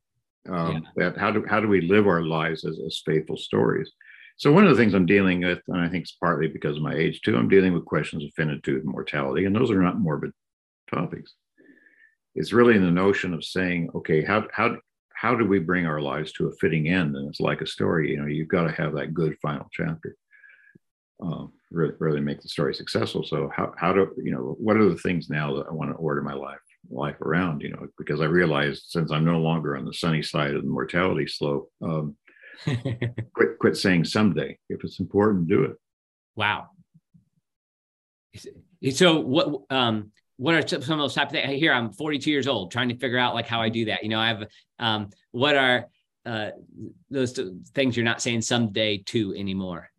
um, 0.50 0.88
yeah. 0.98 1.10
that 1.10 1.18
how 1.18 1.32
do 1.32 1.46
how 1.48 1.60
do 1.60 1.68
we 1.68 1.82
live 1.82 2.08
our 2.08 2.22
lives 2.22 2.66
as, 2.66 2.80
as 2.86 3.02
faithful 3.06 3.38
stories? 3.38 3.92
So 4.38 4.52
one 4.52 4.68
of 4.68 4.70
the 4.70 4.82
things 4.82 4.94
i'm 4.94 5.08
dealing 5.08 5.42
with 5.42 5.60
and 5.68 5.82
i 5.82 5.90
think 5.90 6.04
it's 6.04 6.18
partly 6.20 6.48
because 6.48 6.78
of 6.78 6.84
my 6.84 6.94
age 6.94 7.22
too 7.22 7.36
i'm 7.36 7.50
dealing 7.50 7.74
with 7.74 7.86
questions 7.86 8.24
of 8.24 8.30
finitude 8.36 8.84
and 8.84 8.92
mortality 8.92 9.46
and 9.46 9.56
those 9.56 9.72
are 9.72 9.82
not 9.82 10.00
morbid 10.00 10.32
topics. 10.94 11.34
It's 12.36 12.54
really 12.54 12.76
in 12.76 12.86
the 12.86 12.92
notion 12.92 13.34
of 13.34 13.44
saying 13.44 13.90
okay 13.96 14.24
how 14.24 14.48
how 14.54 14.78
how 15.16 15.36
do 15.36 15.46
we 15.46 15.58
bring 15.60 15.88
our 15.88 16.02
lives 16.02 16.32
to 16.34 16.48
a 16.48 16.56
fitting 16.62 16.88
end? 16.90 17.16
And 17.16 17.28
it's 17.30 17.40
like 17.40 17.62
a 17.62 17.68
story 17.68 18.12
you 18.12 18.18
know 18.18 18.28
you've 18.28 18.48
got 18.48 18.64
to 18.64 18.72
have 18.72 18.94
that 18.94 19.14
good 19.14 19.36
final 19.42 19.68
chapter 19.72 20.16
um, 21.20 21.52
really, 21.72 21.96
really 21.98 22.22
make 22.22 22.42
the 22.42 22.48
story 22.48 22.76
successful. 22.76 23.24
So 23.24 23.50
how, 23.56 23.74
how 23.76 23.92
do 23.92 24.14
you 24.18 24.32
know 24.32 24.56
what 24.60 24.78
are 24.78 24.88
the 24.88 24.98
things 24.98 25.30
now 25.30 25.56
that 25.56 25.66
i 25.68 25.74
want 25.74 25.92
to 25.92 25.98
order 25.98 26.22
my 26.22 26.34
life 26.34 26.60
life 26.90 27.22
around, 27.22 27.62
you 27.62 27.70
know, 27.70 27.88
because 27.98 28.22
I 28.22 28.26
realized 28.26 28.86
since 28.88 29.12
I'm 29.12 29.26
no 29.26 29.40
longer 29.40 29.78
on 29.78 29.86
the 29.86 29.94
sunny 29.94 30.22
side 30.22 30.56
of 30.56 30.64
the 30.64 30.70
mortality 30.70 31.28
slope, 31.28 31.72
um, 31.82 32.16
quit 32.64 33.60
quit 33.60 33.78
saying 33.78 34.06
someday. 34.06 34.58
If 34.70 34.84
it's 34.84 35.00
important, 35.00 35.48
do 35.48 35.64
it. 35.64 35.78
Wow. 36.36 36.70
So 38.92 39.20
what 39.20 39.62
um 39.70 40.12
what 40.38 40.54
are 40.54 40.68
some 40.82 41.00
of 41.00 41.04
those 41.04 41.16
type 41.16 41.28
of 41.28 41.32
things? 41.32 41.60
Here, 41.60 41.74
I'm 41.74 41.92
42 41.92 42.30
years 42.30 42.48
old, 42.48 42.72
trying 42.72 42.90
to 42.90 42.98
figure 42.98 43.18
out 43.18 43.34
like 43.34 43.48
how 43.48 43.62
I 43.62 43.70
do 43.70 43.86
that. 43.86 44.04
You 44.04 44.10
know, 44.10 44.20
I 44.20 44.28
have 44.28 44.44
um 44.80 45.10
what 45.32 45.56
are 45.56 45.88
uh 46.26 46.52
those 47.10 47.40
things 47.74 47.98
you're 47.98 48.06
not 48.06 48.22
saying 48.22 48.42
someday 48.42 49.00
to 49.08 49.34
anymore? 49.36 49.90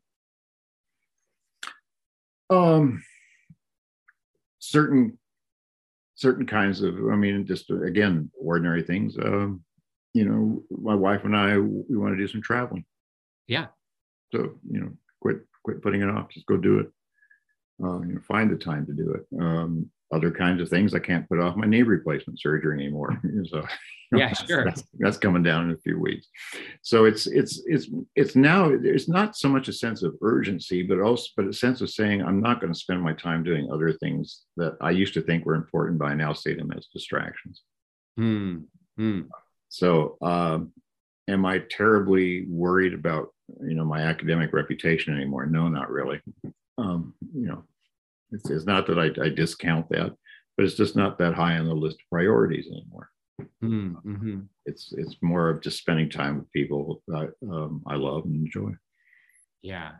Um 2.50 3.02
certain 4.58 5.18
certain 6.18 6.46
kinds 6.46 6.82
of, 6.82 6.96
I 7.12 7.14
mean, 7.14 7.46
just 7.46 7.70
again, 7.70 8.28
ordinary 8.40 8.82
things. 8.82 9.16
Um, 9.16 9.62
you 10.14 10.24
know, 10.24 10.64
my 10.68 10.94
wife 10.94 11.22
and 11.22 11.36
I, 11.36 11.56
we 11.58 11.96
want 11.96 12.12
to 12.12 12.16
do 12.16 12.26
some 12.26 12.42
traveling. 12.42 12.84
Yeah. 13.46 13.66
So, 14.32 14.58
you 14.68 14.80
know, 14.80 14.90
quit, 15.22 15.38
quit 15.62 15.80
putting 15.80 16.02
it 16.02 16.10
off. 16.10 16.30
Just 16.30 16.46
go 16.46 16.56
do 16.56 16.80
it. 16.80 16.88
Uh, 17.80 18.00
you 18.00 18.14
know, 18.14 18.20
find 18.26 18.50
the 18.50 18.56
time 18.56 18.84
to 18.86 18.92
do 18.92 19.12
it. 19.12 19.40
Um, 19.40 19.88
other 20.12 20.30
kinds 20.30 20.60
of 20.62 20.68
things. 20.68 20.94
I 20.94 20.98
can't 20.98 21.28
put 21.28 21.40
off 21.40 21.56
my 21.56 21.66
knee 21.66 21.82
replacement 21.82 22.40
surgery 22.40 22.74
anymore. 22.74 23.20
so 23.50 23.64
yeah, 24.12 24.32
sure. 24.46 24.64
That's, 24.64 24.84
that's, 24.98 25.16
coming 25.16 25.42
down 25.42 25.64
in 25.64 25.74
a 25.74 25.78
few 25.78 25.98
weeks. 26.00 26.26
So 26.82 27.04
it's 27.04 27.26
it's 27.26 27.62
it's 27.66 27.88
it's 28.16 28.36
now 28.36 28.70
it's 28.70 29.08
not 29.08 29.36
so 29.36 29.48
much 29.48 29.68
a 29.68 29.72
sense 29.72 30.02
of 30.02 30.16
urgency, 30.22 30.82
but 30.82 31.00
also 31.00 31.28
but 31.36 31.46
a 31.46 31.52
sense 31.52 31.80
of 31.80 31.90
saying 31.90 32.22
I'm 32.22 32.40
not 32.40 32.60
going 32.60 32.72
to 32.72 32.78
spend 32.78 33.02
my 33.02 33.12
time 33.12 33.42
doing 33.42 33.68
other 33.70 33.92
things 33.92 34.44
that 34.56 34.76
I 34.80 34.90
used 34.90 35.14
to 35.14 35.22
think 35.22 35.44
were 35.44 35.54
important, 35.54 35.98
but 35.98 36.06
I 36.06 36.14
now 36.14 36.32
see 36.32 36.54
them 36.54 36.72
as 36.76 36.86
distractions. 36.86 37.62
Hmm. 38.16 38.58
Hmm. 38.96 39.22
So 39.68 40.16
um, 40.22 40.72
am 41.28 41.44
I 41.44 41.58
terribly 41.70 42.46
worried 42.48 42.94
about 42.94 43.28
you 43.62 43.74
know 43.74 43.84
my 43.84 44.00
academic 44.00 44.52
reputation 44.52 45.14
anymore? 45.14 45.46
No, 45.46 45.68
not 45.68 45.90
really. 45.90 46.20
Um, 46.78 47.14
you 47.34 47.48
know, 47.48 47.64
it's, 48.32 48.50
it's 48.50 48.66
not 48.66 48.86
that 48.86 48.98
I, 48.98 49.10
I, 49.22 49.28
discount 49.28 49.88
that, 49.90 50.14
but 50.56 50.66
it's 50.66 50.74
just 50.74 50.96
not 50.96 51.18
that 51.18 51.34
high 51.34 51.58
on 51.58 51.66
the 51.66 51.74
list 51.74 51.96
of 51.96 52.10
priorities 52.10 52.66
anymore. 52.66 53.10
Hmm, 53.60 53.94
mm-hmm. 54.04 54.40
It's 54.66 54.92
it's 54.96 55.16
more 55.22 55.48
of 55.48 55.62
just 55.62 55.78
spending 55.78 56.10
time 56.10 56.38
with 56.38 56.52
people 56.52 57.02
I, 57.14 57.28
um, 57.44 57.82
I 57.86 57.94
love 57.94 58.24
and 58.24 58.34
enjoy. 58.34 58.72
Yeah, 59.62 59.92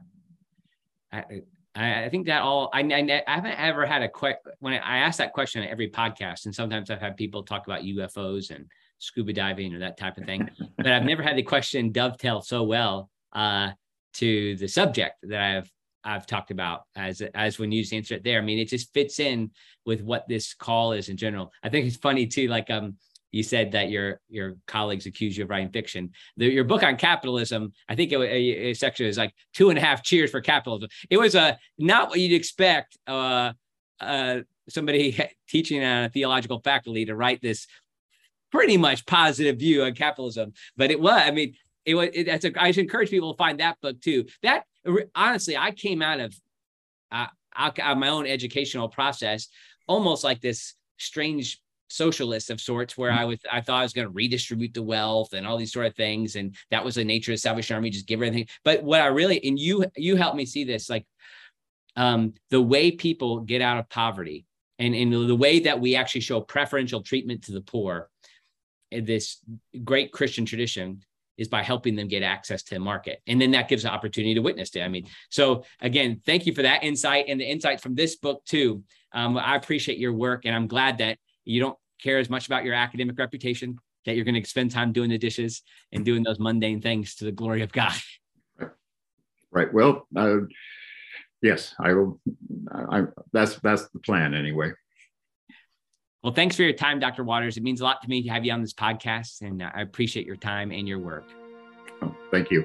I 1.13 1.43
I 1.77 2.09
think 2.09 2.27
that 2.27 2.43
all 2.43 2.71
I, 2.73 2.81
I, 2.81 3.23
I 3.27 3.35
haven't 3.35 3.59
ever 3.59 3.87
had 3.87 4.03
a 4.03 4.09
question 4.09 4.53
when 4.59 4.75
I 4.75 4.99
ask 4.99 5.19
that 5.19 5.33
question 5.33 5.63
at 5.63 5.71
every 5.71 5.91
podcast, 5.91 6.47
and 6.47 6.55
sometimes 6.55 6.91
I've 6.91 7.01
had 7.01 7.17
people 7.17 7.45
talk 7.45 7.67
about 7.67 7.83
UFOs 7.83 8.51
and 8.51 8.67
scuba 8.99 9.33
diving 9.33 9.75
or 9.75 9.79
that 9.79 9.97
type 9.97 10.19
of 10.19 10.25
thing, 10.25 10.51
but 10.77 10.89
I've 10.89 11.05
never 11.05 11.23
had 11.23 11.37
the 11.37 11.43
question 11.43 11.93
dovetail 11.93 12.41
so 12.41 12.65
well 12.65 13.11
uh, 13.33 13.71
to 14.15 14.57
the 14.57 14.67
subject 14.67 15.17
that 15.23 15.41
I've 15.41 15.71
I've 16.09 16.27
talked 16.27 16.51
about 16.51 16.83
as 16.97 17.21
as 17.35 17.59
when 17.59 17.71
you 17.71 17.83
just 17.83 17.93
answer 17.93 18.15
it 18.15 18.25
there. 18.25 18.39
I 18.39 18.43
mean, 18.43 18.59
it 18.59 18.69
just 18.69 18.93
fits 18.95 19.21
in 19.21 19.51
with 19.85 20.01
what 20.03 20.27
this 20.29 20.55
call 20.55 20.93
is 20.93 21.09
in 21.09 21.17
general. 21.17 21.53
I 21.63 21.69
think 21.69 21.87
it's 21.87 21.97
funny 21.97 22.27
too. 22.27 22.49
Like 22.49 22.71
um, 22.71 22.97
you 23.31 23.43
said 23.43 23.73
that 23.73 23.91
your 23.91 24.21
your 24.29 24.57
colleagues 24.67 25.07
accuse 25.07 25.37
you 25.37 25.45
of 25.45 25.51
writing 25.51 25.71
fiction. 25.71 26.11
The, 26.37 26.47
your 26.47 26.65
book 26.65 26.83
on 26.83 26.97
capitalism, 26.97 27.73
I 27.89 27.95
think 27.95 28.13
it, 28.13 28.19
a, 28.19 28.69
a 28.71 28.75
section 28.75 29.07
is 29.07 29.19
like 29.19 29.35
two 29.53 29.69
and 29.71 29.79
a 29.79 29.83
half 29.83 30.03
cheers 30.03 30.31
for 30.31 30.41
capitalism. 30.41 30.89
It 31.11 31.19
was 31.19 31.35
a 31.35 31.41
uh, 31.43 31.57
not 31.79 32.09
what 32.09 32.21
you'd 32.21 32.37
expect. 32.37 32.97
Uh, 33.07 33.53
uh, 34.01 34.41
somebody 34.69 35.19
teaching 35.49 35.83
on 35.83 36.05
a 36.05 36.09
theological 36.09 36.61
faculty 36.61 37.05
to 37.07 37.17
write 37.17 37.43
this 37.43 37.67
pretty 38.51 38.77
much 38.77 39.05
positive 39.05 39.59
view 39.59 39.83
on 39.85 39.95
capitalism, 39.95 40.53
but 40.77 40.91
it 40.91 41.01
was. 41.01 41.21
I 41.23 41.31
mean, 41.31 41.55
it 41.85 41.95
was. 41.95 42.09
It, 42.15 42.25
that's 42.25 42.45
a, 42.45 42.63
I 42.63 42.71
should 42.71 42.85
encourage 42.85 43.11
people 43.11 43.35
to 43.35 43.37
find 43.37 43.61
that 43.61 43.79
book 43.83 44.01
too. 44.01 44.25
That 44.43 44.65
honestly, 45.15 45.57
I 45.57 45.71
came 45.73 46.03
out 46.03 46.21
of 46.21 46.35
uh, 47.11 47.27
out 47.57 47.99
my 47.99 48.09
own 48.09 48.27
educational 48.27 48.89
process 48.89 49.49
almost 49.87 50.23
like 50.23 50.41
this 50.41 50.75
strange 50.99 51.61
socialist 51.91 52.51
of 52.51 52.61
sorts 52.61 52.99
where 52.99 53.11
I 53.11 53.25
was 53.25 53.39
I 53.51 53.63
thought 53.63 53.81
I 53.81 53.83
was 53.83 53.95
going 53.95 54.07
to 54.07 54.13
redistribute 54.13 54.75
the 54.75 54.83
wealth 54.83 55.33
and 55.33 55.47
all 55.47 55.57
these 55.57 55.73
sort 55.73 55.87
of 55.87 55.97
things 55.97 56.37
and 56.37 56.55
that 56.71 56.85
was 56.85 56.97
the 56.97 57.05
nature 57.05 57.33
of 57.33 57.41
Salvation 57.41 57.75
Army 57.75 57.91
just 57.91 58.07
give 58.07 58.21
everything. 58.21 58.47
But 58.63 58.83
what 58.83 59.01
I 59.01 59.07
really 59.07 59.43
and 59.45 59.59
you 59.59 59.87
you 59.97 60.17
helped 60.17 60.37
me 60.37 60.45
see 60.45 60.65
this 60.65 60.91
like 60.91 61.07
um 61.97 62.35
the 62.51 62.61
way 62.61 62.91
people 62.91 63.41
get 63.41 63.63
out 63.63 63.79
of 63.79 63.89
poverty 63.89 64.45
and 64.79 64.95
in 64.95 65.11
the 65.11 65.35
way 65.35 65.61
that 65.61 65.81
we 65.81 65.97
actually 65.97 66.21
show 66.21 66.41
preferential 66.41 67.03
treatment 67.03 67.45
to 67.45 67.53
the 67.53 67.63
poor 67.63 68.11
this 68.91 69.39
great 69.85 70.13
Christian 70.13 70.45
tradition 70.45 71.03
is 71.39 71.49
by 71.49 71.63
helping 71.63 71.97
them 71.97 72.09
get 72.09 72.23
access 72.23 72.63
to 72.65 72.75
the 72.75 72.81
market. 72.81 73.23
And 73.27 73.41
then 73.41 73.53
that 73.53 73.69
gives 73.69 73.85
an 73.85 73.91
opportunity 73.91 74.35
to 74.35 74.43
witness 74.43 74.71
to. 74.71 74.83
I 74.83 74.89
mean, 74.89 75.07
so 75.31 75.65
again, 75.81 76.21
thank 76.27 76.45
you 76.45 76.53
for 76.53 76.63
that 76.63 76.83
insight 76.85 77.27
and 77.29 77.41
the 77.41 77.45
insight 77.45 77.81
from 77.81 77.95
this 77.95 78.17
book 78.17 78.45
too. 78.45 78.83
Um, 79.13 79.39
I 79.39 79.57
appreciate 79.57 79.99
your 79.99 80.13
work 80.13 80.45
and 80.45 80.55
I'm 80.55 80.67
glad 80.67 80.99
that 80.99 81.19
you 81.45 81.61
don't 81.61 81.79
care 82.03 82.19
as 82.19 82.29
much 82.29 82.47
about 82.47 82.65
your 82.65 82.75
academic 82.75 83.19
reputation, 83.19 83.79
that 84.05 84.17
you're 84.17 84.25
going 84.25 84.43
to 84.43 84.49
spend 84.49 84.71
time 84.71 84.93
doing 84.93 85.11
the 85.11 85.19
dishes 85.19 85.63
and 85.93 86.05
doing 86.05 86.23
those 86.23 86.39
mundane 86.39 86.83
things 86.83 87.15
to 87.17 87.25
the 87.25 87.33
glory 87.33 87.63
of 87.63 87.73
God. 87.73 87.95
Right. 89.51 89.73
Well, 89.73 90.07
uh, 90.15 90.41
yes, 91.41 91.75
I 91.81 91.95
will. 91.95 92.21
I, 92.71 93.05
that's 93.33 93.57
that's 93.61 93.89
the 93.89 93.99
plan 94.01 94.35
anyway. 94.35 94.73
Well, 96.23 96.33
thanks 96.33 96.57
for 96.57 96.63
your 96.63 96.73
time, 96.73 96.99
Dr. 96.99 97.23
Waters. 97.23 97.57
It 97.57 97.63
means 97.63 97.81
a 97.81 97.85
lot 97.85 98.03
to 98.03 98.09
me 98.09 98.23
to 98.25 98.29
have 98.31 98.45
you 98.45 98.53
on 98.53 98.61
this 98.61 98.75
podcast, 98.75 99.43
and 99.43 99.63
uh, 99.63 99.71
I 99.75 99.83
appreciate 99.83 100.27
your 100.27 100.37
time 100.37 100.73
and 100.73 100.89
your 100.89 100.99
work. 100.99 101.25
Oh, 102.03 102.15
thank 102.31 102.51
you. 102.51 102.65